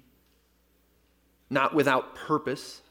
not 1.49 1.75
without 1.75 2.15
purpose. 2.15 2.83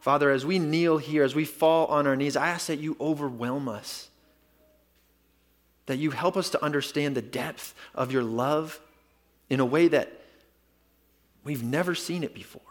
Father, 0.00 0.30
as 0.30 0.46
we 0.46 0.60
kneel 0.60 0.98
here, 0.98 1.24
as 1.24 1.34
we 1.34 1.44
fall 1.44 1.88
on 1.88 2.06
our 2.06 2.14
knees, 2.14 2.36
I 2.36 2.50
ask 2.50 2.68
that 2.68 2.78
you 2.78 2.96
overwhelm 3.00 3.68
us 3.68 4.10
that 5.86 5.98
you 5.98 6.10
help 6.10 6.36
us 6.36 6.50
to 6.50 6.64
understand 6.64 7.16
the 7.16 7.22
depth 7.22 7.74
of 7.94 8.12
your 8.12 8.22
love 8.22 8.80
in 9.50 9.60
a 9.60 9.64
way 9.64 9.88
that 9.88 10.20
we've 11.44 11.62
never 11.62 11.94
seen 11.94 12.22
it 12.22 12.34
before. 12.34 12.62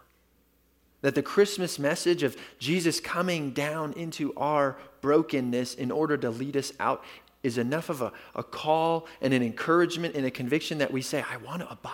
That 1.02 1.16
the 1.16 1.24
Christmas 1.24 1.80
message 1.80 2.24
of 2.24 2.38
Jesus 2.60 3.00
coming 3.00 3.52
down 3.52 3.94
into 3.94 4.34
our 4.36 4.78
brokenness 5.02 5.76
in 5.76 5.92
order 5.92 6.16
to 6.18 6.30
lead 6.30 6.56
us 6.56 6.72
out 6.80 7.04
is 7.44 7.58
enough 7.58 7.90
of 7.90 8.02
a, 8.02 8.14
a 8.36 8.44
call 8.44 9.08
and 9.20 9.34
an 9.34 9.42
encouragement 9.42 10.16
and 10.16 10.26
a 10.26 10.32
conviction 10.32 10.78
that 10.78 10.92
we 10.92 11.02
say, 11.02 11.24
I 11.28 11.38
want 11.38 11.62
to 11.62 11.72
abide. 11.72 11.94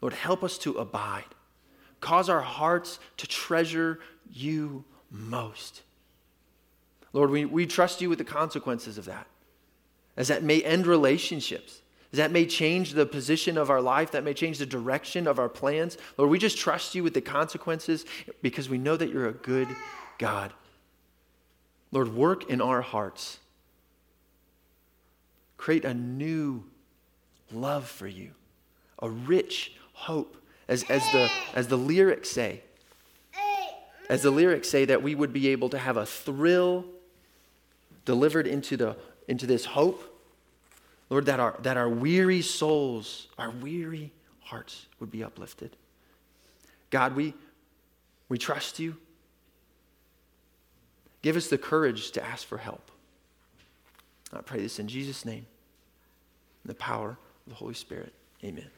Lord, 0.00 0.14
help 0.14 0.42
us 0.42 0.58
to 0.58 0.78
abide. 0.78 1.24
Cause 2.00 2.28
our 2.28 2.40
hearts 2.40 2.98
to 3.18 3.26
treasure 3.26 4.00
you 4.32 4.84
most. 5.10 5.82
Lord, 7.12 7.30
we, 7.30 7.44
we 7.44 7.66
trust 7.66 8.00
you 8.00 8.08
with 8.08 8.18
the 8.18 8.24
consequences 8.24 8.98
of 8.98 9.04
that 9.04 9.26
as 10.16 10.28
that 10.28 10.42
may 10.42 10.62
end 10.62 10.86
relationships, 10.86 11.82
as 12.12 12.18
that 12.18 12.30
may 12.30 12.46
change 12.46 12.92
the 12.92 13.06
position 13.06 13.58
of 13.58 13.70
our 13.70 13.80
life, 13.80 14.12
that 14.12 14.24
may 14.24 14.34
change 14.34 14.58
the 14.58 14.66
direction 14.66 15.26
of 15.26 15.38
our 15.38 15.48
plans. 15.48 15.98
Lord, 16.16 16.30
we 16.30 16.38
just 16.38 16.56
trust 16.56 16.94
you 16.94 17.02
with 17.02 17.14
the 17.14 17.20
consequences 17.20 18.04
because 18.42 18.68
we 18.68 18.78
know 18.78 18.96
that 18.96 19.10
you're 19.10 19.28
a 19.28 19.32
good 19.32 19.68
God. 20.18 20.52
Lord, 21.90 22.14
work 22.14 22.50
in 22.50 22.60
our 22.60 22.82
hearts 22.82 23.38
create 25.64 25.86
a 25.86 25.94
new 25.94 26.62
love 27.50 27.88
for 27.88 28.06
you, 28.06 28.30
a 28.98 29.08
rich 29.08 29.72
hope. 29.94 30.36
As, 30.68 30.82
as, 30.90 31.02
the, 31.12 31.30
as 31.54 31.68
the 31.68 31.76
lyrics 31.76 32.30
say, 32.30 32.62
as 34.08 34.22
the 34.22 34.30
lyrics 34.30 34.68
say, 34.68 34.84
that 34.86 35.02
we 35.02 35.14
would 35.14 35.32
be 35.32 35.48
able 35.48 35.68
to 35.70 35.78
have 35.78 35.96
a 35.96 36.06
thrill 36.06 36.84
delivered 38.04 38.46
into, 38.46 38.76
the, 38.76 38.96
into 39.28 39.46
this 39.46 39.64
hope. 39.64 40.10
Lord, 41.10 41.26
that 41.26 41.40
our, 41.40 41.56
that 41.62 41.76
our 41.76 41.88
weary 41.88 42.42
souls, 42.42 43.28
our 43.38 43.50
weary 43.50 44.10
hearts 44.40 44.86
would 45.00 45.10
be 45.10 45.22
uplifted. 45.22 45.76
God, 46.90 47.14
we, 47.14 47.34
we 48.28 48.38
trust 48.38 48.78
you. 48.78 48.96
Give 51.22 51.36
us 51.36 51.48
the 51.48 51.58
courage 51.58 52.10
to 52.12 52.24
ask 52.24 52.46
for 52.46 52.58
help. 52.58 52.90
I 54.32 54.40
pray 54.40 54.60
this 54.60 54.78
in 54.78 54.88
Jesus' 54.88 55.24
name, 55.24 55.46
in 56.64 56.68
the 56.68 56.74
power 56.74 57.10
of 57.10 57.48
the 57.48 57.54
Holy 57.54 57.74
Spirit. 57.74 58.12
Amen. 58.42 58.68